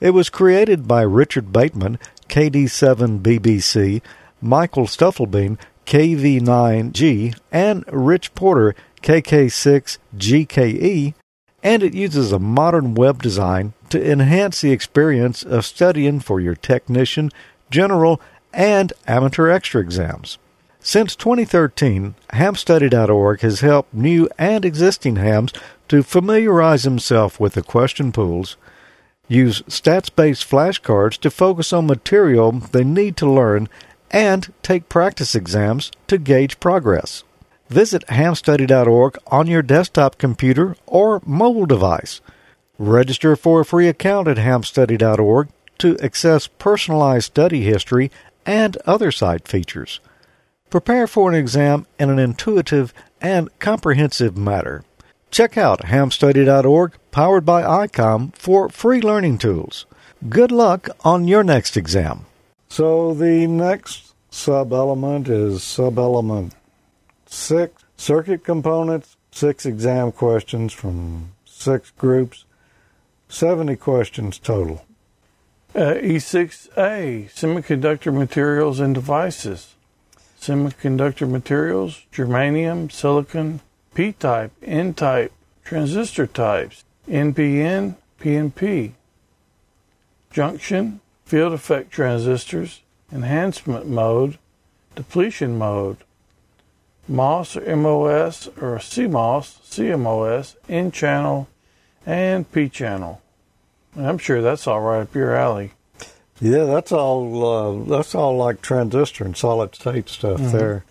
It 0.00 0.10
was 0.10 0.28
created 0.28 0.88
by 0.88 1.02
Richard 1.02 1.52
Bateman, 1.52 2.00
KD7BBC, 2.28 4.02
Michael 4.42 4.86
Stufflebeam, 4.86 5.56
KV9G, 5.86 7.38
and 7.52 7.84
Rich 7.86 8.34
Porter, 8.34 8.74
KK6GKE, 9.02 11.14
and 11.62 11.84
it 11.84 11.94
uses 11.94 12.32
a 12.32 12.40
modern 12.40 12.96
web 12.96 13.22
design 13.22 13.74
to 13.90 14.10
enhance 14.10 14.60
the 14.60 14.72
experience 14.72 15.44
of 15.44 15.64
studying 15.64 16.18
for 16.18 16.40
your 16.40 16.56
technician, 16.56 17.30
general, 17.70 18.20
and 18.52 18.92
amateur 19.06 19.48
extra 19.48 19.80
exams. 19.80 20.38
Since 20.80 21.14
2013, 21.16 22.14
hamstudy.org 22.32 23.40
has 23.40 23.60
helped 23.60 23.92
new 23.92 24.28
and 24.38 24.64
existing 24.64 25.16
hams 25.16 25.52
to 25.88 26.02
familiarize 26.02 26.84
themselves 26.84 27.38
with 27.38 27.54
the 27.54 27.62
question 27.62 28.12
pools, 28.12 28.56
use 29.28 29.62
stats 29.62 30.14
based 30.14 30.48
flashcards 30.48 31.18
to 31.18 31.30
focus 31.30 31.72
on 31.72 31.86
material 31.86 32.52
they 32.52 32.84
need 32.84 33.16
to 33.18 33.30
learn, 33.30 33.68
and 34.10 34.52
take 34.62 34.88
practice 34.88 35.34
exams 35.34 35.92
to 36.06 36.18
gauge 36.18 36.58
progress. 36.60 37.24
Visit 37.68 38.04
hamstudy.org 38.08 39.18
on 39.28 39.46
your 39.46 39.62
desktop 39.62 40.18
computer 40.18 40.74
or 40.86 41.22
mobile 41.24 41.66
device. 41.66 42.20
Register 42.78 43.36
for 43.36 43.60
a 43.60 43.64
free 43.64 43.86
account 43.86 44.26
at 44.26 44.38
hamstudy.org 44.38 45.48
to 45.78 45.98
access 45.98 46.46
personalized 46.46 47.26
study 47.26 47.62
history 47.62 48.10
and 48.50 48.76
other 48.78 49.12
site 49.12 49.46
features. 49.46 50.00
Prepare 50.70 51.06
for 51.06 51.30
an 51.30 51.36
exam 51.36 51.86
in 52.00 52.10
an 52.10 52.18
intuitive 52.18 52.92
and 53.20 53.48
comprehensive 53.60 54.36
manner. 54.36 54.82
Check 55.30 55.56
out 55.56 55.82
hamstudy.org, 55.82 56.94
powered 57.12 57.46
by 57.46 57.62
ICOM, 57.62 58.34
for 58.34 58.68
free 58.68 59.00
learning 59.00 59.38
tools. 59.38 59.86
Good 60.28 60.50
luck 60.50 60.88
on 61.04 61.28
your 61.28 61.44
next 61.44 61.76
exam. 61.76 62.26
So 62.68 63.14
the 63.14 63.46
next 63.46 64.14
sub 64.30 64.72
element 64.72 65.28
is 65.28 65.62
sub 65.62 65.96
element 65.96 66.52
six 67.26 67.84
circuit 67.96 68.42
components, 68.44 69.16
six 69.30 69.64
exam 69.64 70.10
questions 70.10 70.72
from 70.72 71.34
six 71.44 71.92
groups, 71.92 72.46
70 73.28 73.76
questions 73.76 74.40
total. 74.40 74.84
Uh, 75.72 75.94
E6A 75.94 77.30
semiconductor 77.30 78.12
materials 78.12 78.80
and 78.80 78.92
devices. 78.92 79.76
Semiconductor 80.40 81.30
materials, 81.30 82.06
germanium, 82.12 82.90
silicon, 82.90 83.60
P 83.94 84.10
type, 84.10 84.50
N 84.64 84.94
type, 84.94 85.32
transistor 85.62 86.26
types, 86.26 86.82
NPN, 87.08 87.94
PNP. 88.20 88.94
Junction, 90.32 91.00
field 91.24 91.52
effect 91.52 91.92
transistors, 91.92 92.80
enhancement 93.12 93.86
mode, 93.86 94.38
depletion 94.96 95.56
mode. 95.56 95.98
MOS 97.06 97.56
or 97.56 97.76
MOS 97.76 98.48
or 98.60 98.78
CMOS, 98.78 99.60
CMOS, 99.70 100.56
N 100.68 100.90
channel, 100.90 101.46
and 102.04 102.50
P 102.50 102.68
channel. 102.68 103.22
I'm 103.96 104.18
sure 104.18 104.40
that's 104.42 104.66
all 104.66 104.80
right 104.80 105.00
up 105.00 105.14
your 105.14 105.34
alley. 105.34 105.72
Yeah, 106.40 106.64
that's 106.64 106.92
all. 106.92 107.44
Uh, 107.44 107.84
that's 107.84 108.14
all 108.14 108.36
like 108.36 108.62
transistor 108.62 109.24
and 109.24 109.36
solid 109.36 109.74
state 109.74 110.08
stuff 110.08 110.40
there. 110.40 110.84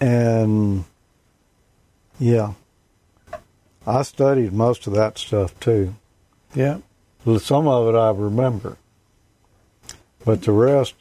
And 0.00 0.84
Yeah. 2.18 2.54
I 3.86 4.02
studied 4.02 4.52
most 4.52 4.86
of 4.86 4.92
that 4.94 5.16
stuff 5.18 5.58
too. 5.60 5.94
Yeah. 6.54 6.78
Some 7.38 7.66
of 7.68 7.94
it 7.94 7.98
I 7.98 8.10
remember. 8.10 8.76
But 10.24 10.42
the 10.42 10.52
rest, 10.52 10.94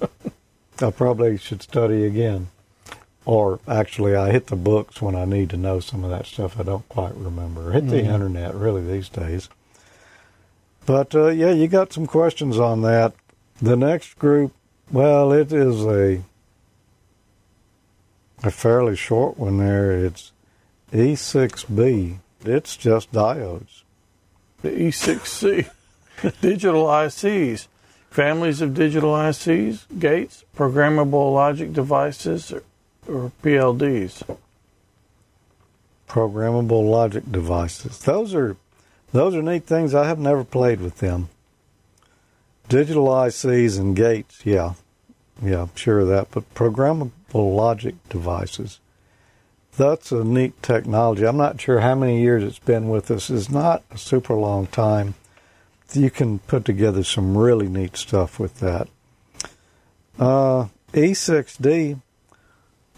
I 0.80 0.90
probably 0.90 1.38
should 1.38 1.62
study 1.62 2.04
again. 2.04 2.48
Or 3.24 3.60
actually, 3.68 4.16
I 4.16 4.32
hit 4.32 4.48
the 4.48 4.56
books 4.56 5.00
when 5.00 5.14
I 5.14 5.24
need 5.24 5.50
to 5.50 5.56
know 5.56 5.78
some 5.80 6.02
of 6.04 6.10
that 6.10 6.26
stuff 6.26 6.58
I 6.58 6.64
don't 6.64 6.88
quite 6.88 7.14
remember. 7.16 7.70
Hit 7.72 7.88
the 7.88 8.02
Mhm. 8.02 8.12
internet, 8.14 8.54
really, 8.54 8.82
these 8.84 9.08
days. 9.08 9.48
But 10.86 11.14
uh, 11.14 11.28
yeah, 11.28 11.52
you 11.52 11.68
got 11.68 11.92
some 11.92 12.06
questions 12.06 12.58
on 12.58 12.82
that. 12.82 13.14
The 13.60 13.76
next 13.76 14.18
group, 14.18 14.52
well, 14.90 15.32
it 15.32 15.52
is 15.52 15.84
a 15.84 16.22
a 18.42 18.50
fairly 18.50 18.96
short 18.96 19.38
one 19.38 19.58
there. 19.58 19.92
It's 19.92 20.32
E6B. 20.92 22.18
It's 22.44 22.76
just 22.76 23.12
diodes. 23.12 23.82
The 24.62 24.70
E6C. 24.70 25.70
digital 26.40 26.86
ICs. 26.86 27.68
Families 28.10 28.60
of 28.60 28.74
digital 28.74 29.12
ICs, 29.14 29.98
gates, 29.98 30.44
programmable 30.54 31.32
logic 31.32 31.72
devices, 31.72 32.52
or, 32.52 32.62
or 33.08 33.32
PLDs. 33.42 34.22
programmable 36.08 36.90
logic 36.90 37.24
devices. 37.32 38.00
Those 38.00 38.34
are 38.34 38.56
those 39.12 39.34
are 39.34 39.42
neat 39.42 39.66
things. 39.66 39.94
I 39.94 40.06
have 40.06 40.18
never 40.18 40.44
played 40.44 40.80
with 40.80 40.98
them. 40.98 41.28
Digital 42.68 43.06
ICs 43.06 43.78
and 43.78 43.94
gates, 43.94 44.40
yeah, 44.44 44.74
yeah, 45.42 45.62
I'm 45.62 45.74
sure 45.74 46.00
of 46.00 46.08
that. 46.08 46.30
But 46.30 46.54
programmable 46.54 47.10
logic 47.54 47.96
devices, 48.08 48.80
that's 49.76 50.12
a 50.12 50.24
neat 50.24 50.62
technology. 50.62 51.26
I'm 51.26 51.36
not 51.36 51.60
sure 51.60 51.80
how 51.80 51.94
many 51.94 52.20
years 52.20 52.42
it's 52.44 52.58
been 52.58 52.88
with 52.88 53.10
us. 53.10 53.30
It's 53.30 53.50
not 53.50 53.82
a 53.90 53.98
super 53.98 54.34
long 54.34 54.66
time. 54.66 55.14
You 55.92 56.10
can 56.10 56.38
put 56.38 56.64
together 56.64 57.04
some 57.04 57.36
really 57.36 57.68
neat 57.68 57.96
stuff 57.96 58.38
with 58.38 58.60
that. 58.60 58.88
Uh, 60.18 60.68
E6D, 60.92 62.00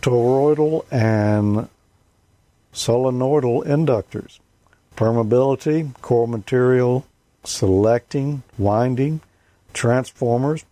toroidal 0.02 0.84
and 0.90 1.68
solenoidal 2.72 3.64
inductors, 3.64 4.38
permeability, 4.96 5.92
core 6.00 6.28
material, 6.28 7.04
selecting, 7.44 8.42
winding, 8.58 9.20
transformers, 9.72 10.64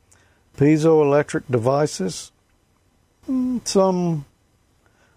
piezoelectric 0.56 1.42
devices. 1.50 2.30
Mm, 3.28 3.66
Some 3.66 4.24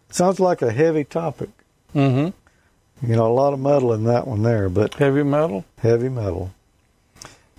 sounds 0.09 0.39
like 0.39 0.61
a 0.61 0.71
heavy 0.71 1.03
topic. 1.03 1.49
Mm-hmm. 1.93 3.07
You 3.09 3.15
know, 3.15 3.27
a 3.27 3.33
lot 3.33 3.53
of 3.53 3.59
metal 3.59 3.93
in 3.93 4.05
that 4.05 4.27
one 4.27 4.43
there, 4.43 4.69
but 4.69 4.95
Heavy 4.95 5.23
metal. 5.23 5.65
heavy 5.79 6.09
metal. 6.09 6.51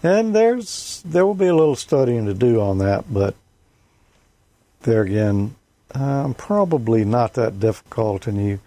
And 0.03 0.35
there's 0.35 1.03
there 1.05 1.27
will 1.27 1.35
be 1.35 1.47
a 1.47 1.55
little 1.55 1.77
studying 1.77 2.27
to 2.27 2.35
do 2.35 2.61
on 2.61 2.79
that, 2.79 3.13
but 3.13 3.35
there 4.83 5.03
again, 5.03 5.55
um, 5.95 6.35
probably 6.35 7.05
not 7.05 7.35
that 7.35 7.59
difficult, 7.59 8.27
and 8.27 8.45
you 8.45 8.61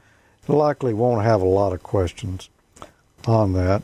likely 0.47 0.93
won't 0.93 1.23
have 1.23 1.41
a 1.41 1.45
lot 1.45 1.73
of 1.73 1.83
questions 1.83 2.49
on 3.25 3.53
that. 3.53 3.83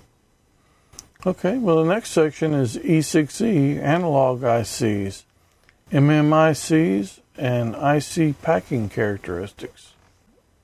Okay, 1.26 1.58
well, 1.58 1.84
the 1.84 1.94
next 1.94 2.12
section 2.12 2.54
is 2.54 2.78
E6E 2.78 3.82
analog 3.82 4.42
ICs, 4.42 5.24
MMICs, 5.92 7.20
and 7.38 7.76
IC 7.76 8.42
packing 8.42 8.90
characteristics. 8.90 9.94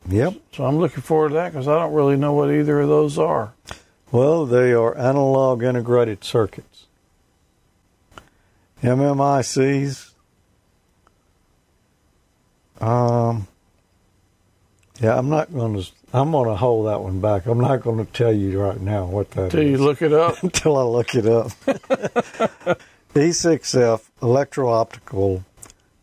Yep. 0.07 0.35
So 0.53 0.65
I'm 0.65 0.77
looking 0.77 1.01
forward 1.01 1.29
to 1.29 1.35
that 1.35 1.51
because 1.51 1.67
I 1.67 1.79
don't 1.79 1.93
really 1.93 2.15
know 2.15 2.33
what 2.33 2.51
either 2.51 2.79
of 2.81 2.89
those 2.89 3.17
are. 3.17 3.53
Well, 4.11 4.45
they 4.45 4.73
are 4.73 4.97
analog 4.97 5.63
integrated 5.63 6.23
circuits. 6.23 6.85
MMICs. 8.83 10.11
Um. 12.79 13.47
Yeah, 14.99 15.17
I'm 15.17 15.29
not 15.29 15.53
going 15.53 15.81
to. 15.81 15.91
I'm 16.13 16.31
going 16.31 16.49
to 16.49 16.55
hold 16.55 16.87
that 16.87 17.01
one 17.01 17.21
back. 17.21 17.45
I'm 17.45 17.59
not 17.59 17.81
going 17.81 18.05
to 18.05 18.11
tell 18.11 18.33
you 18.33 18.59
right 18.61 18.79
now 18.79 19.05
what 19.05 19.31
that 19.31 19.45
is 19.45 19.51
Till 19.53 19.63
you 19.63 19.77
look 19.77 20.01
it 20.01 20.11
up. 20.13 20.41
until 20.43 20.77
I 20.77 20.83
look 20.83 21.15
it 21.15 21.25
up. 21.25 21.51
E6F 23.13 24.01
electro-optical 24.21 25.43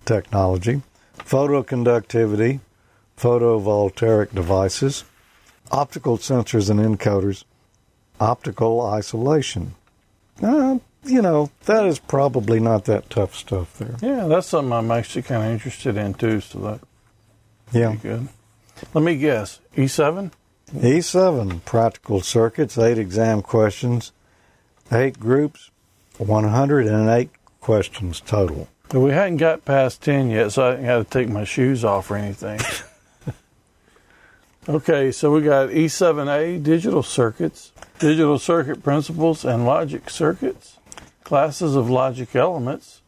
technology, 0.04 0.82
photoconductivity, 1.18 2.61
photovoltaic 3.18 4.34
devices, 4.34 5.04
optical 5.70 6.18
sensors 6.18 6.70
and 6.70 6.80
encoders, 6.80 7.44
optical 8.20 8.80
isolation. 8.86 9.74
Uh, 10.42 10.78
you 11.04 11.22
know, 11.22 11.50
that 11.64 11.84
is 11.86 11.98
probably 11.98 12.61
not 12.61 12.84
that 12.86 13.09
tough 13.11 13.34
stuff 13.34 13.78
there. 13.78 13.96
Yeah, 14.02 14.26
that's 14.26 14.48
something 14.48 14.72
I'm 14.72 14.90
actually 14.90 15.22
kind 15.22 15.44
of 15.44 15.50
interested 15.50 15.96
in 15.96 16.14
too. 16.14 16.40
So 16.40 16.59
that 16.61 16.80
Yeah. 17.72 17.94
good. 17.96 18.28
Let 18.94 19.04
me 19.04 19.16
guess. 19.16 19.60
E 19.76 19.82
E7. 19.84 20.30
E7 20.74 21.64
practical 21.64 22.20
circuits, 22.20 22.76
eight 22.76 22.98
exam 22.98 23.40
questions, 23.40 24.12
eight 24.92 25.18
groups, 25.18 25.70
108 26.18 27.30
questions 27.60 28.20
total. 28.20 28.68
We 28.92 29.10
hadn't 29.10 29.38
got 29.38 29.64
past 29.64 30.02
10 30.02 30.30
yet, 30.30 30.52
so 30.52 30.66
I 30.66 30.70
hadn't 30.70 30.84
have 30.84 31.04
to 31.04 31.10
take 31.10 31.28
my 31.28 31.44
shoes 31.44 31.84
off 31.84 32.10
or 32.10 32.16
anything. 32.16 32.60
okay, 34.68 35.12
so 35.12 35.32
we 35.32 35.42
got 35.42 35.70
E7A 35.70 36.62
digital 36.62 37.02
circuits, 37.02 37.72
digital 37.98 38.38
circuit 38.38 38.82
principles 38.82 39.44
and 39.44 39.64
logic 39.64 40.10
circuits, 40.10 40.78
classes 41.24 41.76
of 41.76 41.90
logic 41.90 42.34
elements, 42.34 43.02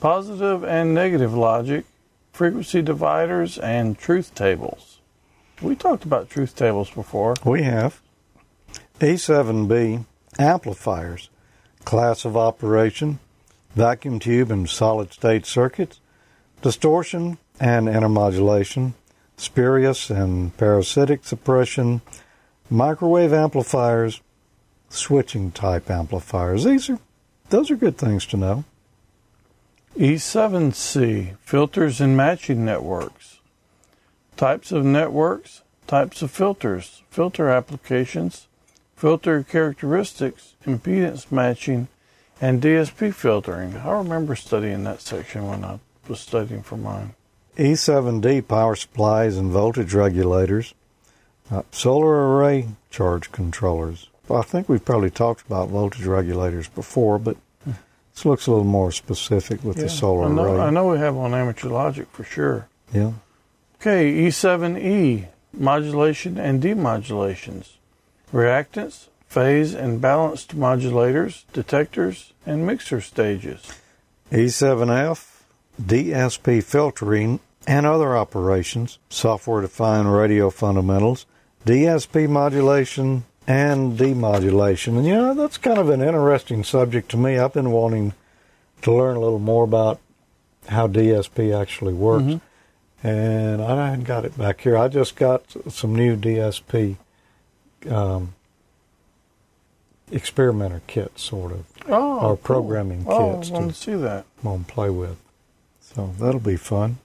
positive 0.00 0.64
and 0.64 0.94
negative 0.94 1.34
logic, 1.34 1.86
frequency 2.32 2.82
dividers, 2.82 3.58
and 3.58 3.98
truth 3.98 4.34
tables. 4.34 4.91
We 5.62 5.76
talked 5.76 6.04
about 6.04 6.28
truth 6.28 6.56
tables 6.56 6.90
before. 6.90 7.36
We 7.44 7.62
have 7.62 8.00
E7B 8.98 10.04
amplifiers, 10.38 11.30
class 11.84 12.24
of 12.24 12.36
operation, 12.36 13.20
vacuum 13.76 14.18
tube 14.18 14.50
and 14.50 14.68
solid 14.68 15.12
state 15.12 15.46
circuits, 15.46 16.00
distortion 16.62 17.38
and 17.60 17.86
intermodulation, 17.86 18.94
spurious 19.36 20.10
and 20.10 20.56
parasitic 20.56 21.24
suppression, 21.24 22.02
microwave 22.68 23.32
amplifiers, 23.32 24.20
switching 24.88 25.52
type 25.52 25.88
amplifiers. 25.88 26.64
These 26.64 26.90
are 26.90 26.98
those 27.50 27.70
are 27.70 27.76
good 27.76 27.98
things 27.98 28.26
to 28.26 28.36
know. 28.36 28.64
E7C, 29.96 31.36
filters 31.38 32.00
and 32.00 32.16
matching 32.16 32.64
networks. 32.64 33.31
Types 34.42 34.72
of 34.72 34.84
networks, 34.84 35.62
types 35.86 36.20
of 36.20 36.32
filters, 36.32 37.04
filter 37.08 37.48
applications, 37.48 38.48
filter 38.96 39.44
characteristics, 39.44 40.56
impedance 40.66 41.30
matching, 41.30 41.86
and 42.40 42.60
DSP 42.60 43.14
filtering. 43.14 43.76
I 43.76 43.92
remember 43.92 44.34
studying 44.34 44.82
that 44.82 45.00
section 45.00 45.46
when 45.46 45.64
I 45.64 45.78
was 46.08 46.18
studying 46.18 46.64
for 46.64 46.76
mine. 46.76 47.14
E7D 47.56 48.48
power 48.48 48.74
supplies 48.74 49.36
and 49.36 49.52
voltage 49.52 49.94
regulators, 49.94 50.74
uh, 51.48 51.62
solar 51.70 52.34
array 52.36 52.70
charge 52.90 53.30
controllers. 53.30 54.08
Well, 54.26 54.40
I 54.40 54.42
think 54.42 54.68
we've 54.68 54.84
probably 54.84 55.10
talked 55.10 55.46
about 55.46 55.68
voltage 55.68 56.04
regulators 56.04 56.66
before, 56.66 57.20
but 57.20 57.36
this 57.64 58.24
looks 58.24 58.48
a 58.48 58.50
little 58.50 58.64
more 58.64 58.90
specific 58.90 59.62
with 59.62 59.76
the 59.76 59.88
solar 59.88 60.26
I 60.26 60.32
know, 60.32 60.42
array. 60.42 60.60
I 60.62 60.70
know 60.70 60.88
we 60.88 60.98
have 60.98 61.16
on 61.16 61.32
amateur 61.32 61.68
logic 61.68 62.08
for 62.10 62.24
sure. 62.24 62.66
Yeah. 62.92 63.12
Okay, 63.82 64.12
E7E, 64.28 65.26
modulation 65.52 66.38
and 66.38 66.62
demodulations, 66.62 67.78
reactance, 68.32 69.08
phase 69.26 69.74
and 69.74 70.00
balanced 70.00 70.56
modulators, 70.56 71.42
detectors, 71.52 72.32
and 72.46 72.64
mixer 72.64 73.00
stages. 73.00 73.72
E7F, 74.30 75.40
DSP 75.82 76.62
filtering 76.62 77.40
and 77.66 77.84
other 77.84 78.16
operations, 78.16 79.00
software 79.08 79.62
defined 79.62 80.14
radio 80.14 80.48
fundamentals, 80.48 81.26
DSP 81.66 82.28
modulation 82.28 83.24
and 83.48 83.98
demodulation. 83.98 84.96
And 84.96 85.06
you 85.08 85.16
know, 85.16 85.34
that's 85.34 85.58
kind 85.58 85.78
of 85.78 85.88
an 85.88 86.02
interesting 86.02 86.62
subject 86.62 87.10
to 87.10 87.16
me. 87.16 87.36
I've 87.36 87.52
been 87.52 87.72
wanting 87.72 88.12
to 88.82 88.94
learn 88.94 89.16
a 89.16 89.20
little 89.20 89.40
more 89.40 89.64
about 89.64 89.98
how 90.68 90.86
DSP 90.86 91.52
actually 91.52 91.94
works. 91.94 92.26
Mhm. 92.26 92.40
And 93.02 93.60
I 93.62 93.88
hadn't 93.90 94.04
got 94.04 94.24
it 94.24 94.38
back 94.38 94.60
here. 94.60 94.76
I 94.76 94.88
just 94.88 95.16
got 95.16 95.44
some 95.68 95.94
new 95.96 96.16
DSP 96.16 96.96
um, 97.90 98.34
experimenter 100.10 100.82
kits, 100.86 101.22
sort 101.22 101.52
of, 101.52 101.64
Oh, 101.88 102.16
or 102.20 102.20
cool. 102.20 102.36
programming 102.36 103.04
Oh, 103.08 103.36
kits 103.36 103.50
I 103.50 103.54
want 103.54 103.66
to 103.68 103.74
to 103.74 103.80
see 103.80 103.94
that. 103.96 104.24
come 104.40 104.52
on 104.52 104.64
play 104.64 104.90
with. 104.90 105.16
So 105.80 106.14
that'll 106.18 106.38
be 106.40 106.56
fun. 106.56 106.98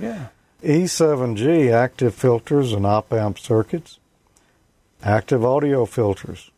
Yeah. 0.00 0.26
E7G 0.64 1.70
active 1.70 2.14
filters 2.14 2.72
and 2.72 2.84
op 2.84 3.12
amp 3.12 3.38
circuits, 3.38 3.98
active 5.02 5.44
audio 5.44 5.84
filters, 5.86 6.50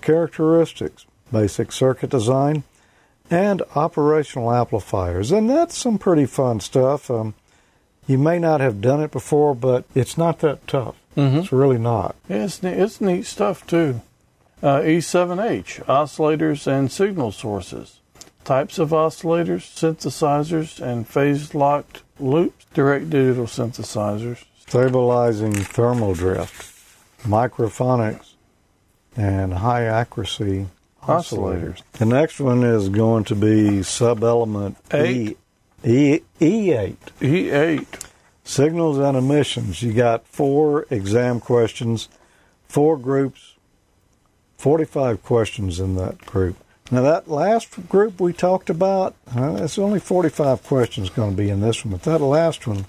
characteristics, 0.00 1.06
basic 1.32 1.72
circuit 1.72 2.10
design, 2.10 2.62
and 3.30 3.62
operational 3.74 4.52
amplifiers. 4.52 5.32
And 5.32 5.50
that's 5.50 5.76
some 5.76 5.98
pretty 5.98 6.26
fun 6.26 6.60
stuff. 6.60 7.10
Um, 7.10 7.34
you 8.06 8.18
may 8.18 8.38
not 8.38 8.60
have 8.60 8.80
done 8.80 9.00
it 9.00 9.10
before, 9.10 9.54
but 9.54 9.84
it's 9.94 10.16
not 10.16 10.40
that 10.40 10.66
tough. 10.66 10.96
Mm-hmm. 11.16 11.38
It's 11.38 11.52
really 11.52 11.78
not. 11.78 12.14
It's, 12.28 12.62
it's 12.62 13.00
neat 13.00 13.26
stuff 13.26 13.66
too. 13.66 14.02
Uh, 14.62 14.80
E7H, 14.80 15.84
oscillators 15.84 16.66
and 16.66 16.90
signal 16.90 17.32
sources. 17.32 18.00
Types 18.44 18.78
of 18.78 18.90
oscillators, 18.90 19.62
synthesizers, 19.62 20.80
and 20.80 21.06
phase 21.06 21.54
locked 21.54 22.02
loops, 22.18 22.64
direct 22.72 23.10
digital 23.10 23.46
synthesizers. 23.46 24.44
Stabilizing 24.66 25.52
thermal 25.52 26.14
drift, 26.14 26.74
microphonics, 27.24 28.34
and 29.16 29.54
high 29.54 29.84
accuracy 29.84 30.66
Oscillators. 31.06 31.82
The 31.92 32.04
next 32.04 32.40
one 32.40 32.64
is 32.64 32.88
going 32.88 33.24
to 33.24 33.36
be 33.36 33.82
sub-element 33.82 34.76
Eight. 34.92 35.38
E, 35.84 36.20
e, 36.40 36.68
E8. 36.68 36.96
E8, 37.20 38.10
Signals 38.44 38.98
and 38.98 39.16
emissions. 39.16 39.82
You 39.82 39.92
got 39.92 40.26
four 40.26 40.86
exam 40.90 41.40
questions, 41.40 42.08
four 42.68 42.96
groups, 42.96 43.54
45 44.56 45.22
questions 45.22 45.80
in 45.80 45.96
that 45.96 46.18
group. 46.26 46.56
Now, 46.90 47.02
that 47.02 47.28
last 47.28 47.88
group 47.88 48.20
we 48.20 48.32
talked 48.32 48.70
about, 48.70 49.16
uh, 49.36 49.58
it's 49.60 49.78
only 49.78 49.98
45 49.98 50.62
questions 50.62 51.10
going 51.10 51.32
to 51.32 51.36
be 51.36 51.50
in 51.50 51.60
this 51.60 51.84
one, 51.84 51.92
but 51.92 52.02
that 52.02 52.20
last 52.20 52.66
one, 52.66 52.86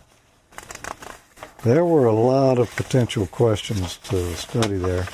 there 1.63 1.83
were 1.83 2.05
a 2.05 2.13
lot 2.13 2.59
of 2.59 2.75
potential 2.75 3.25
questions 3.25 3.97
to 4.03 4.35
study 4.35 4.77
there. 4.77 5.07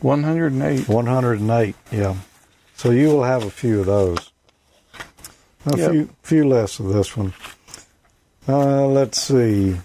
108. 0.00 0.88
108, 0.88 1.74
yeah. 1.90 2.16
So 2.76 2.90
you 2.90 3.08
will 3.08 3.24
have 3.24 3.42
a 3.42 3.50
few 3.50 3.80
of 3.80 3.86
those. 3.86 4.30
A 5.66 5.76
Yep. 5.76 5.90
few, 5.90 6.08
few 6.22 6.48
less 6.48 6.78
of 6.78 6.92
this 6.92 7.16
one. 7.16 7.32
Uh, 8.48 8.86
let's 8.86 9.20
see. 9.20 9.76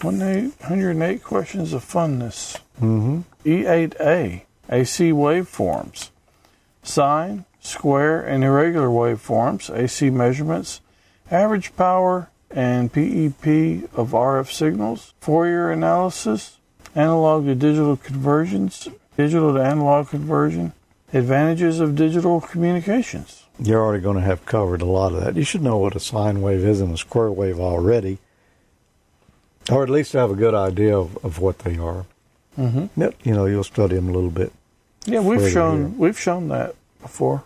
108 0.00 1.22
questions 1.22 1.72
of 1.74 1.84
funness. 1.84 2.56
hmm 2.78 3.20
E8A, 3.44 4.42
AC 4.70 5.12
waveforms. 5.12 6.08
Sine, 6.82 7.44
square, 7.60 8.22
and 8.22 8.42
irregular 8.42 8.88
waveforms, 8.88 9.68
AC 9.74 10.08
measurements, 10.10 10.80
average 11.30 11.76
power 11.76 12.30
and 12.50 12.90
PEP 12.92 13.84
of 13.94 14.12
RF 14.14 14.50
signals, 14.52 15.12
Fourier 15.20 15.70
analysis, 15.70 16.56
analog 16.96 17.44
to 17.44 17.54
digital 17.54 17.96
conversions, 17.96 18.88
digital 19.16 19.54
to 19.54 19.60
analog 19.62 20.08
conversion, 20.08 20.72
advantages 21.12 21.78
of 21.80 21.94
digital 21.94 22.40
communications. 22.40 23.44
You're 23.62 23.82
already 23.82 24.02
going 24.02 24.16
to 24.16 24.22
have 24.22 24.46
covered 24.46 24.80
a 24.80 24.86
lot 24.86 25.12
of 25.12 25.22
that. 25.22 25.36
You 25.36 25.44
should 25.44 25.62
know 25.62 25.76
what 25.76 25.94
a 25.94 26.00
sine 26.00 26.40
wave 26.40 26.64
is 26.64 26.80
and 26.80 26.94
a 26.94 26.96
square 26.96 27.30
wave 27.30 27.60
already, 27.60 28.18
or 29.70 29.82
at 29.82 29.90
least 29.90 30.14
have 30.14 30.30
a 30.30 30.34
good 30.34 30.54
idea 30.54 30.96
of, 30.96 31.22
of 31.24 31.38
what 31.38 31.60
they 31.60 31.76
are. 31.76 32.06
Mm-hmm. 32.58 33.00
Yep, 33.00 33.14
You 33.22 33.34
know, 33.34 33.46
you'll 33.46 33.64
study 33.64 33.96
them 33.96 34.08
a 34.08 34.12
little 34.12 34.30
bit. 34.30 34.52
Yeah, 35.06 35.20
we've 35.20 35.50
shown 35.50 35.90
here. 35.90 35.98
we've 35.98 36.18
shown 36.18 36.48
that 36.48 36.74
before. 37.02 37.44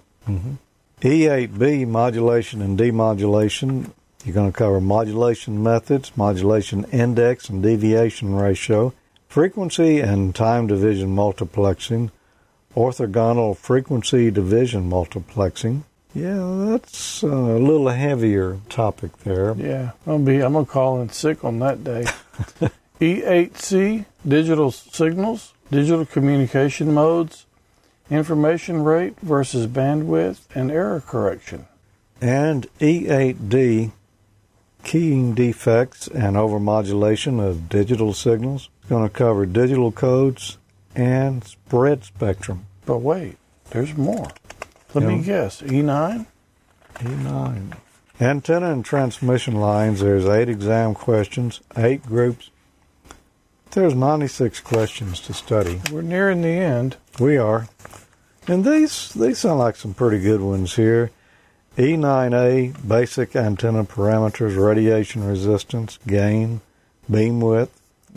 E8B, 1.00 1.86
modulation 1.86 2.62
and 2.62 2.78
demodulation. 2.78 3.90
You're 4.24 4.34
going 4.34 4.50
to 4.50 4.56
cover 4.56 4.80
modulation 4.80 5.62
methods, 5.62 6.16
modulation 6.16 6.84
index 6.84 7.48
and 7.48 7.62
deviation 7.62 8.34
ratio, 8.34 8.94
frequency 9.28 10.00
and 10.00 10.34
time 10.34 10.66
division 10.66 11.14
multiplexing, 11.14 12.10
orthogonal 12.74 13.56
frequency 13.56 14.30
division 14.30 14.88
multiplexing. 14.88 15.82
Yeah, 16.14 16.68
that's 16.70 17.22
a 17.22 17.26
little 17.26 17.88
heavier 17.88 18.60
topic 18.68 19.18
there. 19.18 19.54
Yeah, 19.56 19.90
I'm 20.06 20.24
gonna 20.24 20.24
be. 20.24 20.40
I'm 20.40 20.52
gonna 20.52 20.64
call 20.64 21.00
in 21.00 21.08
sick 21.08 21.44
on 21.44 21.58
that 21.58 21.82
day. 21.82 22.04
E8C 23.00 24.04
digital 24.26 24.70
signals, 24.70 25.52
digital 25.70 26.06
communication 26.06 26.94
modes, 26.94 27.46
information 28.08 28.84
rate 28.84 29.18
versus 29.20 29.66
bandwidth, 29.66 30.40
and 30.54 30.70
error 30.70 31.00
correction. 31.00 31.66
And 32.20 32.68
E8D, 32.78 33.90
keying 34.84 35.34
defects 35.34 36.06
and 36.06 36.36
overmodulation 36.36 37.44
of 37.44 37.68
digital 37.68 38.12
signals. 38.14 38.70
It's 38.80 38.88
going 38.88 39.02
to 39.08 39.12
cover 39.12 39.44
digital 39.44 39.90
codes 39.90 40.58
and 40.94 41.42
spread 41.44 42.04
spectrum. 42.04 42.66
But 42.86 42.98
wait, 42.98 43.36
there's 43.70 43.96
more. 43.96 44.30
Let 44.94 45.04
me 45.04 45.16
Yeah. 45.16 45.22
guess. 45.22 45.62
E 45.62 45.66
E9. 45.82 46.26
E9. 47.00 47.72
Antenna 48.20 48.70
and 48.72 48.84
transmission 48.84 49.56
lines, 49.56 50.00
there's 50.00 50.26
eight 50.26 50.48
exam 50.48 50.94
questions, 50.94 51.60
eight 51.76 52.06
groups. 52.06 52.50
There's 53.72 53.94
96 53.94 54.60
questions 54.60 55.18
to 55.20 55.34
study. 55.34 55.80
We're 55.90 56.02
nearing 56.02 56.42
the 56.42 56.48
end. 56.48 56.96
We 57.18 57.36
are. 57.36 57.66
And 58.46 58.64
these 58.64 59.12
these 59.14 59.38
sound 59.38 59.58
like 59.58 59.74
some 59.74 59.94
pretty 59.94 60.20
good 60.20 60.40
ones 60.40 60.76
here. 60.76 61.10
E9A, 61.76 62.86
basic 62.86 63.34
antenna 63.34 63.82
parameters, 63.84 64.56
radiation 64.56 65.26
resistance, 65.26 65.98
gain, 66.06 66.60
beam 67.10 67.40
width, 67.40 67.72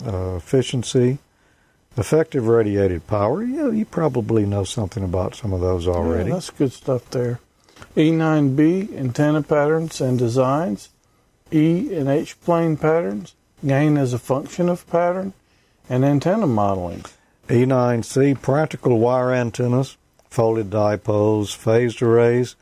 uh, 0.06 0.34
efficiency, 0.36 1.18
effective 1.98 2.46
radiated 2.46 3.06
power. 3.06 3.42
Yeah, 3.42 3.70
you 3.70 3.84
probably 3.84 4.46
know 4.46 4.64
something 4.64 5.02
about 5.02 5.34
some 5.34 5.52
of 5.52 5.60
those 5.60 5.86
already. 5.86 6.28
Yeah, 6.28 6.36
that's 6.36 6.50
good 6.50 6.72
stuff 6.72 7.10
there. 7.10 7.40
E9B 7.96 8.96
antenna 8.96 9.42
patterns 9.42 10.00
and 10.00 10.18
designs. 10.18 10.90
E 11.52 11.94
and 11.94 12.08
H 12.08 12.40
plane 12.40 12.76
patterns. 12.76 13.34
Gain 13.66 13.96
as 13.96 14.12
a 14.12 14.18
function 14.18 14.68
of 14.68 14.88
pattern, 14.88 15.32
and 15.88 16.04
antenna 16.04 16.46
modeling. 16.46 17.04
E9C, 17.48 18.40
practical 18.40 18.98
wire 19.00 19.32
antennas, 19.32 19.96
folded 20.30 20.70
dipoles, 20.70 21.56
phased 21.56 22.00
arrays, 22.00 22.54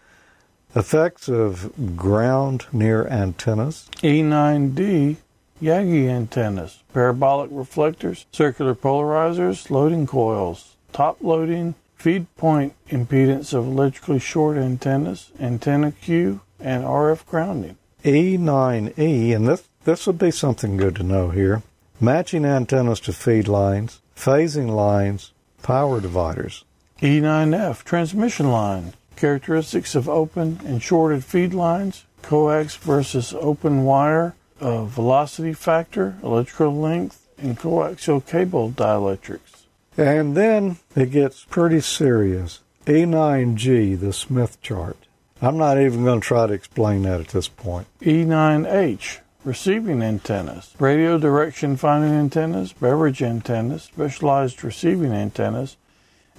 effects 0.75 1.29
of 1.29 1.97
ground 1.97 2.67
near 2.73 3.07
antennas, 3.09 3.91
E9D 3.97 5.17
Yagi 5.61 6.09
antennas, 6.09 6.83
parabolic 6.97 7.51
reflectors, 7.53 8.25
circular 8.33 8.75
polarizers, 8.75 9.69
loading 9.69 10.07
coils, 10.07 10.77
top 10.95 11.19
loading, 11.21 11.75
feed 11.95 12.25
point 12.39 12.73
impedance 12.89 13.53
of 13.53 13.67
electrically 13.67 14.19
short 14.19 14.57
antennas, 14.57 15.31
antenna 15.39 15.93
Q, 15.93 16.41
and 16.59 16.85
RF 16.85 17.27
grounding. 17.27 17.77
E9E, 18.03 19.37
and 19.37 19.47
this 19.47 19.69
this 19.85 20.07
would 20.07 20.19
be 20.19 20.31
something 20.31 20.79
good 20.79 20.97
to 20.97 21.03
know 21.03 21.29
here. 21.29 21.63
Matching 22.01 22.47
antennas 22.47 23.01
to 23.01 23.13
feed 23.13 23.47
lines, 23.47 24.01
phasing 24.17 24.71
lines, 24.71 25.33
power 25.63 26.01
dividers. 26.01 26.65
E9F 27.03 27.85
transmission 27.85 28.51
line, 28.51 28.95
characteristics 29.17 29.95
of 29.95 30.09
open 30.09 30.61
and 30.65 30.83
shorted 30.83 31.25
feed 31.27 31.53
lines, 31.53 32.07
coax 32.23 32.75
versus 32.77 33.35
open 33.35 33.85
wire, 33.85 34.35
uh, 34.61 34.85
velocity 34.85 35.53
factor, 35.53 36.17
electrical 36.23 36.75
length, 36.75 37.27
and 37.39 37.59
coaxial 37.59 38.25
cable 38.25 38.71
dielectrics. 38.71 39.65
And 39.97 40.37
then 40.37 40.77
it 40.95 41.11
gets 41.11 41.45
pretty 41.45 41.81
serious. 41.81 42.61
E9G, 42.87 43.99
the 43.99 44.13
Smith 44.13 44.61
chart. 44.63 44.97
I'm 45.43 45.59
not 45.59 45.81
even 45.81 46.05
going 46.05 46.21
to 46.21 46.27
try 46.27 46.47
to 46.47 46.53
explain 46.53 47.03
that 47.03 47.21
at 47.21 47.29
this 47.29 47.49
point. 47.49 47.87
E9H, 48.01 49.19
receiving 49.45 50.03
antennas, 50.03 50.75
radio 50.79 51.19
direction 51.19 51.77
finding 51.77 52.13
antennas, 52.13 52.73
beverage 52.73 53.23
antennas, 53.23 53.85
specialized 53.85 54.63
receiving 54.65 55.13
antennas, 55.13 55.77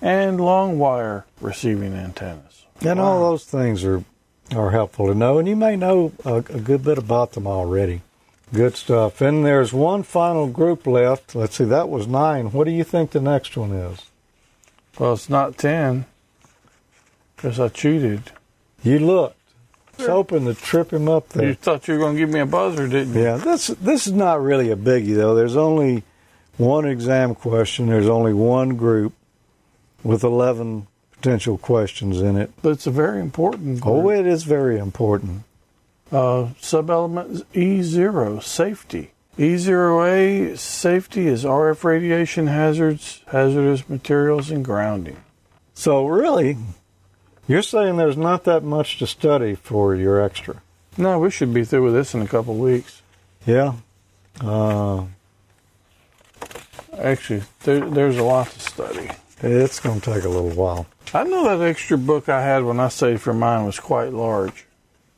and 0.01 0.39
long 0.39 0.79
wire 0.79 1.25
receiving 1.41 1.93
antennas. 1.93 2.65
And 2.81 2.99
all 2.99 3.31
those 3.31 3.45
things 3.45 3.83
are 3.83 4.03
are 4.55 4.71
helpful 4.71 5.07
to 5.07 5.15
know, 5.15 5.39
and 5.39 5.47
you 5.47 5.55
may 5.55 5.75
know 5.75 6.13
a, 6.23 6.35
a 6.35 6.41
good 6.41 6.83
bit 6.83 6.97
about 6.97 7.33
them 7.33 7.47
already. 7.47 8.01
Good 8.53 8.75
stuff. 8.75 9.21
And 9.21 9.45
there's 9.45 9.73
one 9.73 10.03
final 10.03 10.47
group 10.47 10.87
left. 10.87 11.35
Let's 11.35 11.55
see, 11.57 11.65
that 11.65 11.89
was 11.89 12.07
nine. 12.07 12.51
What 12.51 12.65
do 12.65 12.71
you 12.71 12.83
think 12.83 13.11
the 13.11 13.21
next 13.21 13.57
one 13.57 13.71
is? 13.71 14.05
Well, 14.97 15.13
it's 15.13 15.29
not 15.29 15.57
10 15.57 16.05
because 17.35 17.59
I 17.59 17.67
cheated. 17.69 18.31
You 18.83 18.99
looked. 18.99 19.35
It's 19.97 20.07
hoping 20.07 20.45
to 20.45 20.53
trip 20.53 20.93
him 20.93 21.09
up 21.09 21.29
there. 21.29 21.49
You 21.49 21.53
thought 21.55 21.87
you 21.87 21.95
were 21.95 21.99
going 21.99 22.15
to 22.15 22.19
give 22.19 22.29
me 22.29 22.39
a 22.39 22.45
buzzer, 22.45 22.87
didn't 22.87 23.15
you? 23.15 23.23
Yeah, 23.23 23.37
this 23.37 23.67
this 23.67 24.05
is 24.05 24.13
not 24.13 24.41
really 24.41 24.69
a 24.69 24.75
biggie 24.75 25.15
though. 25.15 25.33
There's 25.33 25.55
only 25.55 26.03
one 26.57 26.85
exam 26.85 27.33
question. 27.33 27.87
There's 27.87 28.07
only 28.07 28.33
one 28.33 28.75
group 28.75 29.13
with 30.03 30.23
11 30.23 30.85
potential 31.13 31.57
questions 31.57 32.21
in 32.21 32.37
it. 32.37 32.51
But 32.61 32.73
it's 32.73 32.85
a 32.85 32.91
very 32.91 33.19
important. 33.19 33.81
Oh, 33.83 34.09
it 34.11 34.27
is 34.27 34.43
very 34.43 34.77
important. 34.77 35.43
Uh, 36.11 36.49
subelement 36.61 37.43
E0, 37.53 38.41
safety. 38.41 39.11
E0A, 39.37 40.57
safety 40.57 41.27
is 41.27 41.43
RF 41.43 41.83
radiation 41.83 42.47
hazards, 42.47 43.21
hazardous 43.27 43.87
materials, 43.89 44.49
and 44.49 44.63
grounding. 44.65 45.17
So 45.73 46.07
really, 46.07 46.57
you're 47.47 47.61
saying 47.61 47.97
there's 47.97 48.17
not 48.17 48.45
that 48.45 48.63
much 48.63 48.97
to 48.99 49.05
study 49.07 49.53
for 49.55 49.93
your 49.95 50.21
extra. 50.21 50.61
No, 50.97 51.19
we 51.19 51.29
should 51.29 51.53
be 51.53 51.63
through 51.63 51.83
with 51.83 51.93
this 51.93 52.15
in 52.15 52.21
a 52.21 52.27
couple 52.27 52.53
of 52.55 52.59
weeks. 52.59 53.01
Yeah. 53.45 53.73
Uh, 54.41 55.05
Actually, 56.97 57.43
there, 57.63 57.87
there's 57.89 58.17
a 58.17 58.23
lot 58.23 58.47
to 58.49 58.59
study. 58.59 59.09
it's 59.41 59.79
going 59.79 60.01
to 60.01 60.13
take 60.13 60.23
a 60.23 60.29
little 60.29 60.49
while. 60.49 60.87
I 61.13 61.23
know 61.23 61.43
that 61.57 61.63
extra 61.67 61.97
book 61.97 62.27
I 62.27 62.41
had 62.41 62.63
when 62.63 62.79
I 62.79 62.87
studied 62.87 63.21
for 63.21 63.33
mine 63.33 63.65
was 63.65 63.79
quite 63.79 64.13
large, 64.13 64.65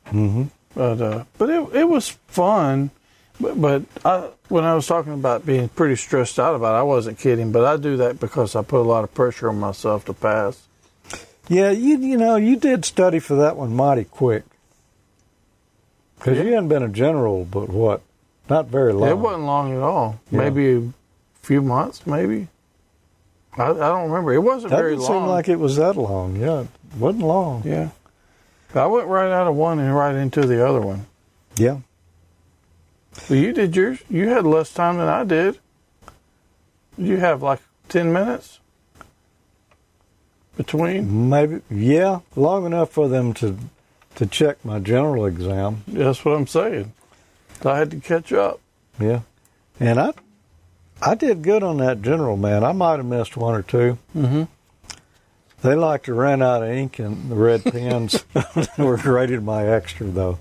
Mm-hmm. 0.06 0.44
But 0.74 1.00
uh, 1.00 1.24
but 1.38 1.50
it 1.50 1.74
it 1.74 1.84
was 1.88 2.08
fun. 2.28 2.90
But, 3.40 3.58
but 3.58 3.82
I, 4.04 4.28
when 4.48 4.64
I 4.64 4.74
was 4.74 4.86
talking 4.86 5.14
about 5.14 5.46
being 5.46 5.70
pretty 5.70 5.96
stressed 5.96 6.38
out 6.38 6.54
about 6.54 6.74
it, 6.74 6.78
I 6.78 6.82
wasn't 6.82 7.18
kidding. 7.18 7.52
But 7.52 7.64
I 7.64 7.78
do 7.78 7.96
that 7.96 8.20
because 8.20 8.54
I 8.54 8.62
put 8.62 8.80
a 8.80 8.88
lot 8.88 9.02
of 9.02 9.14
pressure 9.14 9.48
on 9.48 9.58
myself 9.58 10.04
to 10.06 10.12
pass. 10.12 10.66
Yeah, 11.48 11.70
you 11.70 11.96
you 11.98 12.16
know 12.18 12.36
you 12.36 12.56
did 12.56 12.84
study 12.84 13.18
for 13.18 13.34
that 13.36 13.56
one 13.56 13.74
mighty 13.74 14.04
quick 14.04 14.44
because 16.18 16.36
Yeah. 16.38 16.44
you 16.44 16.50
hadn't 16.52 16.68
been 16.68 16.82
a 16.82 16.88
general, 16.88 17.44
but 17.44 17.68
what? 17.70 18.02
Not 18.48 18.66
very 18.66 18.92
long. 18.92 19.08
It 19.08 19.16
wasn't 19.18 19.44
long 19.44 19.72
at 19.74 19.80
all. 19.82 20.20
Yeah. 20.30 20.38
Maybe 20.38 20.72
a 20.76 20.92
few 21.42 21.62
months, 21.62 22.06
maybe. 22.06 22.48
I, 23.56 23.70
I 23.70 23.74
don't 23.74 24.10
remember. 24.10 24.32
It 24.34 24.38
wasn't 24.42 24.70
That 24.70 24.76
very 24.78 24.92
didn't 24.96 25.08
long. 25.08 25.22
seem 25.22 25.28
like 25.28 25.48
it 25.48 25.58
was 25.58 25.76
that 25.76 25.96
long. 25.96 26.36
Yeah, 26.36 26.60
it 26.62 26.68
wasn't 26.98 27.24
long. 27.24 27.62
yeah. 27.64 27.88
I 28.74 28.86
went 28.86 29.08
right 29.08 29.30
out 29.30 29.46
of 29.46 29.54
one 29.56 29.78
and 29.78 29.94
right 29.94 30.14
into 30.14 30.46
the 30.46 30.66
other 30.66 30.80
one. 30.80 31.06
Yeah. 31.56 31.78
Well, 33.28 33.38
you 33.38 33.52
did 33.52 33.74
yours. 33.74 34.00
You 34.08 34.28
had 34.28 34.46
less 34.46 34.72
time 34.72 34.98
than 34.98 35.08
I 35.08 35.24
did. 35.24 35.58
You 36.96 37.16
have 37.16 37.42
like 37.42 37.60
ten 37.88 38.12
minutes 38.12 38.60
between. 40.56 41.28
Maybe, 41.28 41.60
yeah, 41.70 42.20
long 42.36 42.66
enough 42.66 42.90
for 42.90 43.08
them 43.08 43.34
to 43.34 43.58
to 44.16 44.26
check 44.26 44.64
my 44.64 44.78
general 44.78 45.26
exam. 45.26 45.84
That's 45.88 46.24
what 46.24 46.36
I'm 46.36 46.46
saying. 46.46 46.92
I 47.64 47.78
had 47.78 47.90
to 47.90 48.00
catch 48.00 48.32
up. 48.32 48.60
Yeah, 48.98 49.20
and 49.78 49.98
I 49.98 50.12
I 51.02 51.14
did 51.14 51.42
good 51.42 51.62
on 51.62 51.78
that 51.78 52.02
general 52.02 52.36
man. 52.36 52.64
I 52.64 52.72
might 52.72 52.96
have 52.96 53.06
missed 53.06 53.36
one 53.36 53.54
or 53.54 53.62
two. 53.62 53.98
Mm-hmm. 54.16 54.44
They 55.62 55.74
like 55.74 56.04
to 56.04 56.14
run 56.14 56.42
out 56.42 56.62
of 56.62 56.70
ink 56.70 56.98
and 56.98 57.30
the 57.30 57.34
red 57.36 57.64
pens 57.72 58.24
were 58.78 58.96
graded 58.96 59.42
my 59.44 59.66
extra 59.66 60.06
though. 60.06 60.38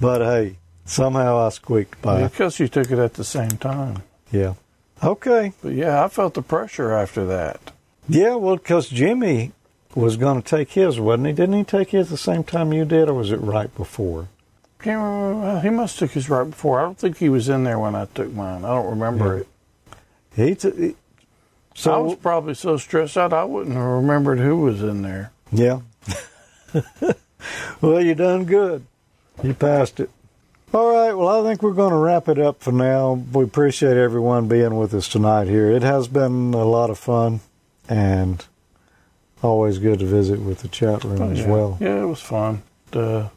But 0.00 0.20
hey, 0.22 0.56
somehow 0.84 1.38
I 1.46 1.48
squeaked 1.50 2.00
by. 2.02 2.26
Because 2.26 2.58
you 2.60 2.68
took 2.68 2.90
it 2.90 2.98
at 2.98 3.14
the 3.14 3.24
same 3.24 3.50
time. 3.52 4.02
Yeah. 4.32 4.54
Okay. 5.02 5.52
But 5.62 5.72
yeah, 5.74 6.04
I 6.04 6.08
felt 6.08 6.34
the 6.34 6.42
pressure 6.42 6.92
after 6.92 7.24
that. 7.26 7.72
Yeah, 8.08 8.34
well, 8.34 8.56
because 8.56 8.88
Jimmy 8.88 9.52
was 9.94 10.16
going 10.16 10.42
to 10.42 10.48
take 10.48 10.72
his, 10.72 10.98
wasn't 11.00 11.28
he? 11.28 11.32
Didn't 11.32 11.56
he 11.56 11.64
take 11.64 11.90
his 11.90 12.10
the 12.10 12.16
same 12.16 12.44
time 12.44 12.72
you 12.72 12.84
did, 12.84 13.08
or 13.08 13.14
was 13.14 13.32
it 13.32 13.40
right 13.40 13.74
before? 13.76 14.28
Can't 14.80 15.00
remember. 15.02 15.60
He 15.60 15.70
must 15.70 16.00
have 16.00 16.08
took 16.10 16.14
his 16.14 16.30
right 16.30 16.48
before. 16.48 16.80
I 16.80 16.84
don't 16.84 16.98
think 16.98 17.18
he 17.18 17.28
was 17.28 17.48
in 17.48 17.64
there 17.64 17.78
when 17.78 17.94
I 17.94 18.06
took 18.06 18.32
mine. 18.32 18.64
I 18.64 18.68
don't 18.74 18.90
remember 18.90 19.36
Yeah. 19.36 19.40
it. 19.40 19.46
He 20.48 20.54
t- 20.54 20.70
he- 20.76 20.96
so 21.74 21.92
I 21.92 21.98
was 21.98 22.16
probably 22.16 22.54
so 22.54 22.76
stressed 22.76 23.16
out 23.16 23.32
I 23.32 23.44
wouldn't 23.44 23.76
have 23.76 23.84
remembered 23.84 24.38
who 24.38 24.56
was 24.58 24.82
in 24.82 25.02
there. 25.02 25.32
Yeah. 25.52 25.80
well, 27.80 28.00
you 28.00 28.14
done 28.14 28.44
good. 28.44 28.86
You 29.42 29.54
passed 29.54 30.00
it. 30.00 30.10
All 30.72 30.92
right. 30.92 31.12
Well, 31.12 31.28
I 31.28 31.48
think 31.48 31.62
we're 31.62 31.72
going 31.72 31.90
to 31.90 31.96
wrap 31.96 32.28
it 32.28 32.38
up 32.38 32.62
for 32.62 32.72
now. 32.72 33.14
We 33.14 33.44
appreciate 33.44 33.96
everyone 33.96 34.46
being 34.46 34.76
with 34.76 34.94
us 34.94 35.08
tonight 35.08 35.48
here. 35.48 35.70
It 35.70 35.82
has 35.82 36.06
been 36.06 36.54
a 36.54 36.64
lot 36.64 36.90
of 36.90 36.98
fun 36.98 37.40
and 37.88 38.44
always 39.42 39.78
good 39.78 39.98
to 39.98 40.06
visit 40.06 40.40
with 40.40 40.60
the 40.60 40.68
chat 40.68 41.02
room 41.02 41.32
as 41.32 41.40
yeah. 41.40 41.48
well. 41.48 41.78
Yeah, 41.80 42.02
it 42.02 42.06
was 42.06 42.20
fun. 42.20 42.62
Uh, 42.92 43.30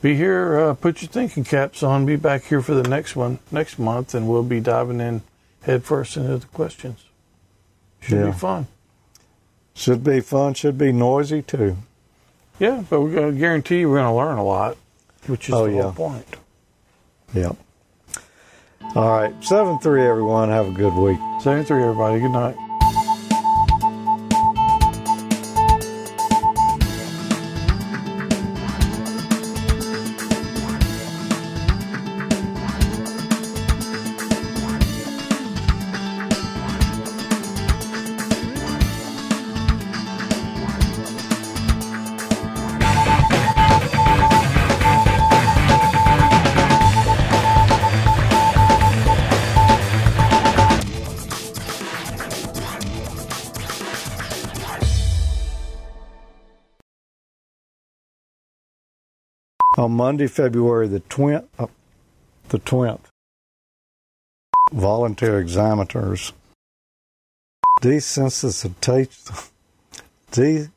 be 0.00 0.14
here. 0.14 0.58
Uh, 0.58 0.74
put 0.74 1.02
your 1.02 1.08
thinking 1.08 1.44
caps 1.44 1.82
on. 1.82 2.06
Be 2.06 2.16
back 2.16 2.44
here 2.44 2.62
for 2.62 2.74
the 2.74 2.88
next 2.88 3.16
one 3.16 3.38
next 3.50 3.78
month, 3.78 4.14
and 4.14 4.28
we'll 4.28 4.42
be 4.42 4.60
diving 4.60 5.00
in 5.00 5.22
headfirst 5.62 6.16
into 6.16 6.38
the 6.38 6.46
questions. 6.46 7.04
Should 8.02 8.18
Yeah. 8.18 8.26
be 8.26 8.32
fun. 8.32 8.66
Should 9.74 10.04
be 10.04 10.20
fun. 10.20 10.52
Should 10.54 10.76
be 10.76 10.92
noisy 10.92 11.40
too. 11.42 11.76
Yeah, 12.58 12.84
but 12.90 13.00
we're 13.00 13.12
going 13.14 13.32
to 13.34 13.38
guarantee 13.40 13.80
you 13.80 13.88
we're 13.90 13.96
going 13.98 14.12
to 14.12 14.16
learn 14.16 14.36
a 14.38 14.44
lot, 14.44 14.76
which 15.26 15.48
is 15.48 15.54
Oh, 15.54 15.66
the 15.66 15.72
yeah. 15.76 15.82
whole 15.82 15.92
point. 15.92 16.26
Yep. 17.34 17.56
All 18.94 19.08
right. 19.20 19.32
7 19.42 19.78
3, 19.78 20.02
everyone. 20.06 20.50
Have 20.50 20.68
a 20.68 20.72
good 20.72 20.92
week. 20.94 21.18
Seven 21.40 21.64
three, 21.64 21.82
everybody. 21.82 22.20
Good 22.20 22.30
night. 22.30 22.54
On 59.82 59.92
Monday, 59.92 60.28
February 60.28 60.86
the 60.88 61.00
20th, 61.00 61.44
uh, 61.58 61.66
the 62.48 62.58
20th, 62.58 63.00
volunteer 64.72 65.38
examiners 65.40 66.32
desensitization, 67.82 69.50
de, 70.30 70.68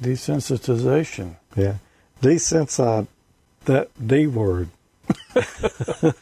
Desensitization. 0.00 1.36
yeah, 1.56 1.76
desensitized, 2.20 3.06
that 3.64 3.90
D 4.04 4.26
word. 4.26 4.68